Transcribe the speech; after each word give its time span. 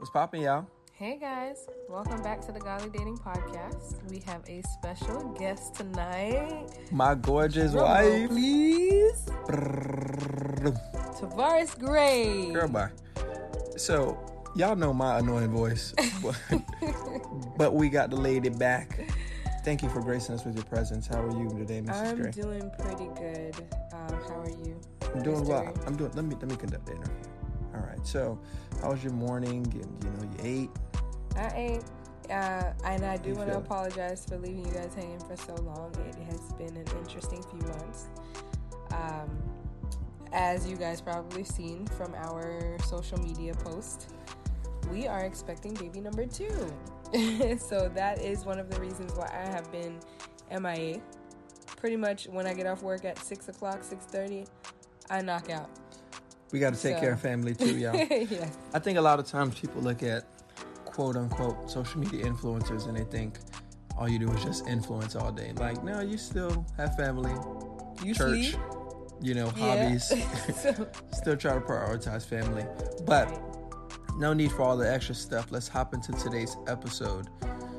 What's 0.00 0.08
popping, 0.08 0.40
y'all? 0.40 0.66
Hey 0.94 1.18
guys, 1.20 1.66
welcome 1.86 2.22
back 2.22 2.40
to 2.46 2.52
the 2.52 2.58
Godly 2.58 2.88
Dating 2.88 3.18
Podcast. 3.18 3.96
We 4.08 4.20
have 4.20 4.40
a 4.48 4.62
special 4.62 5.28
guest 5.38 5.74
tonight. 5.74 6.68
My 6.90 7.14
gorgeous 7.14 7.72
wife. 7.74 8.30
please. 8.30 9.26
Brrrr. 9.46 10.74
Tavares 11.20 11.78
Gray. 11.78 12.50
Girl, 12.50 12.66
bye. 12.68 12.88
So, 13.76 14.18
y'all 14.56 14.74
know 14.74 14.94
my 14.94 15.18
annoying 15.18 15.50
voice, 15.50 15.92
but, 16.22 16.62
but 17.58 17.74
we 17.74 17.90
got 17.90 18.08
the 18.08 18.16
lady 18.16 18.48
back. 18.48 19.06
Thank 19.66 19.82
you 19.82 19.90
for 19.90 20.00
gracing 20.00 20.34
us 20.34 20.46
with 20.46 20.54
your 20.54 20.64
presence. 20.64 21.06
How 21.08 21.20
are 21.20 21.30
you 21.30 21.50
today, 21.50 21.82
Mrs. 21.82 21.84
Gray? 21.86 22.08
I'm 22.08 22.16
Gray? 22.16 22.30
doing 22.30 22.70
pretty 22.78 23.10
good. 23.20 23.54
Um, 23.92 24.18
how 24.26 24.40
are 24.40 24.48
you? 24.48 24.80
I'm 25.14 25.22
doing 25.22 25.44
Mr. 25.44 25.48
well. 25.48 25.74
I'm 25.86 25.94
doing. 25.94 26.10
Let 26.14 26.24
me 26.24 26.36
let 26.40 26.48
me 26.48 26.56
conduct 26.56 26.86
the 26.86 26.92
interview. 26.92 27.14
Right. 28.00 28.06
So, 28.06 28.38
how 28.80 28.90
was 28.92 29.04
your 29.04 29.12
morning? 29.12 29.70
You, 29.74 29.82
you 30.04 30.16
know, 30.16 30.32
you 30.44 30.60
ate. 30.62 30.70
I 31.36 31.52
ate. 31.56 31.84
Uh, 32.30 32.72
and 32.84 33.04
I 33.04 33.16
do 33.16 33.34
want 33.34 33.50
to 33.50 33.56
apologize 33.56 34.24
for 34.24 34.38
leaving 34.38 34.64
you 34.64 34.72
guys 34.72 34.94
hanging 34.94 35.18
for 35.18 35.36
so 35.36 35.54
long. 35.62 35.92
It 36.08 36.16
has 36.30 36.52
been 36.52 36.76
an 36.76 36.86
interesting 36.98 37.42
few 37.42 37.60
months. 37.68 38.06
Um, 38.92 39.30
as 40.32 40.66
you 40.66 40.76
guys 40.76 41.00
probably 41.00 41.42
seen 41.42 41.86
from 41.88 42.14
our 42.14 42.76
social 42.86 43.18
media 43.18 43.54
post, 43.54 44.12
we 44.92 45.08
are 45.08 45.24
expecting 45.24 45.74
baby 45.74 46.00
number 46.00 46.24
two. 46.24 46.72
so 47.58 47.90
that 47.94 48.20
is 48.20 48.44
one 48.44 48.60
of 48.60 48.70
the 48.70 48.80
reasons 48.80 49.12
why 49.14 49.28
I 49.32 49.50
have 49.50 49.70
been 49.72 49.98
MIA. 50.60 51.00
Pretty 51.76 51.96
much 51.96 52.28
when 52.28 52.46
I 52.46 52.54
get 52.54 52.66
off 52.66 52.82
work 52.82 53.04
at 53.04 53.18
six 53.18 53.48
o'clock, 53.48 53.82
six 53.82 54.04
thirty, 54.04 54.44
I 55.08 55.20
knock 55.20 55.50
out. 55.50 55.68
We 56.52 56.58
got 56.58 56.74
to 56.74 56.80
take 56.80 56.96
So- 56.96 57.00
care 57.00 57.12
of 57.12 57.20
family 57.20 57.54
too, 57.54 57.78
y'all. 57.78 57.94
yeah. 58.10 58.48
I 58.74 58.78
think 58.78 58.98
a 58.98 59.00
lot 59.02 59.18
of 59.18 59.26
times 59.26 59.58
people 59.58 59.80
look 59.82 60.02
at 60.02 60.24
quote 60.84 61.16
unquote 61.16 61.70
social 61.70 62.00
media 62.00 62.24
influencers 62.24 62.86
and 62.88 62.96
they 62.96 63.04
think 63.04 63.38
all 63.96 64.08
you 64.08 64.18
do 64.18 64.30
is 64.32 64.42
just 64.42 64.66
influence 64.66 65.14
all 65.14 65.30
day. 65.30 65.52
Like, 65.56 65.82
no, 65.84 66.00
you 66.00 66.16
still 66.18 66.66
have 66.76 66.96
family, 66.96 67.32
You 68.02 68.14
church, 68.14 68.50
sleep? 68.50 68.56
you 69.20 69.34
know, 69.34 69.52
Yeah. 69.56 69.84
hobbies. 69.84 70.08
So- 70.62 70.88
still 71.12 71.36
try 71.36 71.54
to 71.54 71.60
prioritize 71.60 72.24
family. 72.24 72.64
But 73.06 73.28
Right. 73.30 74.18
no 74.18 74.32
need 74.32 74.50
for 74.52 74.62
all 74.62 74.76
the 74.76 74.90
extra 74.92 75.14
stuff. 75.14 75.48
Let's 75.50 75.68
hop 75.68 75.94
into 75.94 76.12
today's 76.12 76.56
episode. 76.66 77.28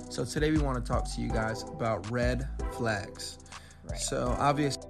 So 0.10 0.24
today 0.26 0.52
we 0.52 0.60
want 0.60 0.84
to 0.84 0.92
talk 0.92 1.06
to 1.16 1.22
you 1.22 1.30
guys 1.30 1.64
about 1.64 2.10
red 2.12 2.48
flags. 2.74 3.38
Right. 3.90 3.98
So 4.00 4.36
obviously, 4.40 4.86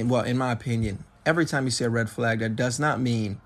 and 0.00 0.10
well, 0.10 0.22
in 0.22 0.36
my 0.36 0.52
opinion, 0.52 1.04
every 1.24 1.46
time 1.46 1.64
you 1.64 1.70
see 1.70 1.84
a 1.84 1.90
red 1.90 2.10
flag, 2.10 2.40
that 2.40 2.56
does 2.56 2.78
not 2.80 3.00
mean 3.00 3.40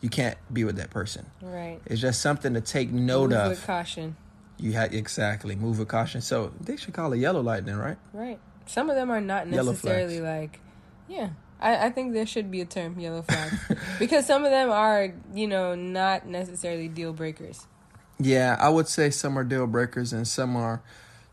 you 0.00 0.08
can't 0.08 0.38
be 0.52 0.64
with 0.64 0.76
that 0.76 0.90
person. 0.90 1.26
Right. 1.42 1.80
It's 1.86 2.00
just 2.00 2.20
something 2.20 2.54
to 2.54 2.60
take 2.60 2.90
note 2.90 3.32
of. 3.32 3.38
Move 3.38 3.40
of. 3.40 3.50
with 3.50 3.66
caution. 3.66 4.16
You 4.58 4.72
had 4.72 4.94
exactly 4.94 5.56
move 5.56 5.78
with 5.78 5.88
caution. 5.88 6.20
So 6.20 6.52
they 6.60 6.76
should 6.76 6.94
call 6.94 7.12
it 7.12 7.18
yellow 7.18 7.40
light 7.40 7.64
then, 7.64 7.76
right? 7.76 7.96
Right. 8.12 8.38
Some 8.66 8.90
of 8.90 8.96
them 8.96 9.10
are 9.10 9.20
not 9.20 9.48
necessarily 9.48 10.20
like, 10.20 10.60
yeah. 11.08 11.30
I, 11.60 11.86
I 11.86 11.90
think 11.90 12.12
there 12.12 12.26
should 12.26 12.50
be 12.50 12.60
a 12.60 12.64
term, 12.64 12.98
yellow 13.00 13.22
flag, 13.22 13.52
because 13.98 14.26
some 14.26 14.44
of 14.44 14.50
them 14.50 14.70
are, 14.70 15.12
you 15.34 15.48
know, 15.48 15.74
not 15.74 16.26
necessarily 16.26 16.86
deal 16.86 17.12
breakers. 17.12 17.66
Yeah, 18.20 18.56
I 18.60 18.68
would 18.68 18.86
say 18.88 19.10
some 19.10 19.36
are 19.38 19.44
deal 19.44 19.66
breakers 19.66 20.12
and 20.12 20.26
some 20.26 20.54
are, 20.54 20.82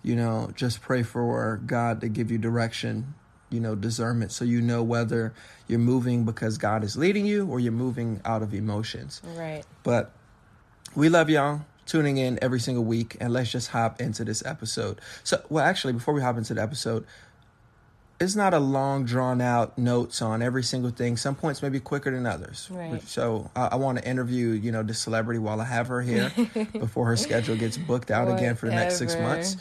you 0.02 0.16
know, 0.16 0.52
just 0.56 0.82
pray 0.82 1.04
for 1.04 1.62
God 1.66 2.02
to 2.02 2.08
give 2.08 2.32
you 2.32 2.38
direction, 2.38 3.14
you 3.56 3.62
know, 3.62 3.74
discernment 3.74 4.32
so 4.32 4.46
you 4.46 4.62
know 4.62 4.84
whether 4.84 5.34
you're 5.68 5.80
moving 5.80 6.26
because 6.26 6.58
God 6.58 6.84
is 6.84 6.96
leading 6.96 7.26
you 7.26 7.48
or 7.48 7.60
you're 7.60 7.72
moving 7.72 8.22
out 8.26 8.44
of 8.44 8.54
emotions. 8.54 9.22
Right. 9.24 9.64
But 9.84 10.12
we 10.96 11.10
love 11.10 11.30
y'all 11.30 11.62
tuning 11.86 12.18
in 12.18 12.38
every 12.42 12.60
single 12.60 12.84
week 12.84 13.16
and 13.20 13.32
let's 13.34 13.52
just 13.52 13.70
hop 13.70 14.02
into 14.02 14.24
this 14.24 14.46
episode. 14.46 15.00
So, 15.24 15.44
well, 15.50 15.64
actually, 15.64 15.94
before 15.94 16.14
we 16.14 16.22
hop 16.22 16.38
into 16.38 16.54
the 16.54 16.62
episode, 16.62 17.06
it's 18.20 18.36
not 18.36 18.54
a 18.54 18.60
long 18.60 19.06
drawn 19.06 19.42
out 19.42 19.78
notes 19.78 20.22
on 20.22 20.42
every 20.42 20.64
single 20.64 20.92
thing. 20.92 21.18
Some 21.18 21.36
points 21.36 21.62
may 21.62 21.70
be 21.70 21.80
quicker 21.80 22.12
than 22.12 22.26
others. 22.26 22.70
Right. 22.72 23.06
So 23.08 23.52
I, 23.56 23.70
I 23.74 23.76
want 23.76 23.98
to 23.98 24.08
interview, 24.08 24.50
you 24.50 24.72
know, 24.72 24.84
this 24.84 25.00
celebrity 25.00 25.40
while 25.40 25.60
I 25.60 25.66
have 25.66 25.88
her 25.88 26.02
here 26.02 26.32
before 26.74 27.08
her 27.08 27.18
schedule 27.18 27.56
gets 27.56 27.78
booked 27.78 28.12
out 28.12 28.30
again 28.32 28.56
for 28.56 28.68
the 28.68 28.76
next 28.76 28.98
six 28.98 29.16
months. 29.16 29.58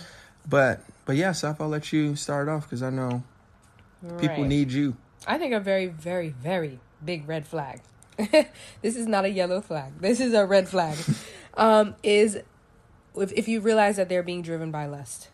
But 0.49 0.81
but 1.05 1.17
yeah, 1.17 1.33
Seth, 1.33 1.61
I'll 1.61 1.69
let 1.69 1.93
you 1.93 2.17
start 2.17 2.49
off 2.49 2.65
because 2.65 2.83
I 2.83 2.91
know 2.91 3.23
people 4.19 4.43
Right. 4.43 4.47
need 4.47 4.73
you. 4.73 4.97
I 5.27 5.39
think 5.39 5.55
a 5.55 5.61
very, 5.61 5.87
very, 5.87 6.31
very 6.31 6.81
big 7.05 7.29
red 7.29 7.47
flag. 7.47 7.81
this 8.17 8.97
is 8.97 9.07
not 9.07 9.25
a 9.25 9.31
yellow 9.31 9.61
flag. 9.61 10.01
This 10.01 10.21
is 10.21 10.35
a 10.35 10.47
red 10.47 10.69
flag. 10.69 10.97
um, 11.55 11.95
is 12.03 12.39
if, 13.17 13.33
if 13.33 13.49
you 13.49 13.61
realize 13.61 13.97
that 13.97 14.09
they're 14.09 14.23
being 14.23 14.43
driven 14.43 14.71
by 14.71 14.87
lust. 14.87 15.29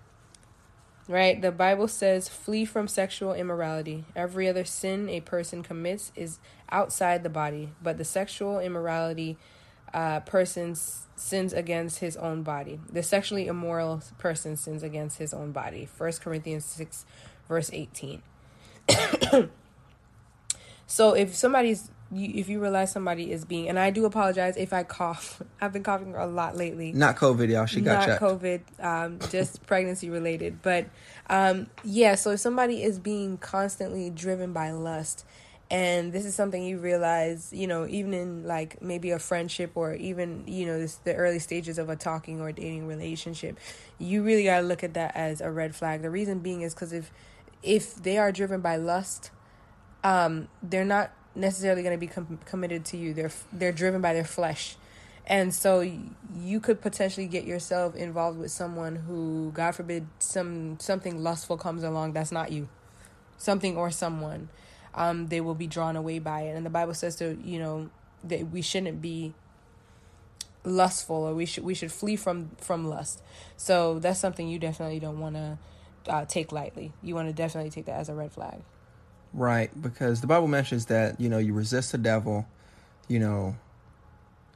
Right? 1.09 1.41
The 1.43 1.51
Bible 1.51 1.89
says, 1.89 2.29
flee 2.29 2.65
from 2.65 2.87
sexual 2.87 3.35
immorality. 3.35 4.05
Every 4.15 4.49
other 4.49 4.65
sin 4.65 5.09
a 5.09 5.21
person 5.21 5.63
commits 5.65 6.13
is 6.15 6.39
outside 6.71 7.25
the 7.25 7.29
body, 7.29 7.71
but 7.83 7.99
the 7.99 8.05
sexual 8.05 8.61
immorality 8.61 9.37
uh, 9.93 10.21
person 10.21 10.77
sins 11.17 11.53
against 11.53 11.99
his 11.99 12.17
own 12.17 12.45
body. 12.45 12.79
The 12.93 13.03
sexually 13.03 13.49
immoral 13.49 14.03
person 14.19 14.57
sins 14.57 14.85
against 14.85 15.19
his 15.19 15.35
own 15.35 15.51
body. 15.51 15.89
1 15.99 16.13
Corinthians 16.21 16.65
6, 16.65 17.05
verse 17.49 17.71
18. 17.73 18.23
So 20.91 21.13
if 21.13 21.37
somebody's, 21.37 21.89
if 22.13 22.49
you 22.49 22.61
realize 22.61 22.91
somebody 22.91 23.31
is 23.31 23.45
being, 23.45 23.69
and 23.69 23.79
I 23.79 23.91
do 23.91 24.07
apologize 24.07 24.57
if 24.57 24.73
I 24.73 24.83
cough. 24.83 25.41
I've 25.61 25.73
been 25.73 25.85
coughing 25.85 26.17
a 26.17 26.27
lot 26.27 26.57
lately. 26.57 26.93
Not 26.93 27.15
COVID, 27.15 27.49
y'all. 27.49 27.67
She 27.67 27.81
got 27.81 28.01
Not 28.01 28.07
checked. 28.07 28.23
COVID, 28.23 28.61
um, 28.85 29.19
just 29.31 29.65
pregnancy 29.69 30.11
related. 30.11 30.63
But 30.63 30.87
um, 31.29 31.69
yeah, 31.85 32.17
so 32.17 32.33
if 32.33 32.41
somebody 32.41 32.83
is 32.83 32.99
being 32.99 33.39
constantly 33.39 34.11
driven 34.11 34.53
by 34.53 34.73
lust, 34.73 35.25
and 35.71 36.13
this 36.13 36.25
is 36.25 36.35
something 36.35 36.65
you 36.65 36.79
realize, 36.79 37.53
you 37.53 37.69
know, 37.69 37.87
even 37.87 38.13
in 38.13 38.45
like 38.45 38.83
maybe 38.83 39.13
a 39.13 39.21
friendship 39.21 39.71
or 39.77 39.95
even 39.95 40.43
you 40.49 40.67
know 40.67 40.81
this, 40.81 40.97
the 40.97 41.15
early 41.15 41.39
stages 41.39 41.79
of 41.79 41.89
a 41.89 41.95
talking 41.95 42.41
or 42.41 42.51
dating 42.51 42.89
relationship, 42.89 43.61
you 44.01 44.25
really 44.25 44.43
gotta 44.43 44.67
look 44.67 44.83
at 44.83 44.95
that 44.95 45.15
as 45.15 45.41
a 45.41 45.53
red 45.53 45.77
flag. 45.77 46.03
The 46.03 46.11
reason 46.11 46.41
being 46.41 46.63
is 46.63 46.75
because 46.75 46.93
if 46.93 47.13
if 47.63 47.95
they 47.95 48.19
are 48.19 48.33
driven 48.33 48.61
by 48.61 48.77
lust, 48.77 49.31
um, 50.03 50.49
they're 50.63 50.85
not 50.85 51.13
necessarily 51.35 51.83
going 51.83 51.95
to 51.95 52.01
be 52.01 52.07
com- 52.07 52.39
committed 52.45 52.85
to 52.87 52.97
you. 52.97 53.15
They're 53.15 53.33
they're 53.53 53.73
driven 53.73 54.01
by 54.01 54.15
their 54.15 54.25
flesh, 54.25 54.77
and 55.27 55.55
so 55.55 55.81
you 55.81 56.61
could 56.61 56.81
potentially 56.81 57.27
get 57.27 57.45
yourself 57.45 57.95
involved 57.95 58.39
with 58.39 58.51
someone 58.51 58.97
who, 58.97 59.53
God 59.55 59.73
forbid, 59.73 60.07
some 60.19 60.79
something 60.81 61.23
lustful 61.23 61.57
comes 61.57 61.83
along 61.83 62.13
that's 62.13 62.33
not 62.33 62.53
you, 62.53 62.69
something 63.37 63.77
or 63.77 63.91
someone. 63.91 64.49
Um, 64.93 65.29
they 65.29 65.41
will 65.41 65.55
be 65.55 65.67
drawn 65.67 65.97
away 65.97 66.19
by 66.19 66.43
it, 66.43 66.57
and 66.57 66.67
the 66.67 66.71
Bible 66.71 66.95
says 66.95 67.17
to 67.17 67.39
you 67.45 67.59
know 67.59 67.91
that 68.25 68.51
we 68.51 68.63
shouldn't 68.63 69.01
be 69.01 69.35
lustful 70.63 71.17
or 71.17 71.35
we 71.35 71.47
should 71.47 71.65
we 71.65 71.75
should 71.75 71.93
flee 71.93 72.17
from 72.17 72.51
from 72.59 72.87
lust. 72.89 73.23
So 73.57 73.99
that's 73.99 74.21
something 74.21 74.49
you 74.49 74.59
definitely 74.59 75.01
don't 75.01 75.21
want 75.21 75.37
to 75.37 75.59
uh, 76.09 76.25
take 76.25 76.53
lightly. 76.53 76.93
You 77.03 77.15
want 77.15 77.29
to 77.29 77.35
definitely 77.35 77.71
take 77.71 77.87
that 77.87 77.97
as 77.97 78.09
a 78.09 78.15
red 78.15 78.33
flag. 78.33 78.61
Right, 79.33 79.71
because 79.81 80.21
the 80.21 80.27
Bible 80.27 80.49
mentions 80.49 80.87
that, 80.87 81.21
you 81.21 81.29
know, 81.29 81.39
you 81.39 81.53
resist 81.53 81.93
the 81.93 81.99
devil, 81.99 82.47
you 83.07 83.19
know, 83.19 83.57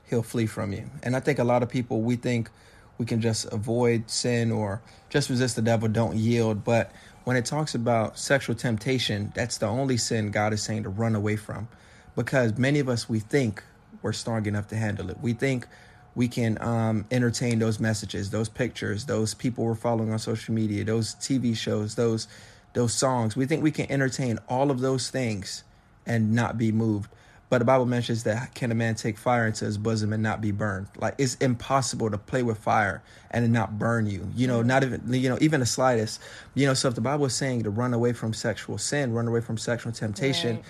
he'll 0.09 0.23
flee 0.23 0.47
from 0.47 0.73
you. 0.73 0.91
And 1.03 1.15
I 1.15 1.21
think 1.21 1.39
a 1.39 1.45
lot 1.45 1.63
of 1.63 1.69
people, 1.69 2.03
we 2.03 2.17
think 2.17 2.51
we 2.99 3.07
can 3.07 3.21
just 3.21 3.47
avoid 3.53 4.11
sin 4.11 4.51
or 4.51 4.83
just 5.11 5.31
resist 5.31 5.57
the 5.57 5.63
devil, 5.63 5.89
don't 5.89 6.17
yield. 6.17 6.65
But 6.65 6.93
when 7.25 7.37
it 7.37 7.45
talks 7.45 7.75
about 7.75 8.19
sexual 8.19 8.55
temptation, 8.55 9.33
that's 9.35 9.59
the 9.59 9.67
only 9.67 9.97
sin 9.97 10.31
God 10.31 10.53
is 10.53 10.63
saying 10.63 10.83
to 10.85 10.89
run 10.89 11.15
away 11.15 11.37
from. 11.37 11.69
Because 12.17 12.59
many 12.59 12.81
of 12.81 12.89
us, 12.89 13.09
we 13.09 13.21
think 13.21 13.63
we're 14.03 14.13
strong 14.13 14.47
enough 14.47 14.69
to 14.69 14.77
handle 14.77 15.11
it. 15.11 15.19
We 15.21 15.33
think 15.33 15.67
we 16.15 16.29
can 16.29 16.61
um, 16.63 17.07
entertain 17.11 17.59
those 17.59 17.81
messages, 17.81 18.31
those 18.31 18.49
pictures, 18.49 19.07
those 19.07 19.35
people 19.35 19.65
we're 19.65 19.75
following 19.75 20.13
on 20.13 20.19
social 20.19 20.55
media, 20.55 20.85
those 20.85 21.15
TV 21.17 21.57
shows, 21.57 21.95
those 21.97 22.29
those 22.75 22.93
songs. 22.93 23.37
We 23.37 23.47
think 23.47 23.63
we 23.63 23.71
can 23.71 23.91
entertain 23.91 24.39
all 24.49 24.71
of 24.71 24.81
those 24.81 25.09
things 25.11 25.63
and 26.07 26.33
not 26.33 26.59
be 26.59 26.73
moved. 26.73 27.11
But 27.51 27.59
the 27.59 27.65
Bible 27.67 27.87
mentions 27.87 28.25
that 28.25 28.55
can 28.55 28.73
a 28.73 28.75
man 28.75 28.97
take 28.97 29.17
fire 29.17 29.47
into 29.47 29.65
his 29.65 29.79
bosom 29.79 30.13
and 30.13 30.23
not 30.23 30.41
be 30.41 30.51
burned? 30.51 30.89
Like 30.97 31.15
it's 31.19 31.37
impossible 31.37 32.11
to 32.11 32.19
play 32.19 32.43
with 32.43 32.59
fire 32.59 33.03
and 33.31 33.53
not 33.53 33.79
burn 33.79 34.07
you. 34.07 34.29
You 34.35 34.49
know, 34.49 34.63
not 34.63 34.83
even 34.83 35.03
you 35.13 35.29
know, 35.29 35.39
even 35.41 35.61
the 35.61 35.67
slightest. 35.67 36.21
You 36.55 36.67
know, 36.67 36.75
so 36.75 36.89
if 36.89 36.95
the 36.97 37.01
Bible 37.01 37.27
is 37.27 37.35
saying 37.35 37.63
to 37.65 37.71
run 37.71 37.95
away 37.95 38.13
from 38.13 38.33
sexual 38.33 38.79
sin, 38.79 39.13
run 39.13 39.29
away 39.29 39.41
from 39.41 39.57
sexual 39.59 39.93
temptation, 39.93 40.57
Right. 40.57 40.65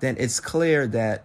then 0.00 0.16
it's 0.18 0.38
clear 0.38 0.86
that 0.88 1.24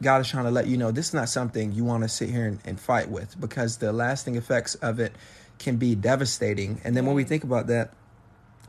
God 0.00 0.20
is 0.20 0.28
trying 0.28 0.44
to 0.44 0.50
let 0.50 0.66
you 0.66 0.76
know 0.76 0.90
this 0.90 1.08
is 1.08 1.14
not 1.14 1.28
something 1.28 1.72
you 1.72 1.84
want 1.84 2.02
to 2.02 2.08
sit 2.08 2.30
here 2.30 2.46
and, 2.46 2.60
and 2.64 2.80
fight 2.80 3.10
with 3.10 3.40
because 3.40 3.76
the 3.76 3.92
lasting 3.92 4.36
effects 4.36 4.74
of 4.76 4.98
it 5.00 5.14
can 5.58 5.76
be 5.76 5.94
devastating. 5.94 6.80
And 6.84 6.96
then 6.96 7.06
when 7.06 7.14
we 7.14 7.24
think 7.24 7.44
about 7.44 7.66
that, 7.68 7.92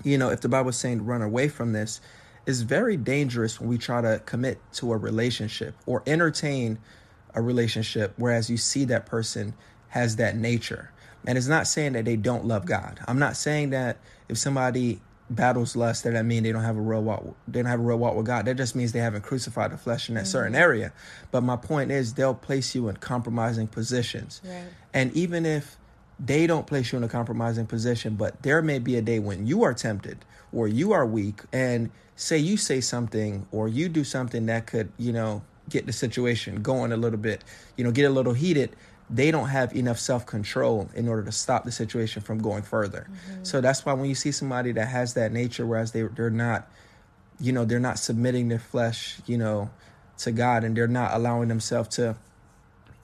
you 0.04 0.18
know, 0.18 0.30
if 0.30 0.42
the 0.42 0.50
Bible 0.50 0.70
is 0.70 0.78
saying 0.78 1.06
run 1.06 1.22
away 1.22 1.48
from 1.48 1.74
this, 1.74 2.02
it's 2.46 2.62
very 2.62 2.98
dangerous 2.98 3.60
when 3.60 3.70
we 3.70 3.78
try 3.78 4.02
to 4.02 4.22
commit 4.26 4.60
to 4.74 4.92
a 4.92 4.98
relationship 4.98 5.76
or 5.86 6.04
entertain 6.06 6.78
a 7.34 7.42
relationship 7.42 8.14
whereas 8.18 8.50
you 8.50 8.58
see 8.58 8.86
that 8.86 9.06
person 9.06 9.54
has 9.90 10.18
that 10.18 10.36
nature. 10.36 10.92
And 11.26 11.38
it's 11.38 11.48
not 11.48 11.68
saying 11.68 11.94
that 11.94 12.06
they 12.06 12.18
don't 12.18 12.46
love 12.46 12.66
god. 12.66 13.00
I'm 13.08 13.20
not 13.20 13.38
saying 13.38 13.70
that 13.70 13.98
if 14.28 14.38
somebody 14.38 15.00
battles 15.30 15.76
lust 15.76 16.04
that 16.04 16.16
I 16.16 16.22
mean 16.22 16.44
they 16.44 16.52
don't 16.52 16.64
have 16.64 16.78
a 16.78 16.82
real 16.82 17.02
walk 17.02 17.24
they 17.48 17.62
don't 17.62 17.70
have 17.70 17.80
a 17.80 17.84
real 17.84 17.98
walk 17.98 18.16
with 18.16 18.26
God. 18.26 18.46
That 18.46 18.58
just 18.58 18.76
means 18.76 18.92
they 18.92 19.00
haven't 19.00 19.24
crucified 19.24 19.72
the 19.72 19.78
flesh 19.78 20.10
in 20.10 20.16
that 20.16 20.22
mm-hmm. 20.22 20.32
certain 20.32 20.56
area. 20.56 20.94
But 21.32 21.42
my 21.42 21.56
point 21.56 21.92
is 21.92 22.14
they'll 22.14 22.34
place 22.34 22.76
you 22.76 22.90
in 22.90 22.98
compromising 22.98 23.68
positions. 23.68 24.42
Right. 24.44 24.66
And 24.94 25.12
even 25.14 25.46
if 25.46 25.78
they 26.20 26.48
don't 26.48 26.68
place 26.68 26.92
you 26.92 26.98
in 26.98 27.04
a 27.04 27.10
compromising 27.10 27.66
position, 27.66 28.16
but 28.16 28.42
there 28.44 28.62
may 28.62 28.80
be 28.80 28.96
a 28.96 29.02
day 29.02 29.20
when 29.20 29.48
you 29.48 29.64
are 29.64 29.74
tempted 29.74 30.20
or 30.52 30.68
you 30.68 30.92
are 30.92 31.06
weak 31.06 31.42
and 31.52 31.90
say 32.16 32.38
you 32.38 32.58
say 32.58 32.80
something 32.80 33.48
or 33.52 33.68
you 33.68 33.90
do 33.90 34.04
something 34.04 34.46
that 34.46 34.68
could, 34.68 34.92
you 34.98 35.12
know, 35.12 35.42
get 35.70 35.86
the 35.86 35.94
situation 35.94 36.62
going 36.62 36.92
a 36.92 36.98
little 36.98 37.18
bit, 37.18 37.44
you 37.78 37.84
know, 37.84 37.92
get 37.92 38.04
a 38.04 38.10
little 38.10 38.34
heated 38.34 38.76
they 39.14 39.30
don't 39.30 39.50
have 39.50 39.76
enough 39.76 40.00
self 40.00 40.26
control 40.26 40.90
in 40.96 41.08
order 41.08 41.24
to 41.24 41.32
stop 41.32 41.66
the 41.66 41.72
situation 41.72 42.22
from 42.22 42.40
going 42.40 42.64
further. 42.64 43.08
Mm-hmm. 43.10 43.44
So 43.44 43.62
that's 43.62 43.86
why 43.86 43.94
when 43.94 44.10
you 44.10 44.16
see 44.16 44.32
somebody 44.32 44.72
that 44.72 44.88
has 44.88 45.14
that 45.14 45.32
nature, 45.32 45.66
whereas 45.66 45.92
they 45.92 46.02
they're 46.02 46.32
not, 46.32 46.68
you 47.40 47.52
know, 47.52 47.64
they're 47.64 47.80
not 47.80 48.00
submitting 48.00 48.48
their 48.48 48.60
flesh, 48.60 49.20
you 49.28 49.38
know, 49.38 49.70
to 50.20 50.32
God, 50.32 50.64
and 50.64 50.76
they're 50.76 50.88
not 50.88 51.14
allowing 51.14 51.48
themselves 51.48 51.90
to, 51.98 52.16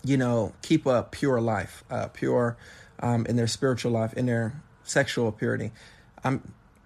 you 0.03 0.17
know, 0.17 0.53
keep 0.63 0.87
a 0.87 1.07
pure 1.11 1.39
life, 1.39 1.83
uh, 1.91 2.07
pure 2.07 2.57
um, 3.01 3.27
in 3.27 3.35
their 3.35 3.47
spiritual 3.47 3.91
life, 3.91 4.13
in 4.13 4.25
their 4.25 4.59
sexual 4.83 5.31
purity. 5.31 5.71
I'm 6.23 6.41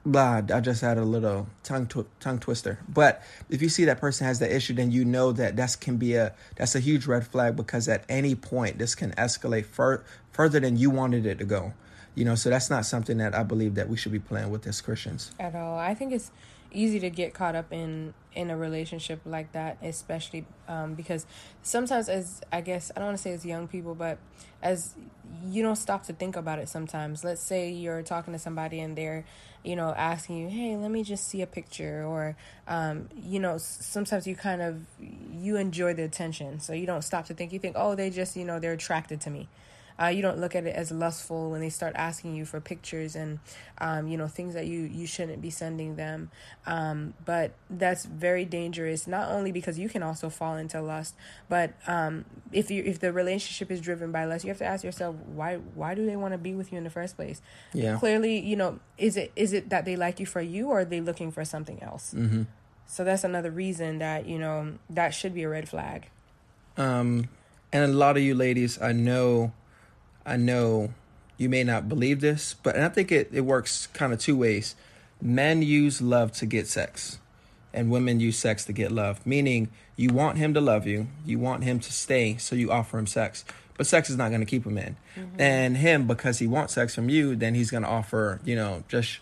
blah, 0.06 0.42
I 0.54 0.60
just 0.60 0.82
had 0.82 0.98
a 0.98 1.04
little 1.04 1.48
tongue 1.64 1.88
tw- 1.88 2.08
tongue 2.20 2.40
twister. 2.40 2.80
But 2.88 3.22
if 3.50 3.62
you 3.62 3.70
see 3.70 3.86
that 3.86 4.00
person 4.00 4.28
has 4.28 4.40
that 4.40 4.52
issue, 4.52 4.74
then 4.74 4.92
you 4.92 5.06
know 5.06 5.32
that 5.34 5.56
that 5.56 5.78
can 5.80 5.98
be 5.98 6.16
a 6.16 6.34
that's 6.56 6.76
a 6.76 6.80
huge 6.80 7.06
red 7.08 7.26
flag 7.26 7.56
because 7.56 7.88
at 7.88 8.04
any 8.10 8.36
point 8.36 8.78
this 8.78 8.96
can 8.96 9.12
escalate 9.12 9.66
fur- 9.66 10.04
further 10.32 10.60
than 10.60 10.78
you 10.78 10.90
wanted 10.90 11.26
it 11.26 11.38
to 11.40 11.46
go. 11.46 11.74
You 12.16 12.26
know, 12.26 12.36
so 12.36 12.50
that's 12.50 12.70
not 12.70 12.86
something 12.86 13.18
that 13.18 13.34
I 13.34 13.42
believe 13.44 13.76
that 13.76 13.90
we 13.90 13.98
should 13.98 14.12
be 14.12 14.20
playing 14.20 14.52
with 14.52 14.68
as 14.68 14.82
Christians 14.82 15.32
at 15.40 15.56
all. 15.56 15.78
I 15.80 15.96
think 15.96 16.14
it's 16.14 16.32
easy 16.74 17.00
to 17.00 17.10
get 17.10 17.34
caught 17.34 17.56
up 17.56 17.72
in 17.72 18.14
in 18.36 18.50
a 18.50 18.58
relationship 18.58 19.22
like 19.26 19.52
that, 19.52 19.78
especially 19.82 20.46
um, 20.68 20.96
because 20.96 21.26
sometimes, 21.62 22.10
as 22.10 22.42
I 22.52 22.62
guess, 22.62 22.92
I 22.96 23.00
don't 23.00 23.10
want 23.10 23.18
to 23.18 23.24
say 23.24 23.32
as 23.34 23.46
young 23.46 23.68
people, 23.68 23.96
but 23.96 24.18
as 24.62 24.96
you 25.46 25.62
don't 25.62 25.76
stop 25.76 26.04
to 26.06 26.14
think 26.14 26.36
about 26.36 26.60
it 26.60 26.70
sometimes. 26.70 27.24
Let's 27.24 27.42
say 27.42 27.70
you're 27.70 28.02
talking 28.02 28.34
to 28.34 28.40
somebody 28.40 28.80
and 28.80 28.98
they're, 28.98 29.26
you 29.64 29.76
know, 29.76 29.94
asking 29.96 30.38
you, 30.38 30.50
"Hey, 30.50 30.76
let 30.76 30.92
me 30.92 31.04
just 31.04 31.28
see 31.28 31.42
a 31.42 31.48
picture," 31.48 32.04
or, 32.06 32.36
um, 32.68 33.10
you 33.16 33.40
know, 33.40 33.58
sometimes 33.58 34.26
you 34.28 34.36
kind 34.36 34.62
of 34.62 34.82
you 35.32 35.58
enjoy 35.58 35.94
the 35.94 36.04
attention, 36.04 36.60
so 36.60 36.74
you 36.74 36.86
don't 36.86 37.04
stop 37.04 37.26
to 37.28 37.34
think. 37.34 37.54
You 37.54 37.60
think, 37.60 37.76
"Oh, 37.78 37.96
they 37.96 38.10
just, 38.10 38.36
you 38.36 38.46
know, 38.46 38.60
they're 38.60 38.74
attracted 38.74 39.22
to 39.22 39.30
me." 39.30 39.48
Uh, 40.02 40.08
you 40.08 40.22
don't 40.22 40.40
look 40.40 40.56
at 40.56 40.66
it 40.66 40.76
as 40.76 40.92
lustful 40.92 41.52
when 41.52 41.62
they 41.62 41.70
start 41.70 41.94
asking 41.96 42.36
you 42.36 42.46
for 42.46 42.60
pictures 42.60 43.16
and 43.16 43.40
um, 43.80 44.08
you 44.08 44.18
know 44.18 44.28
things 44.28 44.54
that 44.54 44.68
you 44.68 44.82
you 44.82 45.06
shouldn't 45.06 45.42
be 45.42 45.50
sending 45.50 45.96
them. 45.96 46.32
Um, 46.66 47.14
but 47.26 47.54
that's 47.70 48.06
very 48.06 48.46
dangerous. 48.46 49.08
Not 49.08 49.30
only 49.30 49.52
because 49.52 49.78
you 49.78 49.90
can 49.90 50.04
also 50.04 50.30
fall 50.30 50.56
into 50.56 50.82
lust, 50.82 51.16
but 51.50 51.74
um, 51.88 52.26
if 52.52 52.72
you 52.72 52.84
if 52.84 53.00
the 53.00 53.12
relationship 53.14 53.72
is 53.72 53.82
driven 53.82 54.12
by 54.12 54.26
lust, 54.26 54.44
you 54.44 54.50
have 54.50 54.58
to 54.60 54.66
ask 54.66 54.84
yourself 54.84 55.16
why 55.28 55.56
why 55.76 55.96
do 55.96 56.06
they 56.06 56.16
want 56.16 56.34
to 56.34 56.38
be 56.38 56.54
with 56.54 56.72
you 56.72 56.78
in 56.78 56.84
the 56.84 56.90
first 56.90 57.16
place? 57.16 57.42
Yeah. 57.74 57.98
Clearly, 57.98 58.40
you 58.40 58.56
know, 58.56 58.80
is 58.98 59.18
it 59.18 59.32
is 59.36 59.54
it 59.54 59.70
that 59.70 59.86
they 59.86 59.96
like 59.96 60.20
you 60.20 60.26
for 60.26 60.42
you 60.42 60.70
or 60.70 60.80
are 60.80 60.86
they 60.86 61.02
looking 61.02 61.32
for 61.32 61.46
something 61.46 61.82
else? 61.82 62.14
Mm-hmm. 62.16 62.44
So 62.86 63.04
that's 63.04 63.24
another 63.24 63.52
reason 63.52 64.00
that 64.00 64.28
you 64.28 64.38
know 64.38 64.74
that 64.90 65.14
should 65.14 65.34
be 65.34 65.44
a 65.44 65.50
red 65.50 65.68
flag. 65.70 66.10
Um, 66.78 67.30
and 67.72 67.84
a 67.84 67.88
lot 67.88 68.18
of 68.18 68.24
you 68.24 68.36
ladies, 68.36 68.82
I 68.82 68.92
know 68.92 69.52
I 70.26 70.38
know 70.38 70.94
you 71.38 71.50
may 71.50 71.64
not 71.64 71.90
believe 71.90 72.22
this, 72.22 72.56
but 72.64 72.76
and 72.76 72.84
I 72.84 72.90
think 72.90 73.12
it, 73.12 73.30
it 73.34 73.42
works 73.42 73.88
kind 73.88 74.14
of 74.14 74.20
two 74.20 74.38
ways. 74.38 74.76
Men 75.22 75.62
use 75.62 76.02
love 76.02 76.32
to 76.34 76.46
get 76.46 76.68
sex, 76.68 77.20
and 77.74 77.90
women 77.90 78.20
use 78.20 78.38
sex 78.38 78.66
to 78.66 78.74
get 78.74 78.92
love, 78.92 79.26
meaning 79.26 79.70
you 79.96 80.10
want 80.10 80.38
him 80.38 80.54
to 80.54 80.62
love 80.62 80.88
you, 80.88 81.08
you 81.26 81.40
want 81.40 81.64
him 81.64 81.80
to 81.80 81.94
stay, 81.94 82.38
so 82.38 82.56
you 82.56 82.72
offer 82.72 82.98
him 82.98 83.08
sex. 83.08 83.46
But 83.78 83.88
sex 83.88 84.10
is 84.10 84.18
not 84.18 84.30
going 84.30 84.42
to 84.42 84.46
keep 84.46 84.66
him 84.66 84.78
in. 84.78 84.96
Mm-hmm. 85.16 85.42
And 85.42 85.78
him, 85.78 86.08
because 86.08 86.40
he 86.40 86.48
wants 86.48 86.74
sex 86.74 86.94
from 86.94 87.10
you, 87.10 87.36
then 87.36 87.56
he's 87.56 87.72
going 87.72 87.84
to 87.84 87.90
offer, 87.90 88.40
you 88.44 88.56
know, 88.56 88.84
just 88.88 89.20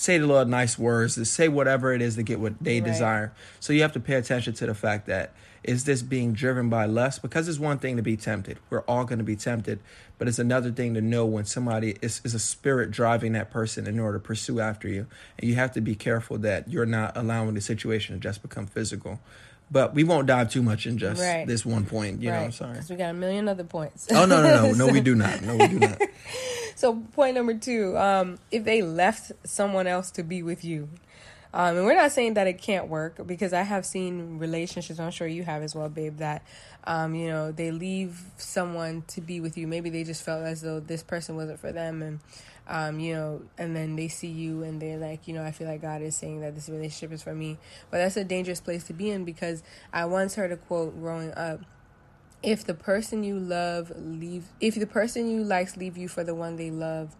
say 0.00 0.18
the 0.18 0.26
little 0.26 0.46
nice 0.46 0.78
words, 0.78 1.14
to 1.16 1.24
say 1.24 1.48
whatever 1.48 1.92
it 1.92 2.00
is 2.00 2.16
to 2.16 2.22
get 2.22 2.40
what 2.40 2.54
they 2.60 2.80
right. 2.80 2.90
desire. 2.90 3.32
So 3.60 3.72
you 3.72 3.82
have 3.82 3.92
to 3.92 4.00
pay 4.00 4.14
attention 4.14 4.54
to 4.54 4.66
the 4.66 4.74
fact 4.74 5.06
that 5.06 5.34
is 5.62 5.84
this 5.84 6.00
being 6.00 6.32
driven 6.32 6.70
by 6.70 6.86
lust? 6.86 7.20
Because 7.20 7.46
it's 7.46 7.58
one 7.58 7.78
thing 7.78 7.96
to 7.96 8.02
be 8.02 8.16
tempted. 8.16 8.58
We're 8.70 8.80
all 8.82 9.04
going 9.04 9.18
to 9.18 9.24
be 9.24 9.36
tempted. 9.36 9.78
But 10.16 10.26
it's 10.26 10.38
another 10.38 10.70
thing 10.70 10.94
to 10.94 11.02
know 11.02 11.26
when 11.26 11.44
somebody 11.44 11.96
is, 12.00 12.22
is 12.24 12.34
a 12.34 12.38
spirit 12.38 12.90
driving 12.90 13.32
that 13.32 13.50
person 13.50 13.86
in 13.86 13.98
order 13.98 14.18
to 14.18 14.24
pursue 14.24 14.58
after 14.58 14.88
you. 14.88 15.06
And 15.38 15.48
you 15.48 15.56
have 15.56 15.72
to 15.72 15.82
be 15.82 15.94
careful 15.94 16.38
that 16.38 16.70
you're 16.70 16.86
not 16.86 17.14
allowing 17.14 17.54
the 17.54 17.60
situation 17.60 18.14
to 18.14 18.20
just 18.20 18.40
become 18.40 18.66
physical. 18.66 19.20
But 19.70 19.94
we 19.94 20.02
won't 20.02 20.26
dive 20.26 20.50
too 20.50 20.62
much 20.62 20.86
in 20.86 20.98
just 20.98 21.20
right. 21.20 21.46
this 21.46 21.64
one 21.64 21.86
point. 21.86 22.22
You 22.22 22.30
right. 22.30 22.38
know, 22.38 22.44
I'm 22.46 22.52
sorry. 22.52 22.72
Because 22.72 22.90
we 22.90 22.96
got 22.96 23.10
a 23.10 23.14
million 23.14 23.48
other 23.48 23.64
points. 23.64 24.08
oh, 24.10 24.26
no, 24.26 24.42
no, 24.42 24.72
no. 24.72 24.72
No, 24.86 24.92
we 24.92 25.00
do 25.00 25.14
not. 25.14 25.42
No, 25.42 25.56
we 25.56 25.68
do 25.68 25.78
not. 25.78 26.00
so, 26.74 26.96
point 27.12 27.36
number 27.36 27.54
two 27.54 27.96
um, 27.96 28.38
if 28.50 28.64
they 28.64 28.82
left 28.82 29.32
someone 29.44 29.86
else 29.86 30.10
to 30.12 30.24
be 30.24 30.42
with 30.42 30.64
you, 30.64 30.88
um, 31.52 31.76
and 31.76 31.84
we're 31.86 31.94
not 31.94 32.12
saying 32.12 32.34
that 32.34 32.46
it 32.46 32.60
can't 32.60 32.88
work 32.88 33.26
because 33.26 33.52
I 33.52 33.62
have 33.62 33.84
seen 33.84 34.38
relationships, 34.38 34.98
I'm 34.98 35.10
sure 35.10 35.26
you 35.26 35.44
have 35.44 35.62
as 35.62 35.74
well, 35.74 35.88
babe, 35.88 36.18
that, 36.18 36.42
um, 36.84 37.14
you 37.14 37.28
know, 37.28 37.50
they 37.50 37.70
leave 37.72 38.20
someone 38.38 39.02
to 39.08 39.20
be 39.20 39.40
with 39.40 39.58
you. 39.58 39.66
Maybe 39.66 39.90
they 39.90 40.04
just 40.04 40.22
felt 40.22 40.44
as 40.44 40.62
though 40.62 40.78
this 40.78 41.02
person 41.02 41.36
wasn't 41.36 41.58
for 41.58 41.72
them. 41.72 42.02
And, 42.02 42.20
um, 42.70 43.00
you 43.00 43.14
know, 43.14 43.42
and 43.58 43.74
then 43.74 43.96
they 43.96 44.08
see 44.08 44.28
you 44.28 44.62
and 44.62 44.80
they're 44.80 44.96
like, 44.96 45.28
you 45.28 45.34
know, 45.34 45.44
I 45.44 45.50
feel 45.50 45.68
like 45.68 45.82
God 45.82 46.02
is 46.02 46.16
saying 46.16 46.40
that 46.40 46.54
this 46.54 46.68
relationship 46.68 47.12
is 47.12 47.22
for 47.22 47.34
me. 47.34 47.58
But 47.90 47.98
that's 47.98 48.16
a 48.16 48.24
dangerous 48.24 48.60
place 48.60 48.84
to 48.84 48.92
be 48.92 49.10
in 49.10 49.24
because 49.24 49.62
I 49.92 50.06
once 50.06 50.36
heard 50.36 50.52
a 50.52 50.56
quote 50.56 50.98
growing 50.98 51.34
up 51.34 51.60
if 52.42 52.64
the 52.64 52.74
person 52.74 53.22
you 53.22 53.38
love 53.38 53.92
leave 53.96 54.46
if 54.60 54.74
the 54.74 54.86
person 54.86 55.30
you 55.30 55.44
likes 55.44 55.76
leave 55.76 55.98
you 55.98 56.08
for 56.08 56.24
the 56.24 56.34
one 56.34 56.56
they 56.56 56.70
love 56.70 57.14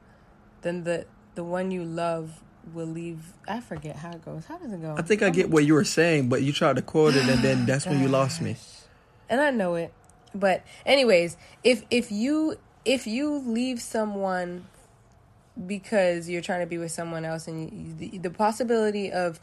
then 0.63 0.85
the 0.85 1.05
the 1.35 1.45
one 1.45 1.71
you 1.71 1.85
love 1.85 2.41
will 2.75 2.87
leave. 2.87 3.33
I 3.49 3.61
forget 3.61 3.97
how 3.97 4.13
it 4.13 4.25
goes. 4.25 4.45
How 4.47 4.59
does 4.59 4.73
it 4.73 4.81
go? 4.81 4.95
I 4.97 5.03
think 5.03 5.23
I 5.23 5.31
get 5.31 5.51
what 5.51 5.65
you 5.65 5.75
were 5.75 5.85
saying, 5.85 6.29
but 6.29 6.43
you 6.43 6.53
tried 6.53 6.77
to 6.77 6.83
quote 6.83 7.15
it, 7.17 7.29
and 7.29 7.43
then 7.43 7.67
that's 7.67 7.87
when 7.87 8.01
you 8.01 8.09
lost 8.09 8.41
me. 8.41 8.57
And 9.29 9.41
I 9.41 9.51
know 9.51 9.75
it, 9.75 9.93
but 10.35 10.65
anyways, 10.85 11.37
if 11.63 11.85
if 11.91 12.11
you 12.11 12.57
if 12.85 13.07
you 13.07 13.39
leave 13.39 13.81
someone 13.81 14.67
because 15.67 16.29
you're 16.29 16.43
trying 16.43 16.61
to 16.61 16.67
be 16.67 16.79
with 16.79 16.93
someone 16.93 17.25
else, 17.25 17.49
and 17.49 17.71
you, 17.73 17.95
the, 17.95 18.19
the 18.19 18.31
possibility 18.31 19.11
of 19.11 19.41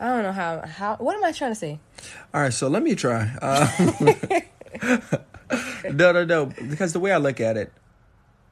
I 0.00 0.08
don't 0.08 0.22
know 0.22 0.32
how 0.32 0.66
how 0.66 0.96
what 0.96 1.16
am 1.16 1.24
I 1.24 1.32
trying 1.32 1.52
to 1.52 1.56
say? 1.56 1.78
All 2.32 2.40
right, 2.42 2.52
so 2.52 2.68
let 2.68 2.82
me 2.82 2.94
try. 2.94 3.34
Um, 3.36 3.68
no, 5.96 6.12
no, 6.12 6.24
no. 6.24 6.46
Because 6.46 6.92
the 6.92 7.00
way 7.00 7.12
I 7.12 7.18
look 7.18 7.40
at 7.40 7.56
it, 7.56 7.72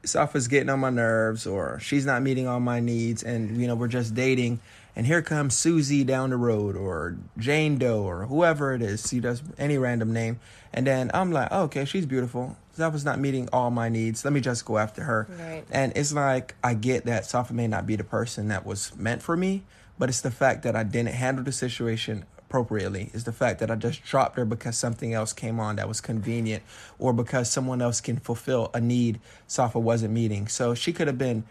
Safa's 0.05 0.47
getting 0.47 0.69
on 0.69 0.79
my 0.79 0.89
nerves 0.89 1.45
or 1.47 1.79
she's 1.79 2.05
not 2.05 2.21
meeting 2.21 2.47
all 2.47 2.59
my 2.59 2.79
needs 2.79 3.23
and 3.23 3.59
you 3.59 3.67
know 3.67 3.75
we're 3.75 3.87
just 3.87 4.13
dating 4.13 4.59
and 4.95 5.07
here 5.07 5.21
comes 5.21 5.57
Susie 5.57 6.03
down 6.03 6.29
the 6.29 6.37
road 6.37 6.75
or 6.75 7.17
Jane 7.37 7.77
Doe 7.77 8.03
or 8.03 8.25
whoever 8.25 8.73
it 8.73 8.81
is, 8.81 9.07
she 9.07 9.19
does 9.19 9.41
any 9.57 9.77
random 9.77 10.13
name. 10.13 10.39
And 10.71 10.85
then 10.85 11.09
I'm 11.13 11.31
like, 11.31 11.47
oh, 11.51 11.63
okay, 11.63 11.85
she's 11.85 12.05
beautiful. 12.05 12.57
Safa's 12.73 13.05
not 13.05 13.19
meeting 13.19 13.49
all 13.51 13.71
my 13.71 13.89
needs. 13.89 14.23
Let 14.23 14.33
me 14.33 14.41
just 14.41 14.65
go 14.65 14.77
after 14.77 15.03
her. 15.03 15.27
Right. 15.39 15.63
And 15.71 15.93
it's 15.95 16.13
like 16.13 16.55
I 16.63 16.73
get 16.75 17.05
that 17.05 17.25
Safa 17.25 17.53
may 17.53 17.67
not 17.67 17.87
be 17.87 17.95
the 17.95 18.03
person 18.03 18.47
that 18.49 18.65
was 18.65 18.95
meant 18.95 19.21
for 19.23 19.35
me, 19.35 19.63
but 19.97 20.09
it's 20.09 20.21
the 20.21 20.31
fact 20.31 20.63
that 20.63 20.75
I 20.75 20.83
didn't 20.83 21.13
handle 21.13 21.43
the 21.43 21.51
situation 21.51 22.25
appropriately 22.37 23.09
is 23.13 23.23
the 23.23 23.31
fact 23.31 23.59
that 23.61 23.71
I 23.71 23.75
just 23.75 24.03
dropped 24.03 24.37
her 24.37 24.45
because 24.45 24.77
something 24.77 25.11
else 25.11 25.33
came 25.33 25.59
on 25.59 25.77
that 25.77 25.87
was 25.87 26.01
convenient 26.01 26.61
or 26.99 27.13
because 27.13 27.49
someone 27.49 27.81
else 27.81 27.99
can 27.99 28.17
fulfill 28.17 28.69
a 28.75 28.79
need 28.79 29.19
Safa 29.47 29.79
wasn't 29.79 30.13
meeting. 30.13 30.47
So 30.47 30.75
she 30.75 30.93
could 30.93 31.07
have 31.07 31.17
been 31.17 31.45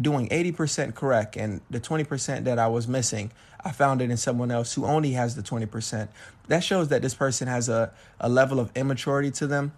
doing 0.00 0.28
80% 0.28 0.94
correct 0.94 1.36
and 1.36 1.60
the 1.70 1.80
20% 1.80 2.44
that 2.44 2.58
I 2.58 2.66
was 2.66 2.88
missing, 2.88 3.30
I 3.64 3.72
found 3.72 4.02
it 4.02 4.10
in 4.10 4.16
someone 4.16 4.50
else 4.50 4.74
who 4.74 4.86
only 4.86 5.12
has 5.12 5.36
the 5.36 5.42
20%. 5.42 6.08
That 6.48 6.64
shows 6.64 6.88
that 6.88 7.02
this 7.02 7.14
person 7.14 7.48
has 7.48 7.68
a, 7.68 7.92
a 8.18 8.28
level 8.28 8.58
of 8.58 8.70
immaturity 8.74 9.30
to 9.32 9.46
them 9.46 9.72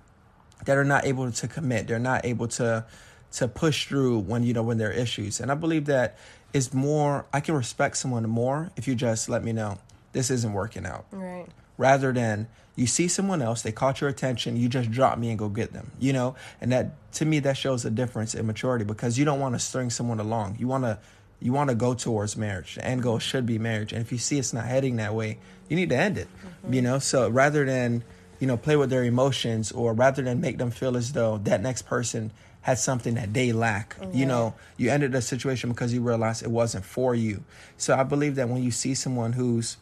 that 0.64 0.78
are 0.78 0.85
not 0.85 1.04
able 1.04 1.30
to 1.30 1.49
commit. 1.49 1.87
They're 1.87 1.99
not 1.99 2.25
able 2.25 2.49
to 2.49 2.85
to 3.33 3.49
push 3.49 3.88
through 3.88 4.21
when 4.21 4.44
you 4.44 4.52
know 4.52 4.62
when 4.62 4.78
there 4.78 4.90
are 4.90 4.92
issues. 4.92 5.40
And 5.40 5.50
I 5.50 5.56
believe 5.56 5.87
that 5.87 6.16
is 6.52 6.73
more 6.73 7.26
I 7.33 7.40
can 7.40 7.54
respect 7.56 7.97
someone 7.97 8.28
more 8.28 8.71
if 8.76 8.87
you 8.87 8.94
just 8.94 9.28
let 9.28 9.42
me 9.42 9.52
know 9.52 9.78
this 10.12 10.30
isn't 10.30 10.52
working 10.52 10.87
out. 10.87 11.06
Right. 11.11 11.49
Rather 11.76 12.12
than 12.12 12.49
you 12.76 12.87
see 12.87 13.09
someone 13.09 13.40
else, 13.40 13.62
they 13.62 13.73
caught 13.73 14.00
your 14.00 14.11
attention, 14.11 14.57
you 14.57 14.69
just 14.69 14.90
drop 14.90 15.19
me 15.19 15.31
and 15.31 15.38
go 15.38 15.49
get 15.49 15.73
them, 15.73 15.93
you 15.99 16.12
know? 16.12 16.35
And 16.61 16.73
that, 16.73 17.12
to 17.12 17.25
me, 17.25 17.38
that 17.40 17.57
shows 17.57 17.85
a 17.85 17.90
difference 17.90 18.35
in 18.35 18.47
maturity 18.47 18.85
because 18.85 19.19
you 19.19 19.25
don't 19.25 19.40
want 19.40 19.54
to 19.54 19.59
string 19.59 19.90
someone 19.90 20.21
along. 20.21 20.57
You 20.59 20.66
want 20.66 20.85
to, 20.85 20.99
you 21.40 21.52
want 21.52 21.71
to 21.71 21.76
go 21.76 21.95
towards 21.95 22.37
marriage. 22.37 22.75
The 22.75 22.85
end 22.85 23.02
goal 23.02 23.19
should 23.19 23.47
be 23.47 23.59
marriage. 23.59 23.93
And 23.93 24.02
if 24.02 24.11
you 24.11 24.19
see 24.19 24.38
it's 24.38 24.52
not 24.52 24.64
heading 24.64 24.97
that 24.97 25.14
way, 25.14 25.38
you 25.69 25.76
need 25.76 25.90
to 25.90 25.97
end 25.97 26.19
it. 26.19 26.28
Mm-hmm. 26.28 26.75
You 26.75 26.83
know, 26.83 26.99
so 26.99 27.28
rather 27.28 27.64
than, 27.64 28.02
you 28.40 28.47
know, 28.47 28.57
play 28.57 28.76
with 28.76 28.90
their 28.90 29.04
emotions 29.04 29.71
or 29.71 29.93
rather 29.93 30.23
than 30.23 30.40
make 30.40 30.59
them 30.59 30.71
feel 30.71 30.97
as 30.97 31.12
though 31.12 31.38
that 31.45 31.62
next 31.62 31.83
person 31.83 32.33
had 32.62 32.78
something 32.78 33.14
that 33.14 33.33
they 33.35 33.52
lack. 33.52 33.97
Mm-hmm. 33.99 34.16
You 34.19 34.26
know, 34.26 34.54
you 34.78 34.90
ended 34.90 35.14
a 35.14 35.23
situation 35.23 35.71
because 35.71 35.93
you 35.93 36.00
realized 36.00 36.43
it 36.43 36.50
wasn't 36.50 36.85
for 36.85 37.14
you. 37.14 37.45
So 37.76 37.95
I 37.95 38.02
believe 38.02 38.37
that 38.37 38.49
when 38.49 38.62
you 38.62 38.71
see 38.71 38.95
someone 38.95 39.35
who's 39.35 39.76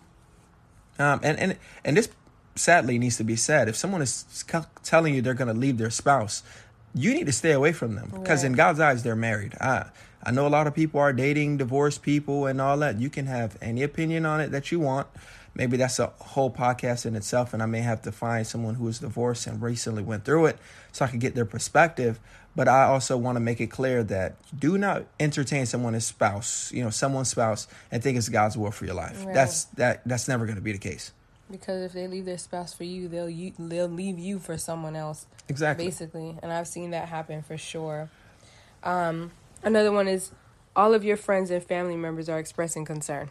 um 1.02 1.20
and 1.22 1.38
and 1.38 1.56
and 1.84 1.96
this 1.96 2.08
sadly 2.54 2.98
needs 2.98 3.16
to 3.16 3.24
be 3.24 3.36
said, 3.36 3.68
if 3.68 3.76
someone 3.76 4.02
is 4.02 4.44
telling 4.82 5.14
you 5.14 5.22
they're 5.22 5.34
going 5.34 5.52
to 5.52 5.58
leave 5.58 5.78
their 5.78 5.90
spouse, 5.90 6.42
you 6.94 7.14
need 7.14 7.26
to 7.26 7.32
stay 7.32 7.52
away 7.52 7.72
from 7.72 7.94
them 7.94 8.10
because 8.12 8.42
right. 8.42 8.50
in 8.50 8.52
God's 8.52 8.80
eyes 8.80 9.02
they're 9.02 9.16
married. 9.16 9.54
I 9.60 9.86
I 10.22 10.30
know 10.30 10.46
a 10.46 10.48
lot 10.48 10.66
of 10.66 10.74
people 10.74 11.00
are 11.00 11.12
dating 11.12 11.56
divorced 11.56 12.02
people 12.02 12.46
and 12.46 12.60
all 12.60 12.76
that. 12.78 13.00
You 13.00 13.10
can 13.10 13.26
have 13.26 13.56
any 13.60 13.82
opinion 13.82 14.24
on 14.24 14.40
it 14.40 14.50
that 14.52 14.70
you 14.70 14.78
want. 14.78 15.08
Maybe 15.54 15.76
that's 15.76 15.98
a 15.98 16.06
whole 16.18 16.50
podcast 16.50 17.04
in 17.04 17.14
itself, 17.14 17.52
and 17.52 17.62
I 17.62 17.66
may 17.66 17.80
have 17.80 18.02
to 18.02 18.12
find 18.12 18.46
someone 18.46 18.76
who 18.76 18.88
is 18.88 19.00
divorced 19.00 19.46
and 19.46 19.60
recently 19.60 20.02
went 20.02 20.24
through 20.24 20.46
it 20.46 20.58
so 20.92 21.04
I 21.04 21.08
can 21.08 21.18
get 21.18 21.34
their 21.34 21.44
perspective. 21.44 22.20
But 22.54 22.68
I 22.68 22.84
also 22.84 23.16
want 23.16 23.36
to 23.36 23.40
make 23.40 23.60
it 23.60 23.68
clear 23.68 24.04
that 24.04 24.36
do 24.58 24.76
not 24.76 25.04
entertain 25.18 25.64
someone's 25.64 26.04
spouse, 26.04 26.70
you 26.72 26.84
know, 26.84 26.90
someone's 26.90 27.30
spouse, 27.30 27.66
and 27.90 28.02
think 28.02 28.18
it's 28.18 28.28
God's 28.28 28.58
will 28.58 28.70
for 28.70 28.84
your 28.84 28.94
life. 28.94 29.24
Right. 29.24 29.34
That's 29.34 29.64
that. 29.76 30.02
That's 30.04 30.28
never 30.28 30.44
going 30.44 30.56
to 30.56 30.62
be 30.62 30.72
the 30.72 30.78
case. 30.78 31.12
Because 31.50 31.82
if 31.82 31.92
they 31.92 32.06
leave 32.06 32.24
their 32.24 32.38
spouse 32.38 32.72
for 32.72 32.84
you, 32.84 33.08
they'll 33.08 33.28
you, 33.28 33.52
they'll 33.58 33.88
leave 33.88 34.18
you 34.18 34.38
for 34.38 34.58
someone 34.58 34.96
else. 34.96 35.26
Exactly. 35.48 35.86
Basically, 35.86 36.36
and 36.42 36.52
I've 36.52 36.68
seen 36.68 36.90
that 36.90 37.08
happen 37.08 37.42
for 37.42 37.56
sure. 37.56 38.10
Um, 38.82 39.32
another 39.62 39.92
one 39.92 40.08
is 40.08 40.32
all 40.74 40.94
of 40.94 41.04
your 41.04 41.16
friends 41.16 41.50
and 41.50 41.62
family 41.62 41.96
members 41.96 42.28
are 42.28 42.38
expressing 42.38 42.84
concern. 42.84 43.30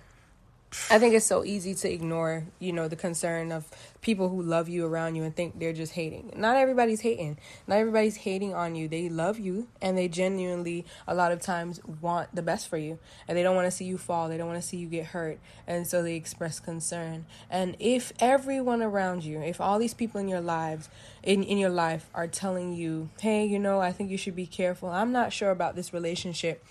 I 0.90 1.00
think 1.00 1.14
it's 1.14 1.26
so 1.26 1.44
easy 1.44 1.76
to 1.76 1.92
ignore, 1.92 2.46
you 2.60 2.72
know, 2.72 2.88
the 2.88 2.96
concern 2.96 3.52
of 3.52 3.66
people 4.00 4.30
who 4.30 4.42
love 4.42 4.70
you 4.70 4.86
around 4.86 5.16
you 5.16 5.24
and 5.24 5.36
think 5.36 5.60
they're 5.60 5.74
just 5.74 5.92
hating. 5.94 6.32
Not 6.38 6.56
everybody's 6.56 7.02
hating. 7.02 7.40
Not 7.68 7.80
everybody's 7.80 8.16
hating 8.16 8.54
on 8.54 8.76
you. 8.76 8.88
They 8.88 9.10
love 9.10 9.38
you 9.38 9.68
and 9.82 9.98
they 9.98 10.08
genuinely 10.08 10.86
a 11.06 11.14
lot 11.14 11.34
of 11.34 11.42
times 11.42 11.82
want 12.02 12.34
the 12.34 12.42
best 12.42 12.70
for 12.70 12.78
you. 12.78 13.00
And 13.28 13.38
they 13.38 13.44
don't 13.44 13.56
want 13.56 13.68
to 13.68 13.72
see 13.72 13.84
you 13.84 13.98
fall. 13.98 14.30
They 14.30 14.38
don't 14.38 14.48
want 14.48 14.62
to 14.62 14.68
see 14.68 14.78
you 14.78 14.88
get 14.88 15.08
hurt. 15.08 15.40
And 15.68 15.86
so 15.86 16.02
they 16.02 16.16
express 16.16 16.62
concern. 16.62 17.26
And 17.50 17.76
if 17.78 18.14
everyone 18.20 18.82
around 18.82 19.26
you, 19.26 19.42
if 19.42 19.60
all 19.60 19.78
these 19.78 19.94
people 19.94 20.22
in 20.22 20.30
your 20.30 20.42
lives 20.42 20.88
in, 21.22 21.44
in 21.44 21.58
your 21.58 21.70
life 21.70 22.10
are 22.16 22.28
telling 22.28 22.72
you, 22.72 23.10
hey, 23.20 23.46
you 23.46 23.60
know, 23.60 23.82
I 23.82 23.92
think 23.92 24.10
you 24.10 24.18
should 24.18 24.38
be 24.38 24.48
careful. 24.48 24.88
I'm 24.88 25.12
not 25.12 25.34
sure 25.34 25.52
about 25.52 25.76
this 25.76 25.94
relationship. 25.94 26.64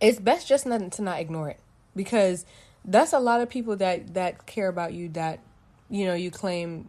It's 0.00 0.20
best 0.20 0.46
just 0.46 0.66
not 0.66 0.92
to 0.92 1.02
not 1.02 1.18
ignore 1.18 1.48
it. 1.48 1.58
Because 1.96 2.44
that's 2.86 3.12
a 3.12 3.18
lot 3.18 3.40
of 3.40 3.50
people 3.50 3.76
that 3.76 4.14
that 4.14 4.46
care 4.46 4.68
about 4.68 4.92
you 4.92 5.08
that 5.10 5.40
you 5.90 6.06
know 6.06 6.14
you 6.14 6.30
claim 6.30 6.88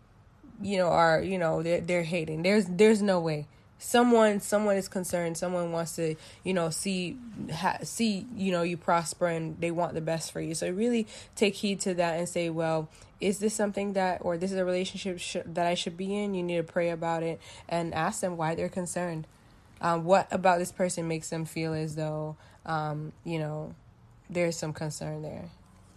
you 0.61 0.77
know 0.77 0.87
are 0.87 1.21
you 1.21 1.37
know 1.37 1.63
they're 1.63 1.81
they're 1.81 2.03
hating. 2.03 2.43
There's 2.43 2.65
there's 2.65 3.01
no 3.01 3.19
way. 3.19 3.47
Someone 3.79 4.39
someone 4.39 4.77
is 4.77 4.87
concerned. 4.87 5.37
Someone 5.37 5.71
wants 5.71 5.95
to 5.95 6.15
you 6.43 6.53
know 6.53 6.69
see 6.69 7.17
ha, 7.51 7.77
see 7.83 8.27
you 8.35 8.51
know 8.51 8.61
you 8.61 8.77
prosper 8.77 9.27
and 9.27 9.59
they 9.59 9.71
want 9.71 9.93
the 9.95 10.01
best 10.01 10.31
for 10.31 10.39
you. 10.39 10.53
So 10.55 10.69
really 10.69 11.07
take 11.35 11.55
heed 11.55 11.79
to 11.81 11.93
that 11.95 12.17
and 12.19 12.29
say 12.29 12.49
well 12.49 12.89
is 13.19 13.39
this 13.39 13.53
something 13.53 13.93
that 13.93 14.19
or 14.21 14.37
this 14.37 14.51
is 14.51 14.57
a 14.57 14.65
relationship 14.65 15.17
sh- 15.17 15.37
that 15.45 15.65
i 15.65 15.73
should 15.73 15.97
be 15.97 16.15
in? 16.15 16.35
You 16.35 16.43
need 16.43 16.57
to 16.57 16.63
pray 16.63 16.89
about 16.89 17.23
it 17.23 17.39
and 17.67 17.93
ask 17.93 18.21
them 18.21 18.37
why 18.37 18.53
they're 18.53 18.69
concerned. 18.69 19.25
Um, 19.81 20.05
what 20.05 20.27
about 20.31 20.59
this 20.59 20.71
person 20.71 21.07
makes 21.07 21.29
them 21.29 21.45
feel 21.45 21.73
as 21.73 21.95
though 21.95 22.35
um, 22.65 23.13
you 23.23 23.39
know 23.39 23.73
there's 24.29 24.57
some 24.57 24.73
concern 24.73 25.21
there 25.21 25.49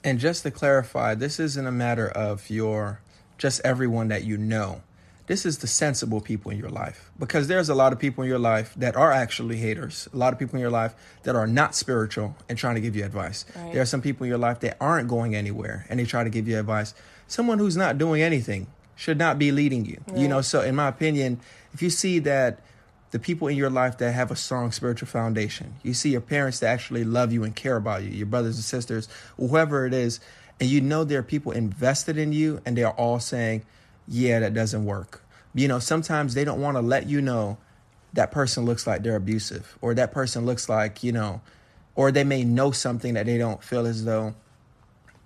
and 0.03 0.19
just 0.19 0.43
to 0.45 0.51
clarify, 0.51 1.15
this 1.15 1.39
isn't 1.39 1.67
a 1.67 1.73
matter 1.73 2.09
of 2.09 2.49
your 2.51 3.01
just 3.39 3.61
everyone 3.65 4.09
that 4.09 4.25
you 4.25 4.37
know. 4.37 4.83
This 5.27 5.47
is 5.47 5.59
the 5.59 5.69
sensible 5.69 6.21
people 6.21 6.51
in 6.51 6.59
your 6.59 6.71
life 6.71 7.11
because 7.17 7.47
there's 7.47 7.69
a 7.69 7.75
lot 7.75 7.93
of 7.93 8.01
people 8.01 8.25
in 8.25 8.29
your 8.29 8.39
life 8.39 8.75
that 8.77 8.97
are 8.97 9.13
actually 9.13 9.59
haters. 9.59 10.09
A 10.13 10.17
lot 10.17 10.33
of 10.33 10.41
people 10.41 10.57
in 10.57 10.61
your 10.61 10.71
life 10.71 10.95
that 11.23 11.37
are 11.37 11.47
not 11.47 11.77
spiritual 11.77 12.35
and 12.49 12.59
trying 12.59 12.75
to 12.75 12.81
give 12.81 12.97
you 12.97 13.05
advice. 13.05 13.45
Right. 13.55 13.73
There 13.73 13.83
are 13.83 13.87
some 13.87 14.03
people 14.03 14.25
in 14.25 14.29
your 14.29 14.39
life 14.39 14.59
that 14.61 14.77
aren't 14.81 15.09
going 15.09 15.37
anywhere 15.37 15.87
and 15.89 16.01
they 16.01 16.05
try 16.05 16.25
to 16.25 16.31
give 16.31 16.49
you 16.49 16.59
advice. 16.59 16.95
Someone 17.29 17.59
who's 17.59 17.77
not 17.77 17.97
doing 17.97 18.23
anything 18.23 18.67
should 18.97 19.19
not 19.19 19.39
be 19.39 19.53
leading 19.53 19.85
you. 19.85 20.01
Right. 20.09 20.19
You 20.19 20.27
know, 20.27 20.41
so 20.41 20.63
in 20.63 20.75
my 20.75 20.89
opinion, 20.89 21.41
if 21.73 21.81
you 21.81 21.91
see 21.91 22.19
that 22.21 22.59
the 23.11 23.19
people 23.19 23.49
in 23.49 23.57
your 23.57 23.71
life 23.71 23.99
that 23.99 24.13
have 24.13 24.31
a 24.31 24.37
strong 24.37 24.73
spiritual 24.73 25.09
foundation. 25.09 25.75
You 25.83 25.95
see 25.95 26.11
your 26.11 26.21
parents 26.21 26.61
that 26.61 26.69
actually 26.69 27.05
love 27.05 27.33
you 27.33 27.45
and 27.45 27.55
care 27.55 27.77
about 27.77 28.03
you, 28.03 28.11
your 28.11 28.27
brothers 28.27 28.57
and 28.57 28.65
sisters, 28.65 29.09
whoever 29.37 29.87
it 29.87 29.95
is, 29.95 30.21
and 30.61 30.69
you 30.69 30.81
know 30.81 31.05
there 31.05 31.21
are 31.21 31.25
people 31.25 31.53
invested 31.53 32.19
in 32.19 32.33
you 32.33 32.61
and 32.65 32.77
they're 32.77 32.91
all 32.91 33.19
saying, 33.19 33.63
yeah, 34.07 34.41
that 34.41 34.55
doesn't 34.55 34.85
work. 34.85 35.23
You 35.55 35.67
know, 35.67 35.79
sometimes 35.79 36.35
they 36.35 36.45
don't 36.45 36.61
want 36.61 36.77
to 36.77 36.81
let 36.81 37.09
you 37.09 37.21
know 37.21 37.59
that 38.13 38.31
person 38.31 38.65
looks 38.65 38.87
like 38.87 39.03
they're 39.03 39.17
abusive 39.17 39.79
or 39.81 39.95
that 39.95 40.13
person 40.13 40.47
looks 40.47 40.69
like, 40.69 41.03
you 41.03 41.13
know, 41.13 41.41
or 41.95 42.13
they 42.13 42.25
may 42.25 42.45
know 42.45 42.71
something 42.71 43.15
that 43.15 43.27
they 43.27 43.39
don't 43.39 43.63
feel 43.63 43.87
as 43.87 44.05
though 44.05 44.35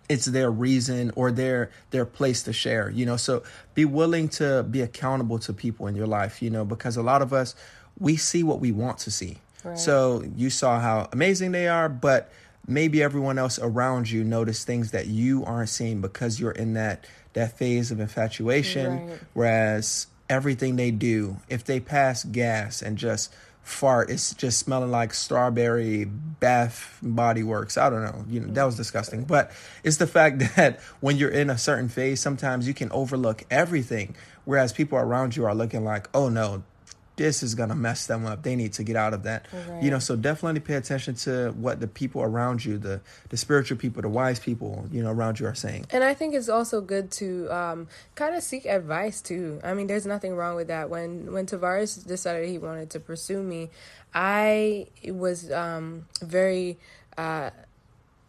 it's 0.08 0.26
their 0.26 0.50
reason 0.50 1.10
or 1.16 1.32
their 1.32 1.70
their 1.90 2.04
place 2.04 2.42
to 2.42 2.52
share 2.52 2.90
you 2.90 3.06
know 3.06 3.16
so 3.16 3.42
be 3.74 3.84
willing 3.84 4.28
to 4.28 4.62
be 4.64 4.80
accountable 4.80 5.38
to 5.38 5.52
people 5.52 5.86
in 5.86 5.94
your 5.94 6.06
life 6.06 6.42
you 6.42 6.50
know 6.50 6.64
because 6.64 6.96
a 6.96 7.02
lot 7.02 7.22
of 7.22 7.32
us 7.32 7.54
we 7.98 8.16
see 8.16 8.42
what 8.42 8.60
we 8.60 8.72
want 8.72 8.98
to 8.98 9.10
see 9.10 9.38
right. 9.64 9.78
so 9.78 10.24
you 10.36 10.50
saw 10.50 10.78
how 10.78 11.08
amazing 11.12 11.52
they 11.52 11.68
are 11.68 11.88
but 11.88 12.30
maybe 12.66 13.02
everyone 13.02 13.38
else 13.38 13.58
around 13.58 14.10
you 14.10 14.24
notice 14.24 14.64
things 14.64 14.90
that 14.90 15.06
you 15.06 15.44
aren't 15.44 15.68
seeing 15.68 16.00
because 16.00 16.38
you're 16.40 16.50
in 16.52 16.74
that 16.74 17.06
that 17.32 17.56
phase 17.56 17.90
of 17.90 18.00
infatuation 18.00 19.08
right. 19.08 19.20
whereas 19.32 20.06
everything 20.28 20.76
they 20.76 20.90
do 20.90 21.36
if 21.48 21.64
they 21.64 21.80
pass 21.80 22.24
gas 22.24 22.82
and 22.82 22.96
just 22.98 23.34
fart. 23.64 24.10
It's 24.10 24.34
just 24.34 24.58
smelling 24.58 24.90
like 24.90 25.14
strawberry 25.14 26.04
bath 26.04 26.98
body 27.02 27.42
works. 27.42 27.76
I 27.76 27.90
don't 27.90 28.02
know. 28.02 28.24
You 28.28 28.40
know, 28.40 28.52
that 28.52 28.64
was 28.64 28.76
disgusting. 28.76 29.24
But 29.24 29.50
it's 29.82 29.96
the 29.96 30.06
fact 30.06 30.38
that 30.56 30.80
when 31.00 31.16
you're 31.16 31.30
in 31.30 31.50
a 31.50 31.58
certain 31.58 31.88
phase, 31.88 32.20
sometimes 32.20 32.68
you 32.68 32.74
can 32.74 32.92
overlook 32.92 33.44
everything. 33.50 34.14
Whereas 34.44 34.72
people 34.72 34.98
around 34.98 35.34
you 35.34 35.46
are 35.46 35.54
looking 35.54 35.84
like, 35.84 36.08
oh 36.14 36.28
no, 36.28 36.62
this 37.16 37.42
is 37.42 37.54
gonna 37.54 37.74
mess 37.74 38.06
them 38.06 38.26
up. 38.26 38.42
They 38.42 38.56
need 38.56 38.72
to 38.74 38.84
get 38.84 38.96
out 38.96 39.14
of 39.14 39.22
that. 39.24 39.46
Right. 39.52 39.82
You 39.82 39.90
know, 39.90 39.98
so 39.98 40.16
definitely 40.16 40.60
pay 40.60 40.74
attention 40.74 41.14
to 41.16 41.52
what 41.52 41.80
the 41.80 41.86
people 41.86 42.22
around 42.22 42.64
you, 42.64 42.78
the 42.78 43.00
the 43.28 43.36
spiritual 43.36 43.76
people, 43.78 44.02
the 44.02 44.08
wise 44.08 44.38
people, 44.38 44.86
you 44.90 45.02
know, 45.02 45.10
around 45.10 45.38
you 45.38 45.46
are 45.46 45.54
saying. 45.54 45.86
And 45.90 46.02
I 46.02 46.14
think 46.14 46.34
it's 46.34 46.48
also 46.48 46.80
good 46.80 47.10
to 47.12 47.48
um, 47.50 47.88
kind 48.14 48.34
of 48.34 48.42
seek 48.42 48.66
advice 48.66 49.20
too. 49.20 49.60
I 49.62 49.74
mean, 49.74 49.86
there's 49.86 50.06
nothing 50.06 50.34
wrong 50.34 50.56
with 50.56 50.68
that. 50.68 50.90
When 50.90 51.32
when 51.32 51.46
Tavares 51.46 52.04
decided 52.06 52.48
he 52.48 52.58
wanted 52.58 52.90
to 52.90 53.00
pursue 53.00 53.42
me, 53.42 53.70
I 54.14 54.88
was 55.06 55.50
um, 55.50 56.06
very. 56.22 56.78
Uh, 57.16 57.50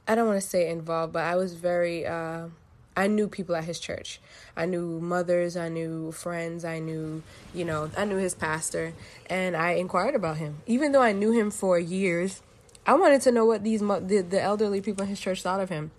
I 0.07 0.13
don't 0.13 0.27
want 0.27 0.39
to 0.39 0.47
say 0.47 0.69
involved, 0.69 1.13
but 1.13 1.23
I 1.23 1.35
was 1.35 1.55
very. 1.55 2.05
Uh, 2.05 2.47
I 2.97 3.07
knew 3.07 3.27
people 3.27 3.55
at 3.55 3.65
his 3.65 3.79
church. 3.79 4.19
I 4.55 4.65
knew 4.65 4.99
mothers, 5.01 5.57
I 5.57 5.69
knew 5.69 6.11
friends, 6.11 6.63
I 6.63 6.79
knew, 6.79 7.23
you 7.53 7.65
know, 7.65 7.89
I 7.97 8.05
knew 8.05 8.17
his 8.17 8.33
pastor, 8.33 8.93
and 9.29 9.55
I 9.55 9.71
inquired 9.71 10.15
about 10.15 10.37
him. 10.37 10.57
Even 10.65 10.91
though 10.91 11.01
I 11.01 11.11
knew 11.11 11.31
him 11.31 11.51
for 11.51 11.77
years, 11.77 12.41
I 12.87 12.93
wanted 12.93 13.21
to 13.21 13.31
know 13.31 13.45
what 13.45 13.63
these 13.63 13.81
the, 13.81 14.25
the 14.29 14.41
elderly 14.41 14.81
people 14.81 15.03
in 15.03 15.09
his 15.09 15.19
church 15.19 15.41
thought 15.41 15.59
of 15.59 15.69
him. 15.69 15.91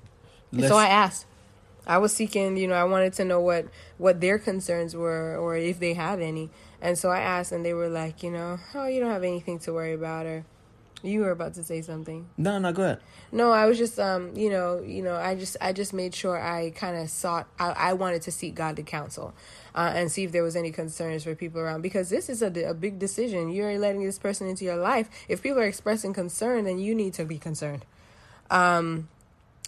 So 0.69 0.77
I 0.77 0.87
asked. 0.87 1.27
I 1.87 1.99
was 1.99 2.13
seeking, 2.13 2.57
you 2.57 2.67
know, 2.67 2.75
I 2.75 2.85
wanted 2.85 3.13
to 3.15 3.25
know 3.25 3.41
what 3.41 3.67
what 3.99 4.21
their 4.21 4.39
concerns 4.39 4.97
were 4.97 5.37
or 5.37 5.57
if 5.57 5.79
they 5.79 5.95
had 5.95 6.21
any. 6.21 6.51
And 6.81 6.99
so 6.99 7.11
I 7.11 7.21
asked 7.21 7.53
and 7.53 7.65
they 7.65 7.75
were 7.75 7.89
like, 7.89 8.23
you 8.23 8.31
know, 8.31 8.59
oh, 8.75 8.87
you 8.87 9.01
don't 9.01 9.11
have 9.11 9.23
anything 9.23 9.59
to 9.61 9.73
worry 9.73 9.93
about 9.93 10.27
or 10.27 10.45
you 11.07 11.21
were 11.21 11.31
about 11.31 11.55
to 11.55 11.65
say 11.65 11.83
something. 11.83 12.29
No, 12.37 12.59
no, 12.59 12.73
go 12.73 12.83
ahead. 12.83 13.01
No, 13.33 13.53
I 13.53 13.67
was 13.67 13.79
just 13.79 13.99
um, 13.99 14.37
you 14.37 14.51
know, 14.51 14.81
you 14.81 15.03
know, 15.03 15.17
I 15.17 15.35
just 15.35 15.57
I 15.61 15.73
just 15.73 15.93
made 15.93 16.15
sure 16.15 16.41
I 16.41 16.71
kind 16.71 16.97
of 16.97 17.11
sought 17.11 17.49
I, 17.59 17.71
I 17.71 17.93
wanted 17.95 18.23
to 18.23 18.33
seek 18.33 18.55
godly 18.55 18.83
counsel. 18.83 19.35
Uh, 19.75 19.93
and 19.95 20.11
see 20.11 20.25
if 20.25 20.33
there 20.33 20.43
was 20.43 20.57
any 20.57 20.71
concerns 20.71 21.25
for 21.25 21.35
people 21.35 21.61
around 21.61 21.83
because 21.83 22.09
this 22.09 22.31
is 22.31 22.41
a, 22.41 22.47
a 22.65 22.73
big 22.73 22.99
decision. 22.99 23.51
You're 23.51 23.79
letting 23.79 24.03
this 24.03 24.19
person 24.19 24.49
into 24.49 24.65
your 24.65 24.77
life. 24.77 25.11
If 25.29 25.43
people 25.43 25.59
are 25.59 25.67
expressing 25.67 26.15
concern, 26.15 26.65
then 26.65 26.79
you 26.79 26.95
need 26.95 27.13
to 27.15 27.27
be 27.27 27.37
concerned. 27.37 27.85
Um, 28.51 29.09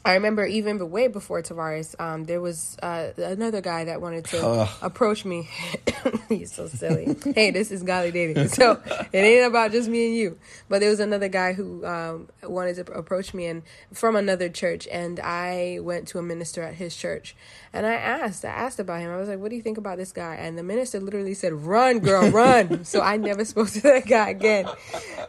I 0.05 0.15
remember 0.15 0.47
even 0.47 0.79
but 0.79 0.87
way 0.87 1.09
before 1.09 1.43
Tavares, 1.43 1.95
um, 2.01 2.25
there 2.25 2.41
was 2.41 2.77
uh, 2.83 3.11
another 3.19 3.61
guy 3.61 3.85
that 3.85 4.01
wanted 4.01 4.25
to 4.27 4.47
Ugh. 4.47 4.69
approach 4.81 5.25
me. 5.25 5.49
He's 6.29 6.53
so 6.53 6.69
silly. 6.69 7.17
hey, 7.35 7.51
this 7.51 7.71
is 7.71 7.83
Godly 7.83 8.13
Dating, 8.13 8.49
so 8.49 8.81
it 9.13 9.19
ain't 9.19 9.47
about 9.47 9.73
just 9.73 9.89
me 9.89 10.07
and 10.07 10.17
you. 10.17 10.39
But 10.69 10.81
there 10.81 10.91
was 10.91 11.01
another 11.01 11.29
guy 11.29 11.53
who 11.53 11.85
um, 11.85 12.29
wanted 12.43 12.77
to 12.77 12.93
approach 12.93 13.35
me 13.35 13.47
and 13.47 13.63
from 13.93 14.17
another 14.17 14.49
church, 14.49 14.87
and 14.91 15.19
I 15.21 15.79
went 15.83 16.09
to 16.09 16.19
a 16.19 16.23
minister 16.23 16.63
at 16.63 16.75
his 16.75 16.97
church, 16.97 17.35
and 17.73 17.85
I 17.85 17.95
asked, 17.95 18.45
I 18.45 18.51
asked 18.51 18.79
about 18.79 19.01
him. 19.01 19.11
I 19.11 19.17
was 19.17 19.29
like, 19.29 19.41
"What 19.41 19.51
do 19.51 19.57
you 19.57 19.63
think 19.63 19.79
about 19.79 19.99
this 19.99 20.13
guy?" 20.13 20.37
And 20.37 20.57
the 20.57 20.63
minister 20.63 21.01
literally 21.01 21.35
said, 21.35 21.53
"Run, 21.53 21.99
girl, 21.99 22.31
run." 22.31 22.85
so 22.87 23.01
I 23.01 23.17
never 23.17 23.45
spoke 23.45 23.69
to 23.71 23.81
that 23.83 24.07
guy 24.07 24.31
again. 24.31 24.67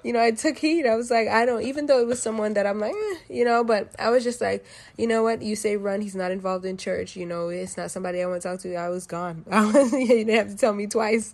You 0.04 0.14
know, 0.14 0.22
I 0.22 0.32
took 0.32 0.58
heed. 0.58 0.86
I 0.86 0.96
was 0.96 1.10
like, 1.12 1.28
I 1.28 1.46
don't, 1.46 1.64
even 1.64 1.88
though 1.88 2.00
it 2.02 2.08
was 2.08 2.22
someone 2.22 2.54
that 2.54 2.66
I'm 2.66 2.80
like, 2.80 2.94
eh, 2.94 3.16
you 3.30 3.44
know, 3.44 3.64
but 3.64 3.94
I 4.00 4.10
was 4.10 4.24
just 4.24 4.40
like, 4.42 4.59
you 4.98 5.08
know 5.08 5.24
what? 5.24 5.42
You 5.42 5.56
say 5.56 5.76
run. 5.78 6.02
He's 6.02 6.16
not 6.16 6.32
involved 6.32 6.66
in 6.66 6.78
church. 6.78 7.16
You 7.16 7.26
know, 7.26 7.50
it's 7.50 7.78
not 7.78 7.92
somebody 7.92 8.22
I 8.22 8.26
want 8.28 8.42
to 8.42 8.48
talk 8.50 8.60
to. 8.62 8.76
I 8.76 8.90
was 8.90 9.06
gone. 9.08 9.46
You 9.52 10.08
didn't 10.08 10.36
have 10.36 10.50
to 10.50 10.58
tell 10.58 10.74
me 10.74 10.88
twice. 10.88 11.34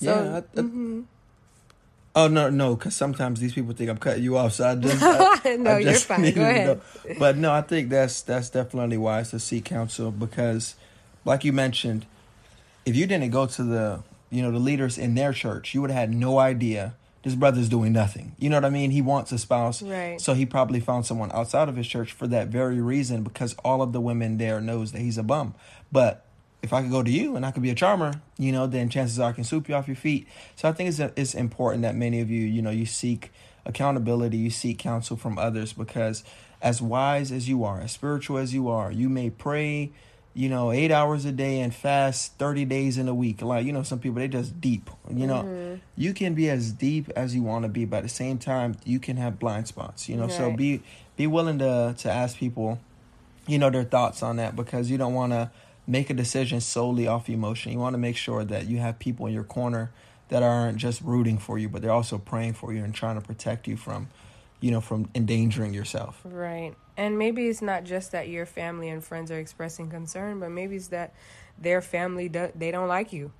So, 0.00 0.14
yeah. 0.24 0.34
I- 0.34 0.38
I- 0.38 0.62
mhm. 0.62 1.04
Oh 2.14 2.28
no, 2.28 2.50
no, 2.50 2.76
because 2.76 2.94
sometimes 2.94 3.40
these 3.40 3.54
people 3.54 3.72
think 3.72 3.88
I'm 3.88 3.96
cutting 3.96 4.22
you 4.22 4.36
off, 4.36 4.52
so 4.52 4.68
I 4.68 4.74
just 4.74 5.02
I, 5.02 5.56
no, 5.58 5.70
I 5.76 5.78
you're 5.78 5.94
fine. 5.94 6.30
Go 6.34 6.42
ahead. 6.42 6.80
But 7.18 7.38
no, 7.38 7.50
I 7.52 7.62
think 7.62 7.88
that's 7.88 8.20
that's 8.20 8.50
definitely 8.50 8.98
wise 8.98 9.30
to 9.30 9.38
seek 9.38 9.64
counsel 9.64 10.10
because, 10.10 10.74
like 11.24 11.42
you 11.42 11.54
mentioned, 11.54 12.04
if 12.84 12.94
you 12.94 13.06
didn't 13.06 13.30
go 13.30 13.46
to 13.46 13.62
the 13.62 14.02
you 14.28 14.42
know 14.42 14.50
the 14.50 14.58
leaders 14.58 14.98
in 14.98 15.14
their 15.14 15.32
church, 15.32 15.72
you 15.72 15.80
would 15.80 15.90
have 15.90 16.00
had 16.00 16.14
no 16.14 16.38
idea 16.38 16.94
this 17.22 17.34
brother's 17.34 17.68
doing 17.68 17.92
nothing. 17.92 18.34
You 18.38 18.50
know 18.50 18.56
what 18.56 18.64
I 18.64 18.70
mean? 18.70 18.90
He 18.90 19.00
wants 19.02 19.30
a 19.32 19.38
spouse, 19.38 19.82
Right. 19.82 20.20
so 20.20 20.34
he 20.34 20.44
probably 20.46 20.80
found 20.80 21.06
someone 21.06 21.30
outside 21.32 21.68
of 21.68 21.76
his 21.76 21.86
church 21.86 22.12
for 22.12 22.26
that 22.28 22.48
very 22.48 22.80
reason 22.80 23.22
because 23.22 23.54
all 23.64 23.80
of 23.82 23.92
the 23.92 24.00
women 24.00 24.38
there 24.38 24.60
knows 24.60 24.92
that 24.92 25.00
he's 25.00 25.18
a 25.18 25.22
bum. 25.22 25.54
But 25.92 26.24
if 26.62 26.72
I 26.72 26.82
could 26.82 26.90
go 26.90 27.02
to 27.02 27.10
you 27.10 27.34
and 27.36 27.44
I 27.46 27.50
could 27.50 27.62
be 27.62 27.70
a 27.70 27.74
charmer, 27.74 28.20
you 28.38 28.52
know, 28.52 28.66
then 28.66 28.88
chances 28.88 29.18
are 29.18 29.30
I 29.30 29.32
can 29.32 29.44
swoop 29.44 29.68
you 29.68 29.74
off 29.74 29.86
your 29.88 29.96
feet. 29.96 30.26
So 30.56 30.68
I 30.68 30.72
think 30.72 30.88
it's 30.90 30.98
it's 31.16 31.34
important 31.34 31.82
that 31.82 31.94
many 31.96 32.20
of 32.20 32.30
you, 32.30 32.44
you 32.44 32.62
know, 32.62 32.70
you 32.70 32.86
seek 32.86 33.30
accountability, 33.66 34.36
you 34.36 34.50
seek 34.50 34.78
counsel 34.78 35.16
from 35.16 35.38
others 35.38 35.72
because 35.72 36.24
as 36.60 36.80
wise 36.82 37.32
as 37.32 37.48
you 37.48 37.64
are, 37.64 37.80
as 37.80 37.92
spiritual 37.92 38.38
as 38.38 38.54
you 38.54 38.68
are, 38.68 38.92
you 38.92 39.08
may 39.08 39.30
pray, 39.30 39.92
you 40.34 40.48
know, 40.48 40.72
eight 40.72 40.90
hours 40.90 41.24
a 41.24 41.32
day 41.32 41.60
and 41.60 41.74
fast 41.74 42.38
thirty 42.38 42.64
days 42.64 42.96
in 42.98 43.08
a 43.08 43.14
week. 43.14 43.42
Like 43.42 43.66
you 43.66 43.72
know, 43.72 43.82
some 43.82 43.98
people 43.98 44.18
they 44.18 44.28
just 44.28 44.60
deep. 44.60 44.88
You 45.10 45.26
know, 45.26 45.42
Mm-hmm. 45.42 45.74
you 45.96 46.14
can 46.14 46.34
be 46.34 46.48
as 46.50 46.72
deep 46.72 47.10
as 47.16 47.34
you 47.34 47.42
want 47.42 47.64
to 47.64 47.68
be, 47.68 47.84
but 47.84 47.98
at 47.98 48.02
the 48.04 48.08
same 48.08 48.38
time, 48.38 48.76
you 48.84 48.98
can 48.98 49.16
have 49.18 49.38
blind 49.38 49.68
spots. 49.68 50.08
You 50.08 50.16
know, 50.16 50.28
so 50.28 50.50
be 50.56 50.82
be 51.16 51.26
willing 51.26 51.58
to 51.58 51.94
to 51.98 52.10
ask 52.10 52.36
people, 52.36 52.78
you 53.46 53.58
know, 53.58 53.68
their 53.70 53.84
thoughts 53.84 54.22
on 54.22 54.36
that 54.36 54.56
because 54.56 54.90
you 54.90 54.96
don't 54.98 55.14
want 55.14 55.32
to 55.32 55.50
make 55.86 56.08
a 56.10 56.14
decision 56.14 56.60
solely 56.60 57.06
off 57.06 57.28
emotion. 57.28 57.72
You 57.72 57.78
want 57.78 57.94
to 57.94 57.98
make 57.98 58.16
sure 58.16 58.44
that 58.44 58.66
you 58.66 58.78
have 58.78 58.98
people 58.98 59.26
in 59.26 59.32
your 59.34 59.44
corner 59.44 59.90
that 60.28 60.42
aren't 60.42 60.78
just 60.78 61.02
rooting 61.02 61.36
for 61.36 61.58
you, 61.58 61.68
but 61.68 61.82
they're 61.82 61.90
also 61.90 62.16
praying 62.16 62.54
for 62.54 62.72
you 62.72 62.82
and 62.82 62.94
trying 62.94 63.20
to 63.20 63.26
protect 63.26 63.68
you 63.68 63.76
from, 63.76 64.08
you 64.62 64.70
know, 64.70 64.80
from 64.80 65.10
endangering 65.14 65.74
yourself. 65.74 66.20
Right. 66.24 66.74
And 66.96 67.18
maybe 67.18 67.48
it's 67.48 67.60
not 67.60 67.84
just 67.84 68.12
that 68.12 68.28
your 68.28 68.46
family 68.46 68.88
and 68.88 69.04
friends 69.04 69.30
are 69.30 69.38
expressing 69.38 69.90
concern, 69.90 70.38
but 70.40 70.50
maybe 70.50 70.76
it's 70.76 70.88
that 70.88 71.12
their 71.58 71.82
family 71.82 72.28
do- 72.28 72.52
they 72.54 72.70
don't 72.70 72.88
like 72.88 73.12
you. 73.12 73.32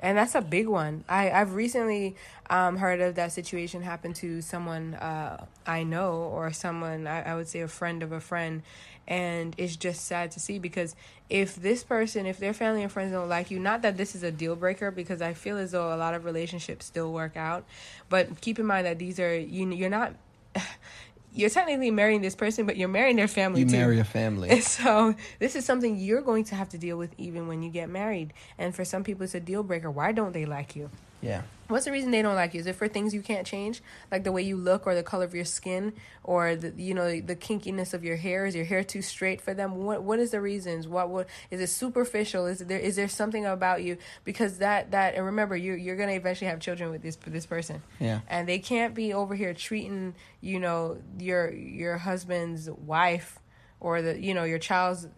And 0.00 0.18
that's 0.18 0.34
a 0.34 0.40
big 0.40 0.66
one. 0.66 1.04
I, 1.08 1.30
I've 1.30 1.54
recently 1.54 2.16
um, 2.50 2.78
heard 2.78 3.00
of 3.00 3.14
that 3.14 3.32
situation 3.32 3.82
happen 3.82 4.12
to 4.14 4.40
someone 4.40 4.94
uh, 4.94 5.44
I 5.66 5.84
know 5.84 6.14
or 6.14 6.52
someone, 6.52 7.06
I, 7.06 7.22
I 7.32 7.34
would 7.34 7.46
say 7.46 7.60
a 7.60 7.68
friend 7.68 8.02
of 8.02 8.12
a 8.12 8.20
friend. 8.20 8.62
And 9.06 9.54
it's 9.58 9.76
just 9.76 10.06
sad 10.06 10.30
to 10.30 10.40
see 10.40 10.58
because 10.58 10.96
if 11.28 11.56
this 11.56 11.84
person, 11.84 12.24
if 12.24 12.38
their 12.38 12.54
family 12.54 12.82
and 12.82 12.90
friends 12.90 13.12
don't 13.12 13.28
like 13.28 13.50
you, 13.50 13.58
not 13.58 13.82
that 13.82 13.98
this 13.98 14.14
is 14.14 14.22
a 14.22 14.30
deal 14.30 14.56
breaker 14.56 14.90
because 14.90 15.20
I 15.20 15.34
feel 15.34 15.58
as 15.58 15.72
though 15.72 15.94
a 15.94 15.96
lot 15.96 16.14
of 16.14 16.24
relationships 16.24 16.86
still 16.86 17.12
work 17.12 17.36
out. 17.36 17.64
But 18.08 18.40
keep 18.40 18.58
in 18.58 18.64
mind 18.64 18.86
that 18.86 18.98
these 18.98 19.20
are, 19.20 19.38
you, 19.38 19.70
you're 19.72 19.90
not, 19.90 20.14
you're 21.32 21.50
technically 21.50 21.90
marrying 21.90 22.22
this 22.22 22.34
person, 22.34 22.66
but 22.66 22.76
you're 22.76 22.88
marrying 22.88 23.16
their 23.16 23.28
family 23.28 23.64
too. 23.64 23.66
You 23.66 23.70
too. 23.72 23.76
marry 23.78 23.98
a 23.98 24.04
family. 24.18 24.50
And 24.50 24.62
so 24.62 25.14
this 25.38 25.56
is 25.56 25.64
something 25.64 25.96
you're 25.96 26.22
going 26.22 26.44
to 26.44 26.54
have 26.54 26.68
to 26.70 26.78
deal 26.78 26.96
with 26.96 27.14
even 27.18 27.48
when 27.48 27.62
you 27.62 27.70
get 27.70 27.88
married. 27.88 28.32
And 28.58 28.74
for 28.74 28.84
some 28.84 29.04
people, 29.04 29.24
it's 29.24 29.34
a 29.34 29.40
deal 29.40 29.62
breaker. 29.62 29.90
Why 29.90 30.12
don't 30.12 30.32
they 30.32 30.46
like 30.46 30.76
you? 30.76 30.90
Yeah. 31.20 31.42
What's 31.68 31.86
the 31.86 31.92
reason 31.92 32.10
they 32.10 32.20
don't 32.20 32.34
like 32.34 32.52
you? 32.52 32.60
Is 32.60 32.66
it 32.66 32.74
for 32.76 32.88
things 32.88 33.14
you 33.14 33.22
can't 33.22 33.46
change, 33.46 33.82
like 34.12 34.22
the 34.22 34.32
way 34.32 34.42
you 34.42 34.54
look, 34.58 34.86
or 34.86 34.94
the 34.94 35.02
color 35.02 35.24
of 35.24 35.34
your 35.34 35.46
skin, 35.46 35.94
or 36.22 36.54
the 36.56 36.70
you 36.76 36.92
know 36.92 37.20
the 37.20 37.34
kinkiness 37.34 37.94
of 37.94 38.04
your 38.04 38.16
hair? 38.16 38.44
Is 38.44 38.54
your 38.54 38.66
hair 38.66 38.84
too 38.84 39.00
straight 39.00 39.40
for 39.40 39.54
them? 39.54 39.76
What 39.76 40.02
what 40.02 40.18
is 40.18 40.32
the 40.32 40.42
reasons? 40.42 40.86
What 40.86 41.08
what 41.08 41.26
is 41.50 41.60
it 41.60 41.68
superficial? 41.68 42.44
Is 42.44 42.58
there 42.58 42.78
is 42.78 42.96
there 42.96 43.08
something 43.08 43.46
about 43.46 43.82
you? 43.82 43.96
Because 44.24 44.58
that 44.58 44.90
that 44.90 45.14
and 45.14 45.24
remember 45.24 45.56
you 45.56 45.72
you're 45.72 45.96
gonna 45.96 46.12
eventually 46.12 46.50
have 46.50 46.60
children 46.60 46.90
with 46.90 47.00
this 47.00 47.16
this 47.26 47.46
person 47.46 47.82
Yeah. 47.98 48.20
and 48.28 48.46
they 48.46 48.58
can't 48.58 48.94
be 48.94 49.14
over 49.14 49.34
here 49.34 49.54
treating 49.54 50.14
you 50.42 50.60
know 50.60 50.98
your 51.18 51.50
your 51.50 51.96
husband's 51.96 52.68
wife 52.70 53.38
or 53.80 54.02
the 54.02 54.20
you 54.20 54.34
know 54.34 54.44
your 54.44 54.58
child's 54.58 55.08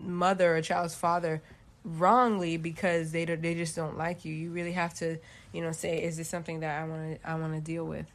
mother 0.00 0.56
or 0.56 0.62
child's 0.62 0.96
father 0.96 1.42
wrongly 1.84 2.56
because 2.56 3.12
they 3.12 3.24
don't, 3.24 3.42
they 3.42 3.54
just 3.54 3.74
don't 3.76 3.96
like 3.98 4.24
you. 4.24 4.32
You 4.32 4.50
really 4.50 4.72
have 4.72 4.94
to 4.94 5.18
you 5.52 5.62
know 5.62 5.72
say 5.72 6.02
is 6.02 6.16
this 6.16 6.28
something 6.28 6.60
that 6.60 6.82
I 6.82 6.84
want 6.86 7.22
to 7.22 7.30
I 7.30 7.34
want 7.34 7.54
to 7.54 7.60
deal 7.60 7.84
with. 7.84 8.06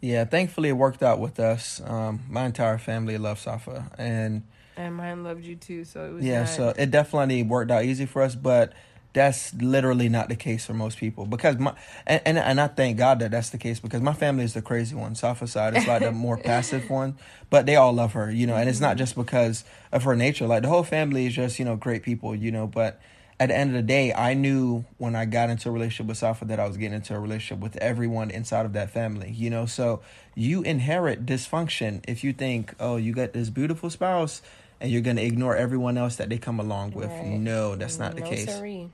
Yeah. 0.00 0.24
Thankfully, 0.24 0.70
it 0.70 0.72
worked 0.72 1.02
out 1.02 1.20
with 1.20 1.38
us. 1.38 1.80
Um, 1.84 2.22
my 2.28 2.44
entire 2.44 2.78
family 2.78 3.18
loves 3.18 3.42
Safa, 3.42 3.90
and 3.98 4.42
And 4.76 4.96
mine 4.96 5.22
loved 5.22 5.44
you 5.44 5.54
too, 5.56 5.84
so 5.84 6.04
it 6.06 6.12
was 6.12 6.24
yeah, 6.24 6.40
not- 6.40 6.48
so 6.48 6.74
it 6.76 6.90
definitely 6.90 7.42
worked 7.42 7.70
out 7.70 7.84
easy 7.84 8.06
for 8.06 8.22
us, 8.22 8.34
but 8.34 8.72
that's 9.14 9.52
literally 9.54 10.08
not 10.08 10.30
the 10.30 10.34
case 10.34 10.64
for 10.64 10.72
most 10.72 10.96
people 10.96 11.26
because 11.26 11.58
my 11.58 11.74
and, 12.06 12.22
and 12.24 12.38
and 12.38 12.58
I 12.58 12.66
thank 12.68 12.96
God 12.96 13.18
that 13.18 13.30
that's 13.30 13.50
the 13.50 13.58
case 13.58 13.78
because 13.78 14.00
my 14.00 14.14
family 14.14 14.42
is 14.42 14.54
the 14.54 14.62
crazy 14.62 14.96
one. 14.96 15.14
Safa 15.14 15.46
side 15.46 15.76
is 15.76 15.86
like 15.86 16.02
the 16.02 16.10
more 16.12 16.36
passive 16.50 16.88
one, 16.88 17.16
but 17.50 17.66
they 17.66 17.76
all 17.76 17.92
love 17.92 18.14
her, 18.14 18.30
you 18.30 18.46
know, 18.46 18.56
and 18.56 18.68
it's 18.70 18.80
not 18.80 18.96
just 18.96 19.14
because 19.14 19.64
of 19.92 20.04
her 20.04 20.16
nature. 20.16 20.46
Like 20.46 20.62
the 20.62 20.68
whole 20.68 20.82
family 20.82 21.26
is 21.26 21.34
just 21.34 21.58
you 21.58 21.64
know 21.66 21.76
great 21.76 22.02
people, 22.02 22.34
you 22.34 22.50
know, 22.50 22.66
but. 22.66 23.00
At 23.42 23.48
the 23.48 23.56
end 23.56 23.70
of 23.70 23.74
the 23.74 23.82
day, 23.82 24.14
I 24.14 24.34
knew 24.34 24.84
when 24.98 25.16
I 25.16 25.24
got 25.24 25.50
into 25.50 25.68
a 25.68 25.72
relationship 25.72 26.06
with 26.06 26.16
Safa 26.16 26.44
that 26.44 26.60
I 26.60 26.68
was 26.68 26.76
getting 26.76 26.94
into 26.94 27.12
a 27.12 27.18
relationship 27.18 27.60
with 27.60 27.76
everyone 27.78 28.30
inside 28.30 28.66
of 28.66 28.72
that 28.74 28.92
family, 28.92 29.32
you 29.32 29.50
know. 29.50 29.66
So 29.66 30.00
you 30.36 30.62
inherit 30.62 31.26
dysfunction 31.26 32.04
if 32.06 32.22
you 32.22 32.32
think, 32.32 32.72
oh, 32.78 32.94
you 32.98 33.12
got 33.12 33.32
this 33.32 33.50
beautiful 33.50 33.90
spouse 33.90 34.42
and 34.80 34.92
you're 34.92 35.00
going 35.00 35.16
to 35.16 35.24
ignore 35.24 35.56
everyone 35.56 35.98
else 35.98 36.14
that 36.16 36.28
they 36.28 36.38
come 36.38 36.60
along 36.60 36.92
with. 36.92 37.10
Right. 37.10 37.30
No, 37.30 37.74
that's 37.74 37.98
not 37.98 38.14
the 38.14 38.22
case. 38.22 38.46
siree. 38.46 38.90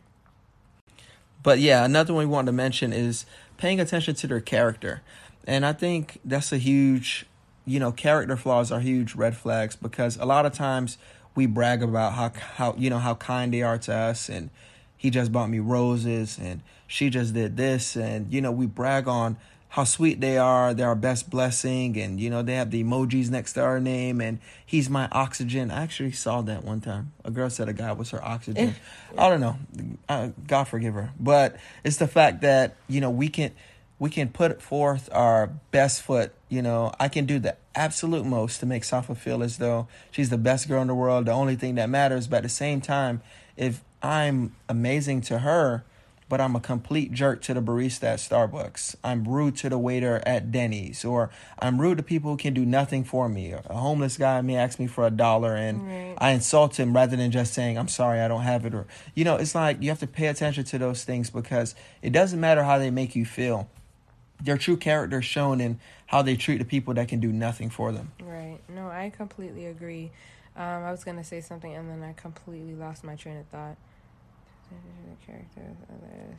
But 1.43 1.59
yeah, 1.59 1.85
another 1.85 2.15
one 2.15 2.27
we 2.27 2.33
want 2.33 2.47
to 2.47 2.53
mention 2.53 2.95
is 2.95 3.27
paying 3.59 3.81
attention 3.81 4.15
to 4.15 4.27
their 4.27 4.41
character. 4.41 5.03
And 5.47 5.67
I 5.67 5.75
think 5.75 6.21
that's 6.25 6.53
a 6.53 6.59
huge, 6.59 7.27
you 7.67 7.79
know, 7.79 7.93
character 7.93 8.39
flaws 8.39 8.73
are 8.73 8.81
huge 8.81 9.15
red 9.15 9.37
flags 9.37 9.77
because 9.77 10.17
a 10.17 10.25
lot 10.25 10.47
of 10.47 10.55
times 10.55 10.97
we 11.38 11.46
brag 11.46 11.85
about 11.85 12.14
how 12.14 12.33
how 12.57 12.74
you 12.77 12.90
know 12.90 12.98
how 12.98 13.14
kind 13.14 13.55
they 13.55 13.62
are 13.62 13.79
to 13.79 13.94
us 13.94 14.29
and 14.29 14.51
he 14.96 15.09
just 15.09 15.31
bought 15.31 15.48
me 15.48 15.61
roses 15.61 16.37
and 16.42 16.61
she 16.88 17.09
just 17.09 17.33
did 17.33 17.57
this 17.57 17.94
and 17.94 18.33
you 18.33 18.40
know 18.40 18.51
we 18.51 18.66
brag 18.66 19.07
on 19.07 19.37
how 19.68 19.85
sweet 19.85 20.20
they 20.20 20.37
are 20.37 20.74
they're 20.74 20.88
our 20.88 20.96
best 20.96 21.31
blessing 21.31 21.96
and 21.96 22.18
you 22.18 22.29
know 22.29 22.42
they 22.42 22.55
have 22.57 22.72
the 22.72 22.83
emojis 22.83 23.31
next 23.31 23.53
to 23.53 23.62
our 23.62 23.79
name 23.79 24.20
and 24.20 24.40
he's 24.66 24.90
my 24.90 25.09
oxygen. 25.12 25.70
I 25.70 25.85
actually 25.85 26.11
saw 26.11 26.40
that 26.42 26.64
one 26.64 26.81
time. 26.81 27.12
A 27.24 27.31
girl 27.31 27.48
said 27.51 27.68
a 27.68 27.72
guy 27.72 27.92
was 27.92 28.11
her 28.11 28.24
oxygen. 28.24 28.74
I 29.16 29.29
don't 29.29 29.40
know. 29.40 29.57
Uh, 30.09 30.31
god 30.44 30.64
forgive 30.64 30.94
her. 30.94 31.12
But 31.20 31.57
it's 31.85 31.98
the 31.98 32.09
fact 32.09 32.40
that 32.40 32.74
you 32.88 33.01
know 33.01 33.11
we 33.11 33.29
can 33.29 33.53
we 33.99 34.11
can 34.11 34.29
put 34.29 34.63
forth 34.63 35.09
our 35.13 35.49
best 35.71 36.03
foot. 36.03 36.33
You 36.49 36.63
know, 36.63 36.93
I 36.99 37.09
can 37.09 37.27
do 37.27 37.39
the 37.39 37.57
absolute 37.75 38.25
most 38.25 38.61
to 38.61 38.67
make 38.67 38.85
Safa 38.85 39.15
feel 39.15 39.43
as 39.43 39.59
though 39.59 39.89
she's 40.11 40.31
the 40.31 40.39
best 40.39 40.69
girl 40.69 40.83
in 40.83 40.89
the 40.89 40.95
world, 40.95 41.27
the 41.27 41.33
only 41.33 41.57
thing 41.57 41.75
that 41.77 41.91
matters. 41.91 42.27
But 42.27 42.39
at 42.39 42.43
the 42.45 42.49
same 42.49 42.81
time, 42.81 43.23
if 43.57 43.83
I'm 44.03 44.55
amazing 44.69 45.23
to 45.23 45.41
her, 45.41 45.85
but 46.29 46.41
I'm 46.43 46.55
a 46.55 46.61
complete 46.61 47.13
jerk 47.13 47.41
to 47.43 47.55
the 47.55 47.63
barista 47.63 48.05
at 48.05 48.19
Starbucks, 48.19 48.97
I'm 49.03 49.25
rude 49.27 49.57
to 49.57 49.71
the 49.71 49.79
waiter 49.79 50.23
at 50.27 50.53
Denny's, 50.53 51.03
or 51.03 51.31
I'm 51.59 51.81
rude 51.81 51.97
to 51.97 52.03
people 52.03 52.31
who 52.31 52.37
can 52.37 52.53
do 52.53 52.67
nothing 52.67 53.03
for 53.03 53.31
me. 53.31 53.53
A 53.53 53.75
homeless 53.75 54.19
guy 54.19 54.43
may 54.43 54.57
ask 54.57 54.79
me 54.79 54.87
for 54.87 55.07
a 55.07 55.11
dollar 55.11 55.57
and 55.57 55.87
Right. 55.89 56.15
I 56.19 56.31
insult 56.33 56.79
him 56.79 56.95
rather 56.95 57.17
than 57.17 57.31
just 57.31 57.55
saying, 57.55 57.79
I'm 57.79 57.89
sorry, 57.89 58.21
I 58.21 58.29
don't 58.29 58.43
have 58.43 58.67
it. 58.67 58.75
Or, 58.75 58.87
you 59.15 59.25
know, 59.25 59.37
it's 59.37 59.55
like 59.55 59.83
you 59.83 59.89
have 59.89 60.01
to 60.01 60.07
pay 60.07 60.27
attention 60.27 60.65
to 60.65 60.79
those 60.79 61.03
things 61.03 61.31
because 61.31 61.75
it 62.03 62.11
doesn't 62.11 62.39
matter 62.41 62.63
how 62.63 62.79
they 62.79 62.91
make 62.91 63.17
you 63.17 63.25
feel 63.25 63.69
their 64.40 64.57
true 64.57 64.77
character 64.77 65.20
shown 65.22 65.61
in 65.61 65.81
how 66.07 66.22
they 66.22 66.37
treat 66.37 66.59
the 66.59 66.64
people 66.64 66.94
that 66.94 67.09
can 67.09 67.20
do 67.20 67.33
nothing 67.33 67.70
for 67.70 67.92
them. 67.92 68.12
Right. 68.22 68.59
No, 68.68 68.88
I 68.88 69.11
completely 69.14 69.66
agree. 69.66 70.11
Um, 70.57 70.85
I 70.85 70.90
was 70.90 71.05
gonna 71.05 71.24
say 71.24 71.40
something 71.40 71.74
and 71.74 71.88
then 71.88 72.03
I 72.03 72.12
completely 72.14 72.74
lost 72.74 73.05
my 73.05 73.14
train 73.14 73.38
of 73.38 73.46
thought. 73.46 73.77
Characters, 75.24 75.77
others. 75.88 76.38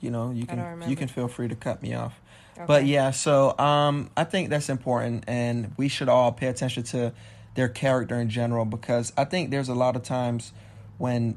You 0.00 0.10
know, 0.10 0.30
you 0.30 0.46
can 0.46 0.82
you 0.88 0.96
can 0.96 1.08
feel 1.08 1.28
free 1.28 1.48
to 1.48 1.54
cut 1.54 1.82
me 1.82 1.94
off. 1.94 2.20
Okay. 2.56 2.64
But 2.66 2.86
yeah, 2.86 3.10
so 3.10 3.56
um 3.58 4.10
I 4.16 4.24
think 4.24 4.50
that's 4.50 4.68
important 4.68 5.24
and 5.26 5.72
we 5.76 5.88
should 5.88 6.08
all 6.08 6.32
pay 6.32 6.48
attention 6.48 6.82
to 6.84 7.12
their 7.54 7.68
character 7.68 8.20
in 8.20 8.28
general 8.28 8.64
because 8.64 9.12
I 9.16 9.24
think 9.24 9.50
there's 9.50 9.68
a 9.68 9.74
lot 9.74 9.96
of 9.96 10.02
times 10.02 10.52
when 10.98 11.36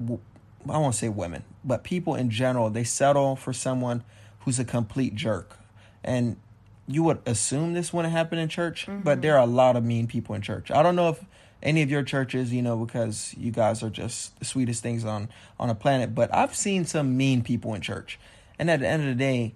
I 0.00 0.78
won't 0.78 0.94
say 0.94 1.08
women, 1.08 1.44
but 1.64 1.84
people 1.84 2.14
in 2.14 2.30
general, 2.30 2.70
they 2.70 2.84
settle 2.84 3.36
for 3.36 3.52
someone 3.52 4.04
who's 4.48 4.58
a 4.58 4.64
complete 4.64 5.14
jerk. 5.14 5.58
And 6.02 6.38
you 6.86 7.02
would 7.02 7.18
assume 7.26 7.74
this 7.74 7.92
wouldn't 7.92 8.14
happen 8.14 8.38
in 8.38 8.48
church, 8.48 8.86
mm-hmm. 8.86 9.02
but 9.02 9.20
there 9.20 9.36
are 9.36 9.42
a 9.42 9.46
lot 9.46 9.76
of 9.76 9.84
mean 9.84 10.06
people 10.06 10.34
in 10.34 10.40
church. 10.40 10.70
I 10.70 10.82
don't 10.82 10.96
know 10.96 11.10
if 11.10 11.22
any 11.62 11.82
of 11.82 11.90
your 11.90 12.02
churches, 12.02 12.50
you 12.50 12.62
know, 12.62 12.82
because 12.82 13.34
you 13.36 13.50
guys 13.52 13.82
are 13.82 13.90
just 13.90 14.38
the 14.38 14.46
sweetest 14.46 14.82
things 14.82 15.04
on 15.04 15.28
on 15.60 15.68
a 15.68 15.74
planet, 15.74 16.14
but 16.14 16.34
I've 16.34 16.54
seen 16.54 16.86
some 16.86 17.14
mean 17.14 17.42
people 17.42 17.74
in 17.74 17.82
church. 17.82 18.18
And 18.58 18.70
at 18.70 18.80
the 18.80 18.88
end 18.88 19.02
of 19.02 19.08
the 19.10 19.14
day, 19.14 19.52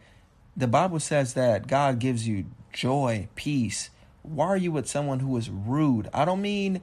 the 0.54 0.68
Bible 0.68 1.00
says 1.00 1.32
that 1.32 1.68
God 1.68 1.98
gives 1.98 2.28
you 2.28 2.44
joy, 2.74 3.28
peace. 3.34 3.88
Why 4.22 4.44
are 4.44 4.58
you 4.58 4.72
with 4.72 4.86
someone 4.86 5.20
who 5.20 5.34
is 5.38 5.48
rude? 5.48 6.10
I 6.12 6.26
don't 6.26 6.42
mean 6.42 6.82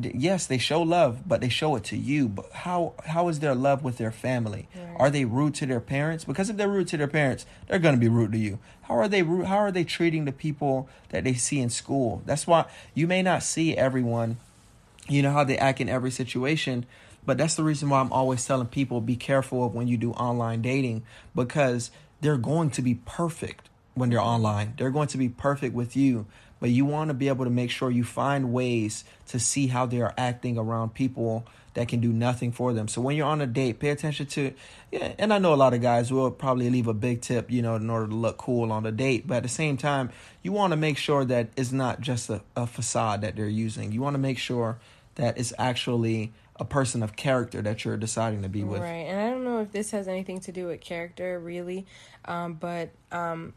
yes, 0.00 0.46
they 0.46 0.58
show 0.58 0.82
love, 0.82 1.26
but 1.26 1.40
they 1.40 1.48
show 1.48 1.76
it 1.76 1.84
to 1.84 1.96
you. 1.96 2.28
But 2.28 2.50
how 2.52 2.94
how 3.06 3.28
is 3.28 3.40
their 3.40 3.54
love 3.54 3.82
with 3.84 3.98
their 3.98 4.10
family? 4.10 4.68
Right. 4.74 4.96
Are 4.98 5.10
they 5.10 5.24
rude 5.24 5.54
to 5.56 5.66
their 5.66 5.80
parents? 5.80 6.24
Because 6.24 6.50
if 6.50 6.56
they're 6.56 6.68
rude 6.68 6.88
to 6.88 6.96
their 6.96 7.08
parents, 7.08 7.46
they're 7.66 7.78
going 7.78 7.94
to 7.94 8.00
be 8.00 8.08
rude 8.08 8.32
to 8.32 8.38
you. 8.38 8.58
How 8.82 8.98
are 8.98 9.08
they 9.08 9.22
rude? 9.22 9.46
How 9.46 9.56
are 9.56 9.72
they 9.72 9.84
treating 9.84 10.24
the 10.24 10.32
people 10.32 10.88
that 11.10 11.24
they 11.24 11.34
see 11.34 11.60
in 11.60 11.70
school? 11.70 12.22
That's 12.26 12.46
why 12.46 12.66
you 12.94 13.06
may 13.06 13.22
not 13.22 13.42
see 13.42 13.76
everyone. 13.76 14.38
You 15.08 15.22
know 15.22 15.32
how 15.32 15.44
they 15.44 15.58
act 15.58 15.80
in 15.80 15.88
every 15.88 16.10
situation, 16.10 16.86
but 17.26 17.38
that's 17.38 17.54
the 17.54 17.64
reason 17.64 17.90
why 17.90 18.00
I'm 18.00 18.12
always 18.12 18.44
telling 18.44 18.66
people 18.66 19.00
be 19.00 19.16
careful 19.16 19.64
of 19.64 19.74
when 19.74 19.86
you 19.86 19.96
do 19.96 20.12
online 20.12 20.62
dating 20.62 21.02
because 21.34 21.90
they're 22.20 22.38
going 22.38 22.70
to 22.70 22.82
be 22.82 22.94
perfect 22.94 23.68
when 23.94 24.10
they're 24.10 24.20
online. 24.20 24.74
They're 24.78 24.90
going 24.90 25.08
to 25.08 25.18
be 25.18 25.28
perfect 25.28 25.74
with 25.74 25.94
you 25.94 26.26
but 26.64 26.70
you 26.70 26.86
want 26.86 27.08
to 27.08 27.14
be 27.14 27.28
able 27.28 27.44
to 27.44 27.50
make 27.50 27.70
sure 27.70 27.90
you 27.90 28.02
find 28.02 28.50
ways 28.50 29.04
to 29.26 29.38
see 29.38 29.66
how 29.66 29.84
they 29.84 30.00
are 30.00 30.14
acting 30.16 30.56
around 30.56 30.94
people 30.94 31.46
that 31.74 31.88
can 31.88 32.00
do 32.00 32.10
nothing 32.10 32.52
for 32.52 32.72
them. 32.72 32.88
So 32.88 33.02
when 33.02 33.16
you're 33.16 33.26
on 33.26 33.42
a 33.42 33.46
date, 33.46 33.80
pay 33.80 33.90
attention 33.90 34.24
to 34.28 34.54
yeah, 34.90 35.12
and 35.18 35.30
I 35.30 35.38
know 35.38 35.52
a 35.52 35.56
lot 35.56 35.74
of 35.74 35.82
guys 35.82 36.10
will 36.10 36.30
probably 36.30 36.70
leave 36.70 36.86
a 36.86 36.94
big 36.94 37.20
tip, 37.20 37.50
you 37.50 37.60
know, 37.60 37.74
in 37.74 37.90
order 37.90 38.06
to 38.06 38.14
look 38.14 38.38
cool 38.38 38.72
on 38.72 38.82
the 38.82 38.92
date, 38.92 39.26
but 39.26 39.34
at 39.34 39.42
the 39.42 39.48
same 39.50 39.76
time, 39.76 40.08
you 40.42 40.52
want 40.52 40.70
to 40.70 40.78
make 40.78 40.96
sure 40.96 41.22
that 41.26 41.50
it's 41.54 41.70
not 41.70 42.00
just 42.00 42.30
a, 42.30 42.40
a 42.56 42.66
facade 42.66 43.20
that 43.20 43.36
they're 43.36 43.46
using. 43.46 43.92
You 43.92 44.00
want 44.00 44.14
to 44.14 44.18
make 44.18 44.38
sure 44.38 44.78
that 45.16 45.36
it's 45.36 45.52
actually 45.58 46.32
a 46.56 46.64
person 46.64 47.02
of 47.02 47.14
character 47.14 47.60
that 47.60 47.84
you're 47.84 47.98
deciding 47.98 48.40
to 48.40 48.48
be 48.48 48.64
with. 48.64 48.80
Right. 48.80 49.04
And 49.04 49.20
I 49.20 49.28
don't 49.28 49.44
know 49.44 49.60
if 49.60 49.70
this 49.70 49.90
has 49.90 50.08
anything 50.08 50.40
to 50.40 50.52
do 50.52 50.68
with 50.68 50.80
character 50.80 51.38
really, 51.38 51.84
um, 52.24 52.54
but 52.54 52.88
um, 53.12 53.52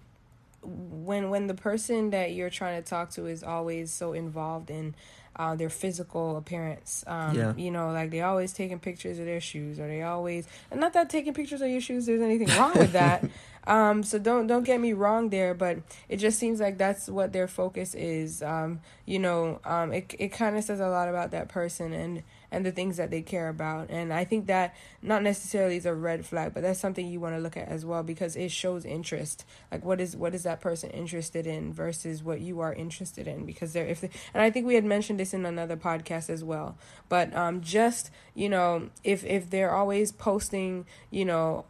when 0.68 1.30
when 1.30 1.48
the 1.48 1.54
person 1.54 2.10
that 2.10 2.34
you're 2.34 2.50
trying 2.50 2.82
to 2.82 2.88
talk 2.88 3.12
to 3.12 3.26
is 3.26 3.44
always 3.44 3.92
so 3.92 4.14
involved 4.14 4.70
in 4.70 4.96
uh, 5.38 5.56
their 5.56 5.70
physical 5.70 6.38
appearance. 6.38 7.04
Um, 7.08 7.36
yeah. 7.36 7.54
You 7.56 7.72
know, 7.72 7.92
like 7.92 8.12
they 8.12 8.22
always 8.22 8.54
taking 8.54 8.80
pictures 8.80 9.20
of 9.20 9.26
their 9.26 9.40
shoes, 9.40 9.80
or 9.80 9.88
they 9.88 10.02
always, 10.02 10.48
and 10.72 10.80
not 10.80 10.94
that 10.94 11.10
taking 11.10 11.34
pictures 11.34 11.62
of 11.62 11.70
your 11.70 11.82
shoes, 11.82 12.06
there's 12.06 12.22
anything 12.22 12.50
wrong 12.58 12.74
with 12.78 12.92
that. 12.94 13.24
um, 13.68 14.04
so 14.04 14.20
don't 14.20 14.48
don't 14.48 14.64
get 14.64 14.82
me 14.82 14.94
wrong 14.94 15.30
there, 15.30 15.54
but 15.54 15.78
it 16.10 16.18
just 16.18 16.40
seems 16.40 16.60
like 16.60 16.78
that's 16.78 17.08
what 17.08 17.34
their 17.34 17.48
focus 17.48 17.94
is. 17.94 18.42
Um, 18.42 18.82
you 19.06 19.20
know, 19.20 19.60
um, 19.64 19.94
it 19.94 20.14
it 20.20 20.30
kind 20.30 20.58
of 20.58 20.64
says 20.64 20.80
a 20.80 20.90
lot 20.90 21.08
about 21.08 21.32
that 21.32 21.50
person, 21.50 21.94
and 21.94 22.24
and 22.52 22.66
the 22.66 22.72
things 22.72 22.98
that 22.98 23.12
they 23.12 23.22
care 23.22 23.50
about. 23.50 23.90
And 23.90 24.14
I 24.14 24.24
think 24.24 24.48
that 24.48 24.76
not 25.02 25.24
necessarily 25.24 25.78
is 25.78 25.86
a 25.86 25.94
red 25.94 26.26
flag, 26.26 26.54
but 26.54 26.64
that's 26.64 26.80
something 26.80 27.08
you 27.08 27.20
want 27.20 27.36
to 27.36 27.42
look 27.42 27.58
at 27.58 27.68
as 27.68 27.86
well 27.86 28.04
because 28.04 28.36
it 28.36 28.52
shows 28.52 28.86
interest. 28.86 29.46
Like 29.72 29.84
what 29.84 30.00
is 30.00 30.16
what 30.16 30.34
is 30.34 30.44
that 30.44 30.62
person 30.62 30.90
interested 30.92 31.46
in 31.46 31.74
versus 31.74 32.24
what 32.24 32.42
you 32.42 32.60
are 32.60 32.74
interested 32.74 33.28
in? 33.28 33.46
Because 33.46 33.74
they're 33.74 33.88
if 33.88 34.02
they, 34.02 34.10
and 34.34 34.42
I 34.42 34.50
think 34.50 34.66
we 34.66 34.76
had 34.76 34.86
mentioned 34.86 35.20
this 35.20 35.34
in 35.34 35.46
another 35.46 35.78
podcast 35.78 36.30
as 36.30 36.44
well. 36.44 36.78
But 37.10 37.36
um, 37.36 37.62
just 37.62 38.12
you 38.34 38.50
know 38.50 38.90
if 39.04 39.26
if 39.26 39.50
they're 39.50 39.74
always 39.74 40.12
posting, 40.12 40.86
you 41.12 41.26
know, 41.26 41.66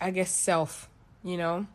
I 0.00 0.10
guess 0.10 0.30
self, 0.30 0.88
you 1.24 1.36
know 1.36 1.66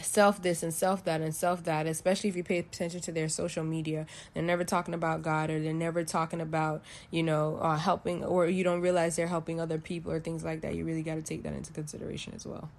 self 0.00 0.40
this 0.40 0.62
and 0.62 0.72
self 0.72 1.04
that 1.04 1.20
and 1.20 1.34
self 1.34 1.64
that 1.64 1.86
especially 1.86 2.30
if 2.30 2.36
you 2.36 2.44
pay 2.44 2.58
attention 2.58 3.00
to 3.00 3.12
their 3.12 3.28
social 3.28 3.64
media 3.64 4.06
they're 4.32 4.42
never 4.42 4.64
talking 4.64 4.94
about 4.94 5.20
god 5.20 5.50
or 5.50 5.60
they're 5.60 5.72
never 5.72 6.04
talking 6.04 6.40
about 6.40 6.82
you 7.10 7.22
know 7.22 7.56
uh, 7.56 7.76
helping 7.76 8.24
or 8.24 8.46
you 8.46 8.62
don't 8.62 8.80
realize 8.80 9.16
they're 9.16 9.26
helping 9.26 9.60
other 9.60 9.78
people 9.78 10.12
or 10.12 10.20
things 10.20 10.44
like 10.44 10.60
that 10.60 10.74
you 10.74 10.84
really 10.84 11.02
got 11.02 11.16
to 11.16 11.22
take 11.22 11.42
that 11.42 11.52
into 11.52 11.72
consideration 11.72 12.32
as 12.34 12.46
well 12.46 12.70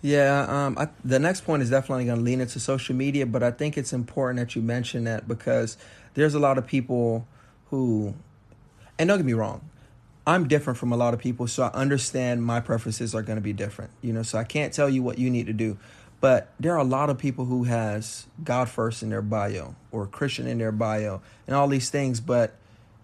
yeah 0.00 0.46
um, 0.48 0.78
I, 0.78 0.88
the 1.04 1.18
next 1.18 1.42
point 1.42 1.62
is 1.62 1.70
definitely 1.70 2.06
going 2.06 2.18
to 2.18 2.24
lean 2.24 2.40
into 2.40 2.60
social 2.60 2.94
media 2.94 3.26
but 3.26 3.42
i 3.42 3.50
think 3.50 3.76
it's 3.76 3.92
important 3.92 4.38
that 4.38 4.54
you 4.54 4.62
mention 4.62 5.04
that 5.04 5.26
because 5.26 5.76
there's 6.14 6.34
a 6.34 6.40
lot 6.40 6.56
of 6.56 6.66
people 6.66 7.26
who 7.70 8.14
and 8.98 9.08
don't 9.08 9.18
get 9.18 9.26
me 9.26 9.32
wrong 9.34 9.60
I'm 10.26 10.46
different 10.46 10.78
from 10.78 10.92
a 10.92 10.96
lot 10.96 11.14
of 11.14 11.18
people, 11.18 11.46
so 11.48 11.64
I 11.64 11.68
understand 11.68 12.44
my 12.44 12.60
preferences 12.60 13.14
are 13.14 13.22
going 13.22 13.38
to 13.38 13.42
be 13.42 13.52
different. 13.52 13.90
You 14.00 14.12
know, 14.12 14.22
so 14.22 14.38
I 14.38 14.44
can't 14.44 14.72
tell 14.72 14.88
you 14.88 15.02
what 15.02 15.18
you 15.18 15.30
need 15.30 15.46
to 15.46 15.52
do. 15.52 15.78
But 16.20 16.52
there 16.60 16.74
are 16.74 16.78
a 16.78 16.84
lot 16.84 17.08
of 17.08 17.18
people 17.18 17.46
who 17.46 17.64
has 17.64 18.26
God 18.44 18.68
first 18.68 19.02
in 19.02 19.08
their 19.08 19.22
bio 19.22 19.74
or 19.90 20.06
Christian 20.06 20.46
in 20.46 20.58
their 20.58 20.72
bio 20.72 21.22
and 21.46 21.56
all 21.56 21.66
these 21.66 21.88
things, 21.88 22.20
but 22.20 22.54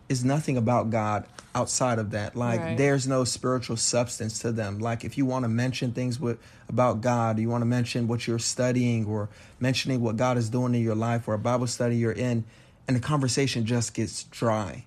it's 0.08 0.22
nothing 0.22 0.56
about 0.56 0.90
God 0.90 1.24
outside 1.54 1.98
of 1.98 2.10
that. 2.10 2.36
Like 2.36 2.60
right. 2.60 2.76
there's 2.76 3.08
no 3.08 3.24
spiritual 3.24 3.78
substance 3.78 4.38
to 4.40 4.52
them. 4.52 4.78
Like 4.78 5.04
if 5.04 5.16
you 5.16 5.24
want 5.24 5.44
to 5.44 5.48
mention 5.48 5.92
things 5.92 6.20
with 6.20 6.38
about 6.68 7.00
God, 7.00 7.38
you 7.38 7.48
want 7.48 7.62
to 7.62 7.66
mention 7.66 8.06
what 8.06 8.26
you're 8.26 8.38
studying 8.38 9.06
or 9.06 9.30
mentioning 9.58 10.02
what 10.02 10.16
God 10.16 10.36
is 10.36 10.50
doing 10.50 10.74
in 10.74 10.82
your 10.82 10.94
life 10.94 11.26
or 11.26 11.34
a 11.34 11.38
Bible 11.38 11.66
study 11.66 11.96
you're 11.96 12.12
in, 12.12 12.44
and 12.86 12.96
the 12.96 13.00
conversation 13.00 13.64
just 13.64 13.94
gets 13.94 14.24
dry. 14.24 14.84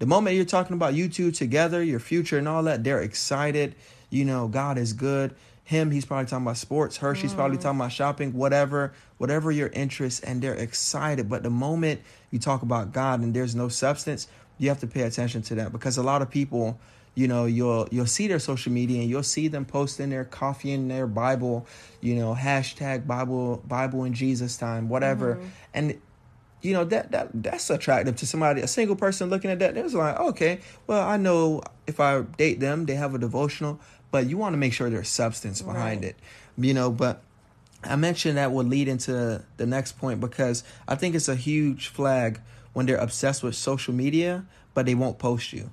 The 0.00 0.06
moment 0.06 0.36
you're 0.36 0.44
talking 0.44 0.74
about 0.74 0.94
you 0.94 1.08
two 1.08 1.30
together, 1.30 1.82
your 1.82 2.00
future 2.00 2.38
and 2.38 2.48
all 2.48 2.64
that, 2.64 2.84
they're 2.84 3.00
excited. 3.00 3.74
You 4.10 4.24
know, 4.24 4.48
God 4.48 4.78
is 4.78 4.92
good 4.92 5.34
him 5.68 5.90
he's 5.90 6.06
probably 6.06 6.24
talking 6.24 6.46
about 6.46 6.56
sports 6.56 6.96
her 6.96 7.14
she's 7.14 7.34
mm. 7.34 7.36
probably 7.36 7.58
talking 7.58 7.78
about 7.78 7.92
shopping 7.92 8.32
whatever 8.32 8.90
whatever 9.18 9.50
your 9.50 9.68
interest 9.74 10.24
and 10.24 10.40
they're 10.40 10.54
excited 10.54 11.28
but 11.28 11.42
the 11.42 11.50
moment 11.50 12.00
you 12.30 12.38
talk 12.38 12.62
about 12.62 12.90
god 12.90 13.20
and 13.20 13.34
there's 13.34 13.54
no 13.54 13.68
substance 13.68 14.28
you 14.56 14.70
have 14.70 14.80
to 14.80 14.86
pay 14.86 15.02
attention 15.02 15.42
to 15.42 15.54
that 15.54 15.70
because 15.70 15.98
a 15.98 16.02
lot 16.02 16.22
of 16.22 16.30
people 16.30 16.80
you 17.14 17.28
know 17.28 17.44
you'll 17.44 17.86
you'll 17.90 18.06
see 18.06 18.26
their 18.26 18.38
social 18.38 18.72
media 18.72 19.02
and 19.02 19.10
you'll 19.10 19.22
see 19.22 19.46
them 19.46 19.66
posting 19.66 20.08
their 20.08 20.24
coffee 20.24 20.72
in 20.72 20.88
their 20.88 21.06
bible 21.06 21.66
you 22.00 22.14
know 22.14 22.34
hashtag 22.34 23.06
bible 23.06 23.62
bible 23.68 24.04
in 24.04 24.14
jesus 24.14 24.56
time 24.56 24.88
whatever 24.88 25.34
mm-hmm. 25.34 25.48
and 25.74 26.00
you 26.62 26.72
know 26.72 26.84
that 26.84 27.12
that 27.12 27.28
that's 27.34 27.68
attractive 27.68 28.16
to 28.16 28.26
somebody 28.26 28.62
a 28.62 28.66
single 28.66 28.96
person 28.96 29.28
looking 29.28 29.50
at 29.50 29.58
that 29.58 29.74
there's 29.74 29.94
like 29.94 30.18
okay 30.18 30.60
well 30.86 31.06
i 31.06 31.18
know 31.18 31.60
if 31.86 32.00
i 32.00 32.22
date 32.38 32.58
them 32.58 32.86
they 32.86 32.94
have 32.94 33.14
a 33.14 33.18
devotional 33.18 33.78
but 34.10 34.26
you 34.28 34.36
want 34.36 34.52
to 34.52 34.56
make 34.56 34.72
sure 34.72 34.90
there's 34.90 35.08
substance 35.08 35.62
behind 35.62 36.02
right. 36.02 36.10
it, 36.10 36.16
you 36.56 36.74
know. 36.74 36.90
But 36.90 37.22
I 37.84 37.96
mentioned 37.96 38.38
that 38.38 38.52
will 38.52 38.64
lead 38.64 38.88
into 38.88 39.42
the 39.56 39.66
next 39.66 39.98
point 39.98 40.20
because 40.20 40.64
I 40.86 40.94
think 40.94 41.14
it's 41.14 41.28
a 41.28 41.36
huge 41.36 41.88
flag 41.88 42.40
when 42.72 42.86
they're 42.86 42.96
obsessed 42.96 43.42
with 43.42 43.54
social 43.54 43.94
media, 43.94 44.46
but 44.74 44.86
they 44.86 44.94
won't 44.94 45.18
post 45.18 45.52
you. 45.52 45.70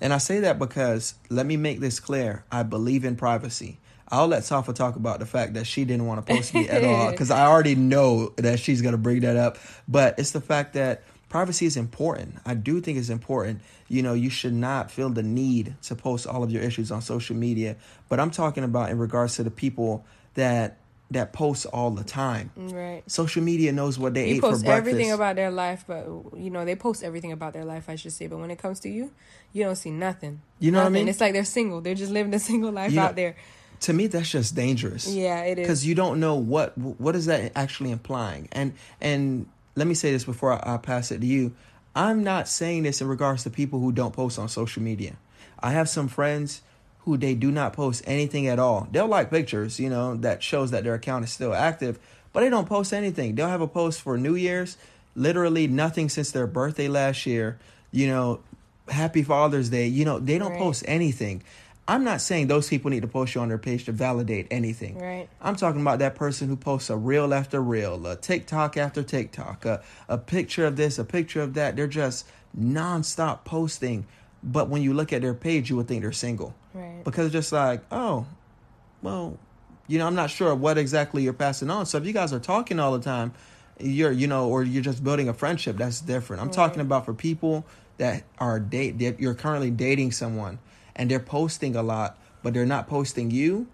And 0.00 0.12
I 0.12 0.18
say 0.18 0.40
that 0.40 0.58
because 0.58 1.14
let 1.28 1.46
me 1.46 1.56
make 1.56 1.80
this 1.80 2.00
clear: 2.00 2.44
I 2.50 2.62
believe 2.62 3.04
in 3.04 3.16
privacy. 3.16 3.78
I'll 4.12 4.26
let 4.26 4.44
Safa 4.44 4.72
talk 4.72 4.96
about 4.96 5.20
the 5.20 5.26
fact 5.26 5.54
that 5.54 5.66
she 5.66 5.84
didn't 5.84 6.06
want 6.06 6.26
to 6.26 6.34
post 6.34 6.52
me 6.52 6.68
at 6.68 6.82
all 6.82 7.10
because 7.12 7.30
I 7.30 7.46
already 7.46 7.76
know 7.76 8.30
that 8.36 8.58
she's 8.58 8.82
going 8.82 8.92
to 8.92 8.98
bring 8.98 9.20
that 9.20 9.36
up. 9.36 9.56
But 9.86 10.18
it's 10.18 10.32
the 10.32 10.40
fact 10.40 10.74
that 10.74 11.04
privacy 11.30 11.64
is 11.64 11.78
important. 11.78 12.34
I 12.44 12.52
do 12.52 12.82
think 12.82 12.98
it's 12.98 13.08
important. 13.08 13.62
You 13.88 14.02
know, 14.02 14.12
you 14.12 14.28
should 14.28 14.52
not 14.52 14.90
feel 14.90 15.08
the 15.08 15.22
need 15.22 15.76
to 15.84 15.94
post 15.94 16.26
all 16.26 16.42
of 16.42 16.50
your 16.50 16.62
issues 16.62 16.92
on 16.92 17.00
social 17.00 17.34
media. 17.34 17.76
But 18.10 18.20
I'm 18.20 18.30
talking 18.30 18.64
about 18.64 18.90
in 18.90 18.98
regards 18.98 19.36
to 19.36 19.42
the 19.42 19.50
people 19.50 20.04
that 20.34 20.76
that 21.12 21.32
post 21.32 21.66
all 21.66 21.90
the 21.90 22.04
time. 22.04 22.52
Right. 22.56 23.02
Social 23.10 23.42
media 23.42 23.72
knows 23.72 23.98
what 23.98 24.14
they 24.14 24.28
you 24.28 24.34
ate 24.34 24.40
for 24.40 24.50
breakfast. 24.50 24.66
everything 24.66 25.10
about 25.10 25.36
their 25.36 25.50
life, 25.50 25.84
but 25.86 26.04
you 26.36 26.50
know 26.50 26.64
they 26.64 26.76
post 26.76 27.02
everything 27.02 27.32
about 27.32 27.52
their 27.52 27.64
life. 27.64 27.88
I 27.88 27.96
should 27.96 28.12
say, 28.12 28.26
but 28.26 28.38
when 28.38 28.50
it 28.50 28.58
comes 28.58 28.80
to 28.80 28.88
you, 28.88 29.10
you 29.52 29.64
don't 29.64 29.76
see 29.76 29.90
nothing. 29.90 30.42
You 30.58 30.70
know 30.70 30.78
nothing. 30.78 30.92
what 30.92 30.98
I 30.98 31.00
mean? 31.00 31.08
It's 31.08 31.20
like 31.20 31.32
they're 31.32 31.44
single. 31.44 31.80
They're 31.80 31.94
just 31.94 32.12
living 32.12 32.34
a 32.34 32.38
single 32.50 32.72
life 32.72 32.92
you 32.92 33.00
out 33.00 33.12
know, 33.12 33.22
there. 33.22 33.36
To 33.80 33.92
me, 33.92 34.08
that's 34.08 34.30
just 34.30 34.54
dangerous. 34.54 35.08
Yeah, 35.08 35.42
it 35.44 35.58
is 35.58 35.64
because 35.64 35.86
you 35.86 35.94
don't 35.94 36.20
know 36.20 36.34
what 36.34 36.76
what 36.76 37.16
is 37.16 37.26
that 37.26 37.52
actually 37.56 37.90
implying, 37.90 38.48
and 38.52 38.74
and 39.00 39.46
let 39.74 39.86
me 39.86 39.94
say 39.94 40.12
this 40.12 40.24
before 40.24 40.52
I, 40.52 40.74
I 40.74 40.76
pass 40.78 41.10
it 41.10 41.20
to 41.20 41.26
you. 41.26 41.52
I'm 41.94 42.22
not 42.22 42.48
saying 42.48 42.84
this 42.84 43.00
in 43.00 43.08
regards 43.08 43.42
to 43.44 43.50
people 43.50 43.80
who 43.80 43.92
don't 43.92 44.12
post 44.12 44.38
on 44.38 44.48
social 44.48 44.82
media. 44.82 45.16
I 45.58 45.72
have 45.72 45.88
some 45.88 46.08
friends 46.08 46.62
who 47.00 47.16
they 47.16 47.34
do 47.34 47.50
not 47.50 47.72
post 47.72 48.02
anything 48.06 48.46
at 48.46 48.58
all. 48.58 48.88
They'll 48.90 49.06
like 49.06 49.30
pictures, 49.30 49.80
you 49.80 49.88
know, 49.88 50.14
that 50.16 50.42
shows 50.42 50.70
that 50.70 50.84
their 50.84 50.94
account 50.94 51.24
is 51.24 51.32
still 51.32 51.54
active, 51.54 51.98
but 52.32 52.40
they 52.40 52.50
don't 52.50 52.68
post 52.68 52.92
anything. 52.92 53.34
They'll 53.34 53.48
have 53.48 53.60
a 53.60 53.68
post 53.68 54.00
for 54.00 54.16
New 54.16 54.34
Year's, 54.34 54.76
literally 55.16 55.66
nothing 55.66 56.08
since 56.08 56.30
their 56.30 56.46
birthday 56.46 56.88
last 56.88 57.26
year, 57.26 57.58
you 57.90 58.06
know, 58.06 58.40
happy 58.88 59.22
Father's 59.22 59.70
Day, 59.70 59.86
you 59.86 60.04
know, 60.04 60.18
they 60.18 60.38
don't 60.38 60.52
right. 60.52 60.58
post 60.58 60.84
anything. 60.86 61.42
I'm 61.90 62.04
not 62.04 62.20
saying 62.20 62.46
those 62.46 62.68
people 62.68 62.88
need 62.92 63.02
to 63.02 63.08
post 63.08 63.34
you 63.34 63.40
on 63.40 63.48
their 63.48 63.58
page 63.58 63.86
to 63.86 63.92
validate 63.92 64.46
anything. 64.48 64.96
Right. 64.96 65.28
I'm 65.42 65.56
talking 65.56 65.80
about 65.80 65.98
that 65.98 66.14
person 66.14 66.46
who 66.46 66.54
posts 66.54 66.88
a 66.88 66.96
reel 66.96 67.34
after 67.34 67.60
reel, 67.60 68.06
a 68.06 68.14
TikTok 68.14 68.76
after 68.76 69.02
TikTok, 69.02 69.64
a, 69.64 69.82
a 70.08 70.16
picture 70.16 70.64
of 70.66 70.76
this, 70.76 71.00
a 71.00 71.04
picture 71.04 71.40
of 71.42 71.54
that. 71.54 71.74
They're 71.74 71.88
just 71.88 72.28
nonstop 72.56 73.44
posting. 73.44 74.06
But 74.40 74.68
when 74.68 74.82
you 74.82 74.94
look 74.94 75.12
at 75.12 75.20
their 75.20 75.34
page, 75.34 75.68
you 75.68 75.74
would 75.76 75.88
think 75.88 76.02
they're 76.02 76.12
single. 76.12 76.54
Right. 76.74 77.02
Because 77.02 77.26
it's 77.26 77.32
just 77.32 77.50
like, 77.50 77.82
oh, 77.90 78.24
well, 79.02 79.36
you 79.88 79.98
know, 79.98 80.06
I'm 80.06 80.14
not 80.14 80.30
sure 80.30 80.54
what 80.54 80.78
exactly 80.78 81.24
you're 81.24 81.32
passing 81.32 81.70
on. 81.70 81.86
So 81.86 81.98
if 81.98 82.06
you 82.06 82.12
guys 82.12 82.32
are 82.32 82.38
talking 82.38 82.78
all 82.78 82.96
the 82.96 83.02
time, 83.02 83.32
you're, 83.80 84.12
you 84.12 84.28
know, 84.28 84.48
or 84.48 84.62
you're 84.62 84.84
just 84.84 85.02
building 85.02 85.28
a 85.28 85.34
friendship, 85.34 85.76
that's 85.76 86.00
different. 86.00 86.40
I'm 86.40 86.48
Right. 86.50 86.54
talking 86.54 86.82
about 86.82 87.04
for 87.04 87.14
people 87.14 87.66
that 87.98 88.22
are 88.38 88.60
date 88.60 89.00
that 89.00 89.18
you're 89.18 89.34
currently 89.34 89.72
dating 89.72 90.12
someone 90.12 90.60
and 90.96 91.10
they're 91.10 91.20
posting 91.20 91.76
a 91.76 91.82
lot, 91.82 92.18
but 92.42 92.54
they're 92.54 92.66
not 92.66 92.88
posting 92.88 93.30
you. 93.30 93.66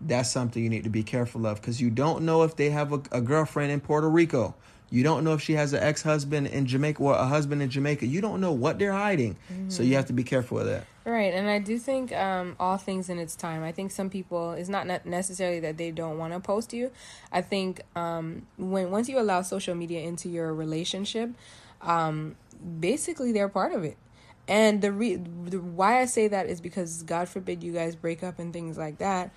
That's 0.00 0.30
something 0.30 0.62
you 0.62 0.70
need 0.70 0.84
to 0.84 0.90
be 0.90 1.02
careful 1.02 1.46
of 1.46 1.60
because 1.60 1.80
you 1.80 1.90
don't 1.90 2.22
know 2.22 2.42
if 2.42 2.56
they 2.56 2.70
have 2.70 2.92
a, 2.92 3.02
a 3.10 3.20
girlfriend 3.20 3.72
in 3.72 3.80
Puerto 3.80 4.08
Rico. 4.08 4.54
You 4.90 5.02
don't 5.02 5.22
know 5.22 5.34
if 5.34 5.42
she 5.42 5.52
has 5.54 5.72
an 5.74 5.82
ex 5.82 6.02
husband 6.02 6.46
in 6.46 6.66
Jamaica 6.66 7.02
or 7.02 7.14
a 7.14 7.26
husband 7.26 7.60
in 7.60 7.68
Jamaica. 7.68 8.06
You 8.06 8.20
don't 8.20 8.40
know 8.40 8.52
what 8.52 8.78
they're 8.78 8.92
hiding. 8.92 9.36
So 9.68 9.82
you 9.82 9.96
have 9.96 10.06
to 10.06 10.14
be 10.14 10.24
careful 10.24 10.60
of 10.60 10.66
that. 10.66 10.86
Right, 11.04 11.32
and 11.32 11.48
I 11.48 11.58
do 11.58 11.78
think 11.78 12.12
um, 12.12 12.54
all 12.60 12.76
things 12.76 13.08
in 13.08 13.18
its 13.18 13.34
time. 13.34 13.62
I 13.62 13.72
think 13.72 13.90
some 13.90 14.10
people 14.10 14.52
it's 14.52 14.68
not 14.68 14.86
necessarily 15.06 15.60
that 15.60 15.78
they 15.78 15.90
don't 15.90 16.18
want 16.18 16.32
to 16.34 16.40
post 16.40 16.72
you. 16.72 16.90
I 17.32 17.42
think 17.42 17.82
um, 17.96 18.46
when 18.56 18.90
once 18.90 19.08
you 19.08 19.18
allow 19.18 19.42
social 19.42 19.74
media 19.74 20.00
into 20.00 20.28
your 20.28 20.54
relationship, 20.54 21.30
um, 21.80 22.36
basically 22.80 23.32
they're 23.32 23.48
part 23.48 23.72
of 23.72 23.84
it. 23.84 23.96
And 24.48 24.80
the, 24.80 24.90
re- 24.90 25.16
the 25.16 25.60
why 25.60 26.00
I 26.00 26.06
say 26.06 26.28
that 26.28 26.46
is 26.46 26.60
because 26.60 27.02
God 27.02 27.28
forbid 27.28 27.62
you 27.62 27.72
guys 27.72 27.94
break 27.94 28.22
up 28.22 28.38
and 28.38 28.52
things 28.52 28.78
like 28.78 28.98
that, 28.98 29.30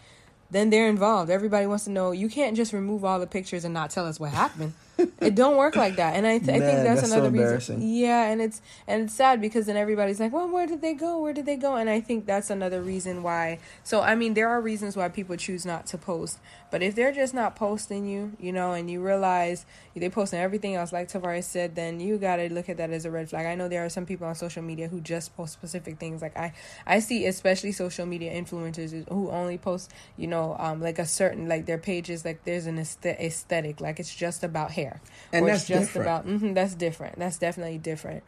then 0.49 0.69
they're 0.69 0.87
involved. 0.87 1.29
Everybody 1.29 1.67
wants 1.67 1.83
to 1.85 1.91
know. 1.91 2.11
You 2.11 2.29
can't 2.29 2.55
just 2.55 2.73
remove 2.73 3.03
all 3.03 3.19
the 3.19 3.27
pictures 3.27 3.65
and 3.65 3.73
not 3.73 3.89
tell 3.89 4.07
us 4.07 4.19
what 4.19 4.31
happened. 4.31 4.73
it 5.19 5.35
don't 5.35 5.57
work 5.57 5.75
like 5.75 5.95
that. 5.95 6.15
And 6.15 6.27
I, 6.27 6.37
th- 6.37 6.49
I 6.49 6.59
think 6.59 6.61
Man, 6.61 6.83
that's, 6.83 7.01
that's 7.01 7.11
so 7.11 7.17
another 7.23 7.31
reason. 7.31 7.81
Yeah, 7.81 8.25
and 8.25 8.41
it's 8.41 8.61
and 8.87 9.03
it's 9.03 9.13
sad 9.13 9.41
because 9.41 9.65
then 9.65 9.77
everybody's 9.77 10.19
like, 10.19 10.31
"Well, 10.31 10.49
where 10.49 10.67
did 10.67 10.81
they 10.81 10.93
go? 10.93 11.19
Where 11.19 11.33
did 11.33 11.45
they 11.45 11.55
go?" 11.55 11.75
And 11.75 11.89
I 11.89 12.01
think 12.01 12.25
that's 12.25 12.49
another 12.49 12.81
reason 12.81 13.23
why. 13.23 13.59
So 13.83 14.01
I 14.01 14.15
mean, 14.15 14.33
there 14.33 14.49
are 14.49 14.61
reasons 14.61 14.95
why 14.95 15.09
people 15.09 15.35
choose 15.37 15.65
not 15.65 15.85
to 15.87 15.97
post. 15.97 16.39
But 16.71 16.81
if 16.81 16.95
they're 16.95 17.11
just 17.11 17.33
not 17.33 17.57
posting 17.57 18.05
you, 18.05 18.31
you 18.39 18.53
know, 18.53 18.71
and 18.71 18.89
you 18.89 19.01
realize 19.01 19.65
they're 19.93 20.09
posting 20.09 20.39
everything 20.39 20.75
else, 20.75 20.93
like 20.93 21.09
Tavares 21.09 21.43
said, 21.43 21.75
then 21.75 21.99
you 21.99 22.17
gotta 22.17 22.47
look 22.47 22.69
at 22.69 22.77
that 22.77 22.91
as 22.91 23.03
a 23.03 23.11
red 23.11 23.29
flag. 23.29 23.45
I 23.45 23.55
know 23.55 23.67
there 23.67 23.83
are 23.83 23.89
some 23.89 24.05
people 24.05 24.25
on 24.25 24.35
social 24.35 24.63
media 24.63 24.87
who 24.87 25.01
just 25.01 25.35
post 25.35 25.51
specific 25.51 25.99
things. 25.99 26.21
Like 26.21 26.37
I, 26.37 26.53
I 26.87 26.99
see 26.99 27.25
especially 27.25 27.73
social 27.73 28.05
media 28.05 28.31
influencers 28.31 29.07
who 29.09 29.29
only 29.29 29.57
post, 29.57 29.91
you 30.15 30.27
know, 30.27 30.55
um, 30.59 30.81
like 30.81 30.97
a 30.97 31.05
certain 31.05 31.49
like 31.49 31.65
their 31.65 31.77
pages 31.77 32.23
like 32.23 32.43
there's 32.45 32.67
an 32.67 32.79
aesthetic, 32.79 33.81
like 33.81 33.99
it's 33.99 34.15
just 34.15 34.43
about 34.43 34.71
hair, 34.81 35.01
And 35.33 35.47
that's 35.47 35.67
just 35.67 35.93
different. 35.93 36.07
about 36.07 36.25
hmm 36.25 36.53
that's 36.53 36.75
different. 36.75 37.19
That's 37.19 37.37
definitely 37.37 37.77
different. 37.77 38.23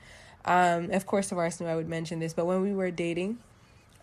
Um, 0.45 0.91
of 0.91 1.05
course, 1.05 1.29
Tavares 1.29 1.59
knew 1.59 1.67
I 1.67 1.75
would 1.75 1.87
mention 1.89 2.19
this, 2.19 2.33
but 2.33 2.45
when 2.45 2.61
we 2.61 2.73
were 2.73 2.91
dating, 2.91 3.37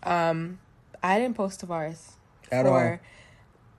um, 0.03 0.59
I 1.03 1.19
didn't 1.19 1.35
post 1.37 1.61
Tavares 1.65 2.13
At 2.51 2.65
for 2.65 2.99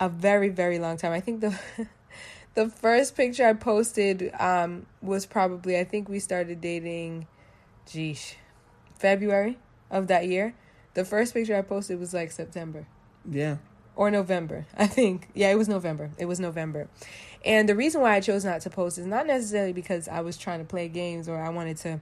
a 0.01 0.09
very, 0.09 0.49
very 0.49 0.79
long 0.79 0.97
time. 0.97 1.13
I 1.13 1.21
think 1.21 1.41
the 1.41 1.59
the 2.55 2.69
first 2.69 3.17
picture 3.17 3.47
I 3.47 3.53
posted 3.55 4.33
um, 4.39 4.87
was 5.01 5.27
probably 5.27 5.79
I 5.79 5.85
think 5.85 6.09
we 6.09 6.19
started 6.21 6.61
dating, 6.61 7.27
geesh, 7.89 8.35
February 8.99 9.59
of 9.91 10.07
that 10.09 10.27
year. 10.29 10.55
The 10.95 11.05
first 11.05 11.35
picture 11.35 11.57
I 11.57 11.63
posted 11.63 11.99
was 11.99 12.13
like 12.15 12.31
September 12.33 12.87
Yeah. 13.29 13.57
or 13.97 14.11
November. 14.11 14.67
I 14.77 14.87
think. 14.87 15.29
Yeah, 15.35 15.51
it 15.51 15.57
was 15.57 15.69
November. 15.69 16.11
It 16.19 16.27
was 16.27 16.39
November. 16.39 16.89
And 17.45 17.69
the 17.69 17.75
reason 17.75 18.01
why 18.01 18.15
I 18.15 18.21
chose 18.21 18.45
not 18.45 18.61
to 18.63 18.71
post 18.71 18.99
is 18.99 19.07
not 19.07 19.27
necessarily 19.27 19.73
because 19.73 20.09
I 20.09 20.21
was 20.21 20.37
trying 20.37 20.61
to 20.61 20.65
play 20.65 20.89
games 20.89 21.29
or 21.29 21.39
I 21.39 21.49
wanted 21.49 21.77
to, 21.79 22.01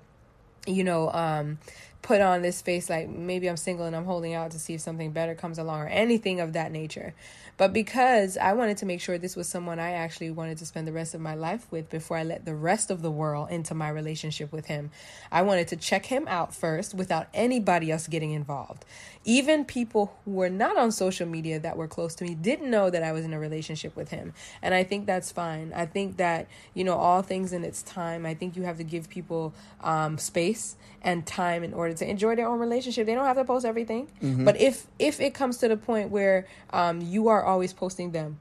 you 0.66 0.85
know, 0.85 1.11
um, 1.12 1.59
put 2.02 2.20
on 2.20 2.42
this 2.42 2.62
face 2.62 2.88
like 2.88 3.08
maybe 3.08 3.48
I'm 3.48 3.56
single 3.56 3.84
and 3.84 3.94
I'm 3.94 4.04
holding 4.04 4.34
out 4.34 4.52
to 4.52 4.58
see 4.58 4.74
if 4.74 4.80
something 4.80 5.12
better 5.12 5.34
comes 5.34 5.58
along 5.58 5.80
or 5.80 5.88
anything 5.88 6.40
of 6.40 6.54
that 6.54 6.72
nature. 6.72 7.14
But 7.60 7.74
because 7.74 8.38
I 8.38 8.54
wanted 8.54 8.78
to 8.78 8.86
make 8.86 9.02
sure 9.02 9.18
this 9.18 9.36
was 9.36 9.46
someone 9.46 9.78
I 9.78 9.90
actually 9.90 10.30
wanted 10.30 10.56
to 10.58 10.64
spend 10.64 10.88
the 10.88 10.92
rest 10.92 11.14
of 11.14 11.20
my 11.20 11.34
life 11.34 11.66
with 11.70 11.90
before 11.90 12.16
I 12.16 12.22
let 12.22 12.46
the 12.46 12.54
rest 12.54 12.90
of 12.90 13.02
the 13.02 13.10
world 13.10 13.50
into 13.50 13.74
my 13.74 13.90
relationship 13.90 14.50
with 14.50 14.64
him. 14.64 14.90
I 15.30 15.42
wanted 15.42 15.68
to 15.68 15.76
check 15.76 16.06
him 16.06 16.26
out 16.26 16.54
first 16.54 16.94
without 16.94 17.26
anybody 17.34 17.90
else 17.90 18.06
getting 18.06 18.30
involved. 18.30 18.86
Even 19.26 19.66
people 19.66 20.16
who 20.24 20.30
were 20.30 20.48
not 20.48 20.78
on 20.78 20.90
social 20.90 21.26
media 21.26 21.60
that 21.60 21.76
were 21.76 21.86
close 21.86 22.14
to 22.14 22.24
me 22.24 22.34
didn't 22.34 22.70
know 22.70 22.88
that 22.88 23.02
I 23.02 23.12
was 23.12 23.26
in 23.26 23.34
a 23.34 23.38
relationship 23.38 23.94
with 23.94 24.08
him. 24.08 24.32
And 24.62 24.72
I 24.72 24.82
think 24.82 25.04
that's 25.04 25.30
fine. 25.30 25.74
I 25.76 25.84
think 25.84 26.16
that, 26.16 26.46
you 26.72 26.84
know, 26.84 26.96
all 26.96 27.20
things 27.20 27.52
in 27.52 27.62
its 27.62 27.82
time, 27.82 28.24
I 28.24 28.32
think 28.32 28.56
you 28.56 28.62
have 28.62 28.78
to 28.78 28.84
give 28.84 29.10
people 29.10 29.52
um, 29.82 30.16
space 30.16 30.76
and 31.02 31.26
time 31.26 31.62
in 31.62 31.74
order 31.74 31.89
to 31.94 32.09
enjoy 32.09 32.37
their 32.37 32.48
own 32.48 32.59
relationship. 32.59 33.07
They 33.07 33.14
don't 33.14 33.26
have 33.26 33.37
to 33.37 33.44
post 33.44 33.64
everything. 33.64 34.09
But 34.20 34.61
if 34.61 34.87
if 34.98 35.20
it 35.20 35.35
comes 35.35 35.59
to 35.59 35.68
the 35.68 35.76
point 35.76 36.11
where 36.11 36.46
um, 36.72 37.00
you 37.00 37.29
are 37.29 37.42
always 37.42 37.72
posting 37.72 38.12
them 38.12 38.38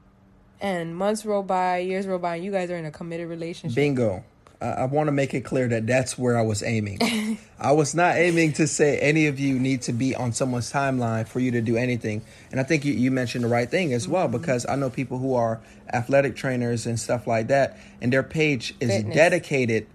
and 0.60 0.94
months 0.94 1.24
roll 1.24 1.42
by, 1.42 1.78
years 1.78 2.06
roll 2.06 2.18
by, 2.18 2.36
and 2.36 2.44
you 2.44 2.52
guys 2.52 2.70
are 2.70 2.76
in 2.76 2.84
a 2.84 2.90
committed 2.90 3.28
relationship. 3.28 3.74
Bingo. 3.76 4.24
I, 4.60 4.66
I 4.66 4.84
want 4.84 5.08
to 5.08 5.12
make 5.12 5.32
it 5.32 5.40
clear 5.40 5.68
that 5.68 5.86
that's 5.86 6.18
where 6.18 6.38
I 6.38 6.42
was 6.42 6.62
aiming. 6.62 7.38
I 7.58 7.72
was 7.72 7.94
not 7.94 8.16
aiming 8.16 8.52
to 8.54 8.66
say 8.66 8.98
any 8.98 9.26
of 9.26 9.40
you 9.40 9.58
need 9.58 9.82
to 9.82 9.92
be 9.92 10.14
on 10.14 10.32
someone's 10.32 10.70
timeline 10.70 11.26
for 11.26 11.40
you 11.40 11.50
to 11.52 11.60
do 11.60 11.76
anything. 11.76 12.22
And 12.50 12.60
I 12.60 12.62
think 12.62 12.84
you, 12.84 12.92
you 12.92 13.10
mentioned 13.10 13.44
the 13.44 13.48
right 13.48 13.70
thing 13.70 13.92
as 13.92 14.06
well, 14.06 14.28
because 14.28 14.66
I 14.68 14.76
know 14.76 14.90
people 14.90 15.18
who 15.18 15.34
are 15.34 15.60
athletic 15.92 16.36
trainers 16.36 16.86
and 16.86 17.00
stuff 17.00 17.26
like 17.26 17.48
that, 17.48 17.78
and 18.00 18.12
their 18.12 18.22
page 18.22 18.74
is 18.80 18.90
Fitness. 18.90 19.14
dedicated 19.14 19.86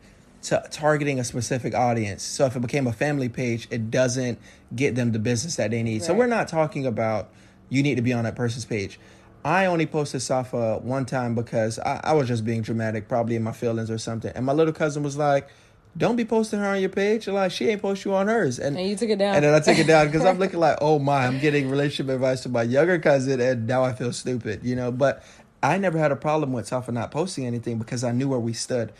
to 0.46 0.64
targeting 0.70 1.20
a 1.20 1.24
specific 1.24 1.74
audience. 1.74 2.22
So 2.24 2.46
if 2.46 2.56
it 2.56 2.60
became 2.60 2.86
a 2.88 2.94
family 2.94 3.30
page, 3.30 3.68
it 3.72 3.90
doesn't 3.90 4.40
get 4.76 4.96
them 4.96 5.12
the 5.12 5.20
business 5.20 5.56
that 5.56 5.72
they 5.72 5.82
need. 5.82 6.04
So 6.04 6.14
we're 6.14 6.28
not 6.28 6.48
talking 6.48 6.86
about 6.86 7.30
you 7.70 7.82
need 7.82 7.96
to 7.96 8.02
be 8.04 8.14
on 8.14 8.26
that 8.26 8.36
person's 8.36 8.66
page. 8.66 9.00
I 9.44 9.66
only 9.66 9.86
posted 9.86 10.22
Safa 10.22 10.58
uh, 10.58 10.78
one 10.80 11.06
time 11.06 11.36
because 11.36 11.78
I, 11.80 12.00
I 12.04 12.14
was 12.14 12.28
just 12.28 12.46
being 12.46 12.62
dramatic, 12.62 13.08
probably 13.08 13.36
in 13.36 13.44
my 13.44 13.52
feelings 13.52 13.92
or 13.92 13.98
something. 13.98 14.32
And 14.36 14.46
my 14.46 14.54
little 14.54 14.74
cousin 14.74 15.04
was 15.04 15.18
like, 15.18 15.50
"Don't 15.96 16.16
be 16.16 16.26
posting 16.26 16.60
her 16.60 16.66
on 16.68 16.80
your 16.80 16.90
page. 16.90 17.28
Like 17.28 17.52
she 17.52 17.70
ain't 17.70 17.82
post 17.82 18.06
you 18.06 18.16
on 18.16 18.28
hers." 18.28 18.58
And 18.58 18.76
And 18.76 18.88
you 18.88 18.96
took 18.96 19.10
it 19.10 19.20
down. 19.20 19.36
and 19.36 19.46
then 19.46 19.54
I 19.54 19.60
took 19.60 19.78
it 19.78 19.86
down 19.86 20.08
because 20.08 20.26
I'm 20.26 20.40
looking 20.44 20.60
like, 20.60 20.80
oh 20.82 20.98
my, 20.98 21.28
I'm 21.28 21.40
getting 21.40 21.70
relationship 21.70 22.14
advice 22.14 22.42
from 22.44 22.54
my 22.54 22.64
younger 22.64 22.98
cousin, 22.98 23.40
and 23.40 23.68
now 23.68 23.84
I 23.84 23.94
feel 23.94 24.14
stupid, 24.14 24.62
you 24.64 24.76
know. 24.76 24.92
But 24.92 25.24
I 25.62 25.78
never 25.78 25.98
had 25.98 26.12
a 26.12 26.16
problem 26.16 26.52
with 26.54 26.68
Safa 26.68 26.92
not 26.92 27.12
posting 27.12 27.46
anything 27.46 27.78
because 27.78 28.04
I 28.04 28.12
knew 28.12 28.28
where 28.30 28.40
we 28.40 28.54
stood. 28.54 28.94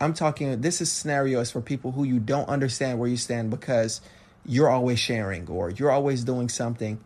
I'm 0.00 0.14
talking. 0.14 0.60
This 0.60 0.80
is 0.80 0.90
scenarios 0.90 1.50
for 1.50 1.60
people 1.60 1.92
who 1.92 2.04
you 2.04 2.18
don't 2.18 2.48
understand 2.48 2.98
where 2.98 3.08
you 3.08 3.16
stand 3.16 3.50
because 3.50 4.00
you're 4.44 4.70
always 4.70 4.98
sharing 4.98 5.48
or 5.48 5.70
you're 5.70 5.90
always 5.90 6.24
doing 6.24 6.48
something. 6.48 7.00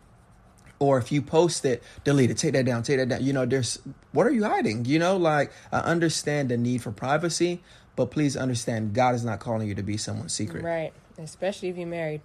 Or 0.79 0.97
if 0.97 1.11
you 1.11 1.21
post 1.21 1.63
it, 1.65 1.81
delete 2.03 2.29
it, 2.29 2.37
take 2.37 2.53
that 2.53 2.65
down, 2.65 2.83
take 2.83 2.97
that 2.97 3.09
down. 3.09 3.23
You 3.23 3.31
know, 3.31 3.45
there's 3.45 3.79
what 4.11 4.27
are 4.27 4.31
you 4.31 4.43
hiding? 4.43 4.85
You 4.85 4.99
know, 4.99 5.17
like 5.17 5.51
I 5.71 5.79
understand 5.79 6.49
the 6.49 6.57
need 6.57 6.81
for 6.81 6.91
privacy, 6.91 7.61
but 7.95 8.11
please 8.11 8.35
understand 8.35 8.93
God 8.93 9.15
is 9.15 9.23
not 9.23 9.39
calling 9.39 9.67
you 9.67 9.75
to 9.75 9.83
be 9.83 9.97
someone's 9.97 10.33
secret. 10.33 10.63
right. 10.63 10.91
Especially 11.17 11.69
if 11.69 11.77
you're 11.77 11.87
married. 11.87 12.21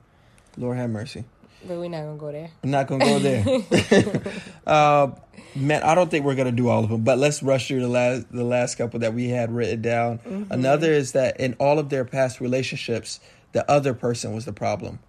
Lord 0.56 0.76
have 0.78 0.90
mercy. 0.90 1.24
But 1.66 1.78
we're 1.78 1.88
not 1.88 2.02
going 2.02 2.16
to 2.16 2.20
go 2.20 2.32
there. 2.32 2.50
I'm 2.62 2.70
not 2.70 2.86
gonna 2.86 3.04
go 3.04 3.18
there. 3.18 4.32
uh, 4.66 5.10
man, 5.56 5.82
I 5.82 5.94
don't 5.94 6.10
think 6.10 6.24
we're 6.24 6.36
gonna 6.36 6.52
do 6.52 6.68
all 6.68 6.84
of 6.84 6.90
them, 6.90 7.02
but 7.02 7.18
let's 7.18 7.42
rush 7.42 7.68
through 7.68 7.80
the 7.80 7.88
last 7.88 8.30
the 8.30 8.44
last 8.44 8.76
couple 8.76 9.00
that 9.00 9.12
we 9.12 9.28
had 9.28 9.50
written 9.50 9.82
down. 9.82 10.46
Another 10.50 10.92
is 10.92 11.12
that 11.12 11.40
in 11.40 11.54
all 11.58 11.78
of 11.78 11.88
their 11.88 12.04
past 12.04 12.40
relationships, 12.40 13.18
the 13.52 13.68
other 13.68 13.92
person 13.92 14.34
was 14.34 14.44
the 14.44 14.52
problem. 14.52 15.00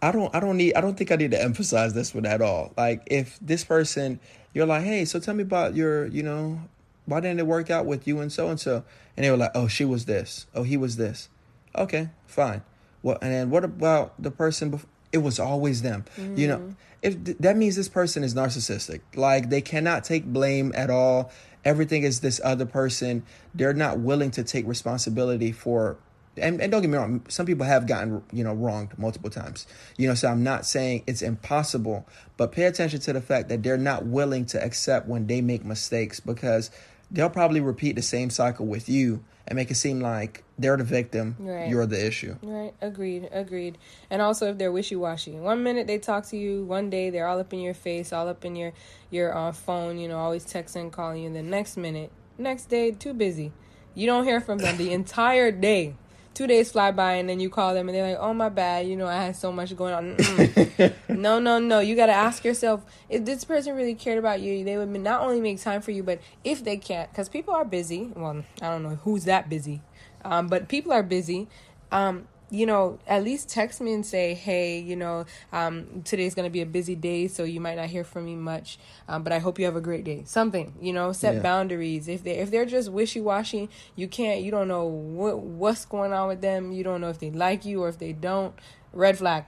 I 0.00 0.10
don't 0.10 0.34
I 0.34 0.40
don't 0.40 0.56
need 0.56 0.74
I 0.74 0.80
don't 0.80 0.96
think 0.96 1.12
I 1.12 1.16
need 1.16 1.30
to 1.30 1.40
emphasize 1.40 1.94
this 1.94 2.12
one 2.12 2.26
at 2.26 2.42
all. 2.42 2.72
Like 2.76 3.02
if 3.06 3.38
this 3.40 3.62
person 3.62 4.18
you're 4.54 4.66
like, 4.66 4.82
hey, 4.82 5.04
so 5.04 5.18
tell 5.18 5.34
me 5.34 5.42
about 5.42 5.74
your, 5.74 6.06
you 6.06 6.22
know, 6.22 6.60
why 7.06 7.20
didn't 7.20 7.40
it 7.40 7.46
work 7.46 7.70
out 7.70 7.86
with 7.86 8.06
you 8.06 8.20
and 8.20 8.32
so 8.32 8.48
and 8.48 8.60
so? 8.60 8.84
And 9.16 9.24
they 9.24 9.30
were 9.30 9.36
like, 9.36 9.52
oh, 9.54 9.66
she 9.66 9.84
was 9.84 10.04
this. 10.04 10.46
Oh, 10.54 10.62
he 10.62 10.76
was 10.76 10.96
this. 10.96 11.28
Okay, 11.74 12.10
fine. 12.26 12.62
Well, 13.02 13.18
and 13.22 13.32
then 13.32 13.50
what 13.50 13.64
about 13.64 14.20
the 14.22 14.30
person? 14.30 14.72
Bef- 14.72 14.84
it 15.12 15.18
was 15.18 15.38
always 15.38 15.82
them. 15.82 16.04
You 16.36 16.48
know, 16.48 16.58
mm. 16.58 16.74
if 17.02 17.24
th- 17.24 17.36
that 17.38 17.56
means 17.56 17.76
this 17.76 17.88
person 17.88 18.24
is 18.24 18.34
narcissistic, 18.34 19.00
like 19.14 19.50
they 19.50 19.60
cannot 19.60 20.04
take 20.04 20.24
blame 20.24 20.72
at 20.74 20.90
all. 20.90 21.30
Everything 21.64 22.02
is 22.02 22.20
this 22.20 22.40
other 22.42 22.66
person. 22.66 23.24
They're 23.54 23.74
not 23.74 24.00
willing 24.00 24.30
to 24.32 24.42
take 24.42 24.66
responsibility 24.66 25.52
for. 25.52 25.98
And, 26.38 26.62
and 26.62 26.72
don't 26.72 26.80
get 26.80 26.88
me 26.88 26.96
wrong, 26.96 27.26
some 27.28 27.44
people 27.44 27.66
have 27.66 27.86
gotten 27.86 28.22
you 28.32 28.42
know 28.42 28.54
wronged 28.54 28.98
multiple 28.98 29.28
times. 29.28 29.66
You 29.98 30.08
know, 30.08 30.14
so 30.14 30.28
I'm 30.28 30.42
not 30.42 30.64
saying 30.64 31.04
it's 31.06 31.20
impossible, 31.20 32.08
but 32.38 32.52
pay 32.52 32.64
attention 32.64 33.00
to 33.00 33.12
the 33.12 33.20
fact 33.20 33.50
that 33.50 33.62
they're 33.62 33.76
not 33.76 34.06
willing 34.06 34.46
to 34.46 34.64
accept 34.64 35.06
when 35.06 35.26
they 35.26 35.42
make 35.42 35.62
mistakes 35.62 36.20
because 36.20 36.70
they'll 37.12 37.30
probably 37.30 37.60
repeat 37.60 37.94
the 37.94 38.02
same 38.02 38.30
cycle 38.30 38.66
with 38.66 38.88
you 38.88 39.22
and 39.46 39.56
make 39.56 39.70
it 39.70 39.74
seem 39.74 40.00
like 40.00 40.44
they're 40.58 40.76
the 40.76 40.84
victim, 40.84 41.36
Right. 41.38 41.68
you're 41.68 41.84
the 41.84 42.04
issue. 42.06 42.36
Right. 42.42 42.72
Agreed. 42.80 43.28
Agreed. 43.32 43.76
And 44.08 44.22
also, 44.22 44.50
if 44.50 44.58
they're 44.58 44.72
wishy 44.72 44.96
washy, 44.96 45.32
one 45.32 45.62
minute 45.62 45.86
they 45.86 45.98
talk 45.98 46.26
to 46.28 46.36
you, 46.36 46.64
one 46.64 46.90
day 46.90 47.10
they're 47.10 47.26
all 47.26 47.38
up 47.40 47.52
in 47.52 47.60
your 47.60 47.74
face, 47.74 48.12
all 48.12 48.28
up 48.28 48.44
in 48.44 48.56
your 48.56 48.72
your 49.10 49.36
uh, 49.36 49.52
phone, 49.52 49.98
you 49.98 50.08
know, 50.08 50.18
always 50.18 50.44
texting, 50.46 50.90
calling 50.90 51.22
you. 51.22 51.32
The 51.32 51.42
next 51.42 51.76
minute, 51.76 52.10
next 52.38 52.66
day, 52.66 52.92
too 52.92 53.12
busy. 53.12 53.52
You 53.94 54.06
don't 54.06 54.24
hear 54.24 54.40
from 54.40 54.58
them 54.58 54.78
the 54.78 54.92
entire 54.92 55.50
day. 55.50 55.94
Two 56.34 56.46
days 56.46 56.72
fly 56.72 56.90
by, 56.92 57.14
and 57.14 57.28
then 57.28 57.40
you 57.40 57.50
call 57.50 57.74
them, 57.74 57.88
and 57.88 57.96
they're 57.96 58.08
like, 58.10 58.18
"Oh 58.20 58.32
my 58.32 58.48
bad, 58.48 58.86
you 58.86 58.96
know, 58.96 59.06
I 59.06 59.24
had 59.26 59.36
so 59.36 59.52
much 59.52 59.76
going 59.76 59.94
on." 59.94 60.16
No, 61.08 61.38
no, 61.38 61.58
no. 61.58 61.78
You 61.78 61.94
got 61.94 62.06
to 62.06 62.12
ask 62.12 62.44
yourself 62.44 62.84
if 63.08 63.24
this 63.24 63.44
person 63.44 63.76
really 63.76 63.94
cared 63.94 64.18
about 64.18 64.40
you. 64.40 64.64
They 64.64 64.76
would 64.76 64.88
not 64.88 65.20
only 65.20 65.40
make 65.40 65.60
time 65.60 65.80
for 65.82 65.90
you, 65.92 66.02
but 66.02 66.20
if 66.42 66.64
they 66.64 66.76
can't, 66.76 67.10
because 67.10 67.28
people 67.28 67.54
are 67.54 67.64
busy. 67.64 68.10
Well, 68.16 68.44
I 68.60 68.70
don't 68.70 68.82
know 68.82 68.98
who's 69.04 69.24
that 69.24 69.48
busy, 69.48 69.82
um, 70.24 70.48
but 70.48 70.68
people 70.68 70.92
are 70.92 71.02
busy. 71.02 71.48
Um, 71.92 72.26
you 72.52 72.66
know, 72.66 72.98
at 73.06 73.24
least 73.24 73.48
text 73.48 73.80
me 73.80 73.94
and 73.94 74.04
say, 74.04 74.34
hey, 74.34 74.78
you 74.78 74.94
know, 74.94 75.24
um, 75.54 76.02
today's 76.04 76.34
going 76.34 76.44
to 76.44 76.50
be 76.50 76.60
a 76.60 76.66
busy 76.66 76.94
day, 76.94 77.26
so 77.26 77.44
you 77.44 77.60
might 77.62 77.76
not 77.76 77.86
hear 77.86 78.04
from 78.04 78.26
me 78.26 78.36
much, 78.36 78.78
um, 79.08 79.22
but 79.22 79.32
I 79.32 79.38
hope 79.38 79.58
you 79.58 79.64
have 79.64 79.74
a 79.74 79.80
great 79.80 80.04
day. 80.04 80.22
Something, 80.26 80.74
you 80.78 80.92
know, 80.92 81.12
set 81.12 81.36
Yeah. 81.36 81.40
boundaries. 81.40 82.08
If 82.08 82.22
they 82.24 82.32
if 82.32 82.50
they're 82.50 82.66
just 82.66 82.92
wishy 82.92 83.22
washy, 83.22 83.70
you 83.96 84.06
can't, 84.06 84.42
you 84.42 84.50
don't 84.50 84.68
know 84.68 84.84
what 84.84 85.38
what's 85.38 85.86
going 85.86 86.12
on 86.12 86.28
with 86.28 86.42
them. 86.42 86.72
You 86.72 86.84
don't 86.84 87.00
know 87.00 87.08
if 87.08 87.18
they 87.18 87.30
like 87.30 87.64
you 87.64 87.82
or 87.82 87.88
if 87.88 87.98
they 87.98 88.12
don't. 88.12 88.54
Red 88.92 89.16
flag. 89.16 89.46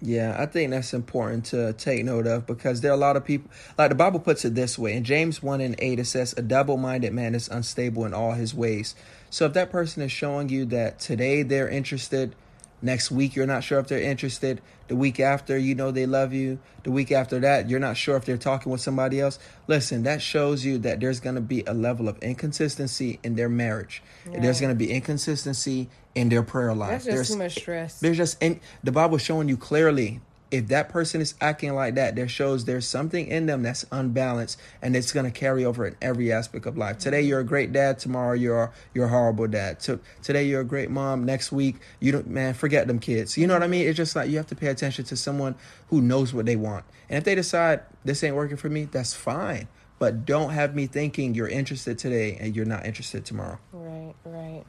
Yeah, 0.00 0.36
I 0.38 0.46
think 0.46 0.70
that's 0.70 0.94
important 0.94 1.46
to 1.46 1.72
take 1.72 2.04
note 2.04 2.26
of 2.28 2.46
because 2.46 2.82
there 2.82 2.92
are 2.92 2.94
a 2.94 2.98
lot 2.98 3.16
of 3.16 3.24
people, 3.24 3.50
like 3.76 3.88
the 3.88 3.96
Bible 3.96 4.20
puts 4.20 4.44
it 4.44 4.54
this 4.54 4.78
way 4.78 4.92
in 4.92 5.02
James 5.02 5.42
1 5.42 5.60
and 5.60 5.74
8, 5.76 5.98
it 5.98 6.04
says, 6.04 6.34
A 6.36 6.42
double 6.42 6.76
minded 6.76 7.12
man 7.12 7.34
is 7.34 7.48
unstable 7.48 8.04
in 8.04 8.14
all 8.14 8.32
his 8.32 8.54
ways. 8.54 8.94
So 9.30 9.46
if 9.46 9.52
that 9.54 9.70
person 9.70 10.02
is 10.02 10.12
showing 10.12 10.48
you 10.48 10.64
that 10.66 10.98
today 10.98 11.42
they're 11.42 11.68
interested, 11.68 12.34
next 12.80 13.10
week 13.10 13.34
you're 13.36 13.46
not 13.46 13.62
sure 13.64 13.78
if 13.78 13.88
they're 13.88 14.00
interested, 14.00 14.60
the 14.88 14.96
week 14.96 15.20
after 15.20 15.58
you 15.58 15.74
know 15.74 15.90
they 15.90 16.06
love 16.06 16.32
you, 16.32 16.58
the 16.84 16.90
week 16.90 17.12
after 17.12 17.38
that 17.40 17.68
you're 17.68 17.80
not 17.80 17.96
sure 17.96 18.16
if 18.16 18.24
they're 18.24 18.38
talking 18.38 18.72
with 18.72 18.80
somebody 18.80 19.20
else, 19.20 19.38
listen, 19.66 20.02
that 20.04 20.22
shows 20.22 20.64
you 20.64 20.78
that 20.78 21.00
there's 21.00 21.20
going 21.20 21.34
to 21.34 21.40
be 21.42 21.62
a 21.66 21.74
level 21.74 22.08
of 22.08 22.16
inconsistency 22.22 23.18
in 23.22 23.34
their 23.36 23.48
marriage. 23.48 24.02
There's 24.30 24.60
going 24.60 24.72
to 24.72 24.78
be 24.78 24.90
inconsistency 24.90 25.88
in 26.14 26.28
their 26.30 26.42
prayer 26.42 26.72
life. 26.74 26.90
That's 26.90 27.04
just 27.04 27.14
There's- 27.14 27.28
too 27.28 27.36
much 27.38 27.54
stress. 27.58 28.00
there's 28.00 28.16
just 28.16 28.42
and 28.42 28.60
the 28.82 28.92
Bible 28.92 29.18
showing 29.18 29.48
you 29.48 29.56
clearly 29.56 30.20
if 30.50 30.68
that 30.68 30.88
person 30.88 31.20
is 31.20 31.34
acting 31.40 31.74
like 31.74 31.94
that, 31.96 32.16
there 32.16 32.28
shows 32.28 32.64
there's 32.64 32.86
something 32.86 33.26
in 33.26 33.46
them 33.46 33.62
that's 33.62 33.84
unbalanced 33.92 34.58
and 34.80 34.96
it's 34.96 35.12
gonna 35.12 35.30
carry 35.30 35.64
over 35.64 35.86
in 35.86 35.96
every 36.00 36.32
aspect 36.32 36.66
of 36.66 36.78
life. 36.78 36.98
Today 36.98 37.20
you're 37.20 37.40
a 37.40 37.44
great 37.44 37.72
dad, 37.72 37.98
tomorrow 37.98 38.32
you're 38.32 38.72
you're 38.94 39.06
a 39.06 39.08
horrible 39.08 39.46
dad. 39.46 39.80
To, 39.80 40.00
today 40.22 40.44
you're 40.44 40.62
a 40.62 40.64
great 40.64 40.90
mom, 40.90 41.24
next 41.24 41.52
week 41.52 41.76
you 42.00 42.12
don't 42.12 42.28
man, 42.28 42.54
forget 42.54 42.86
them 42.86 42.98
kids. 42.98 43.36
You 43.36 43.46
know 43.46 43.54
what 43.54 43.62
I 43.62 43.68
mean? 43.68 43.86
It's 43.86 43.96
just 43.96 44.16
like 44.16 44.30
you 44.30 44.36
have 44.38 44.46
to 44.46 44.56
pay 44.56 44.68
attention 44.68 45.04
to 45.06 45.16
someone 45.16 45.54
who 45.88 46.00
knows 46.00 46.32
what 46.32 46.46
they 46.46 46.56
want. 46.56 46.84
And 47.08 47.18
if 47.18 47.24
they 47.24 47.34
decide 47.34 47.82
this 48.04 48.24
ain't 48.24 48.36
working 48.36 48.56
for 48.56 48.68
me, 48.68 48.84
that's 48.84 49.14
fine. 49.14 49.68
But 49.98 50.24
don't 50.24 50.50
have 50.50 50.74
me 50.74 50.86
thinking 50.86 51.34
you're 51.34 51.48
interested 51.48 51.98
today 51.98 52.38
and 52.40 52.54
you're 52.54 52.64
not 52.64 52.86
interested 52.86 53.24
tomorrow. 53.24 53.58
Right, 53.72 54.14
right. 54.24 54.64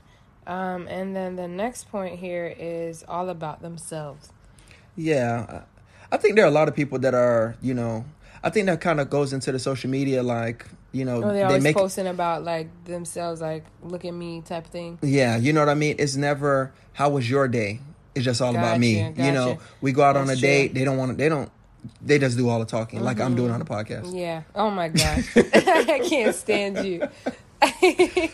Um, 0.47 0.87
and 0.87 1.15
then 1.15 1.35
the 1.35 1.47
next 1.47 1.89
point 1.91 2.19
here 2.19 2.53
is 2.57 3.05
all 3.07 3.29
about 3.29 3.61
themselves. 3.61 4.31
Yeah, 4.95 5.61
I 6.11 6.17
think 6.17 6.35
there 6.35 6.45
are 6.45 6.47
a 6.47 6.51
lot 6.51 6.67
of 6.67 6.75
people 6.75 6.99
that 6.99 7.13
are, 7.13 7.55
you 7.61 7.73
know, 7.73 8.05
I 8.43 8.49
think 8.49 8.65
that 8.67 8.81
kind 8.81 8.99
of 8.99 9.09
goes 9.09 9.33
into 9.33 9.51
the 9.51 9.59
social 9.59 9.89
media, 9.89 10.23
like, 10.23 10.65
you 10.91 11.05
know, 11.05 11.17
Or 11.17 11.21
they're 11.21 11.33
they 11.33 11.43
always 11.43 11.63
make, 11.63 11.75
posting 11.75 12.07
about 12.07 12.43
like 12.43 12.67
themselves, 12.85 13.41
like 13.41 13.63
"look 13.83 14.05
at 14.05 14.13
me" 14.13 14.41
type 14.41 14.65
thing. 14.67 14.97
yeah, 15.03 15.37
you 15.37 15.53
know 15.53 15.59
what 15.59 15.69
I 15.69 15.75
mean. 15.75 15.95
It's 15.99 16.15
never 16.15 16.71
how 16.93 17.09
was 17.09 17.29
your 17.29 17.47
day. 17.47 17.79
It's 18.15 18.25
just 18.25 18.41
all 18.41 18.55
about 18.55 18.79
me. 18.79 19.03
Gotcha, 19.03 19.23
You 19.23 19.31
know, 19.31 19.59
we 19.81 19.91
go 19.91 20.01
out 20.01 20.17
on 20.17 20.23
a 20.23 20.27
That's 20.27 20.41
date. 20.41 20.57
true. 20.57 20.65
Mm-hmm. 20.69 20.77
They 20.79 20.85
don't 20.85 20.97
want 20.97 21.11
to. 21.11 21.17
They 21.17 21.29
don't. 21.29 21.51
They 22.01 22.17
just 22.19 22.37
do 22.37 22.49
all 22.49 22.59
the 22.59 22.65
talking, 22.65 23.01
like 23.03 23.19
I'm 23.21 23.35
doing 23.35 23.51
on 23.51 23.59
the 23.59 23.65
podcast. 23.65 24.13
Yeah. 24.17 24.41
Oh 24.55 24.69
my 24.71 24.89
gosh, 24.89 25.29
I 25.37 26.01
can't 26.09 26.33
stand 26.35 26.83
you. 26.85 27.07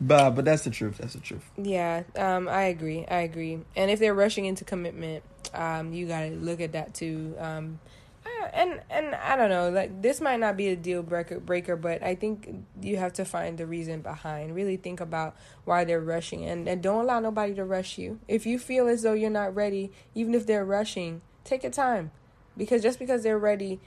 But 0.00 0.30
but 0.30 0.44
that's 0.44 0.64
the 0.64 0.70
truth. 0.70 0.98
That's 0.98 1.14
the 1.14 1.20
truth. 1.20 1.48
Yeah, 1.56 2.02
um, 2.16 2.48
I 2.48 2.64
agree. 2.64 3.06
I 3.06 3.20
agree. 3.20 3.60
And 3.76 3.90
if 3.90 3.98
they're 3.98 4.14
rushing 4.14 4.44
into 4.44 4.64
commitment, 4.64 5.22
um, 5.54 5.92
you 5.92 6.06
gotta 6.06 6.30
look 6.30 6.60
at 6.60 6.72
that 6.72 6.94
too. 6.94 7.34
Um, 7.38 7.78
and 8.52 8.80
and 8.90 9.14
I 9.14 9.36
don't 9.36 9.50
know, 9.50 9.70
like 9.70 10.02
this 10.02 10.20
might 10.20 10.40
not 10.40 10.56
be 10.56 10.68
a 10.68 10.76
deal 10.76 11.02
breaker, 11.02 11.40
breaker, 11.40 11.76
but 11.76 12.02
I 12.02 12.14
think 12.14 12.64
you 12.80 12.96
have 12.96 13.12
to 13.14 13.24
find 13.24 13.58
the 13.58 13.66
reason 13.66 14.00
behind. 14.00 14.54
Really 14.54 14.76
think 14.76 15.00
about 15.00 15.36
why 15.64 15.84
they're 15.84 16.00
rushing, 16.00 16.44
and 16.44 16.68
and 16.68 16.82
don't 16.82 17.02
allow 17.02 17.20
nobody 17.20 17.54
to 17.54 17.64
rush 17.64 17.98
you. 17.98 18.20
If 18.28 18.46
you 18.46 18.58
feel 18.58 18.86
as 18.88 19.02
though 19.02 19.12
you're 19.12 19.30
not 19.30 19.54
ready, 19.54 19.90
even 20.14 20.34
if 20.34 20.46
they're 20.46 20.64
rushing, 20.64 21.22
take 21.44 21.62
your 21.62 21.72
time, 21.72 22.10
because 22.56 22.82
just 22.82 22.98
because 22.98 23.22
they're 23.22 23.38
ready, 23.38 23.80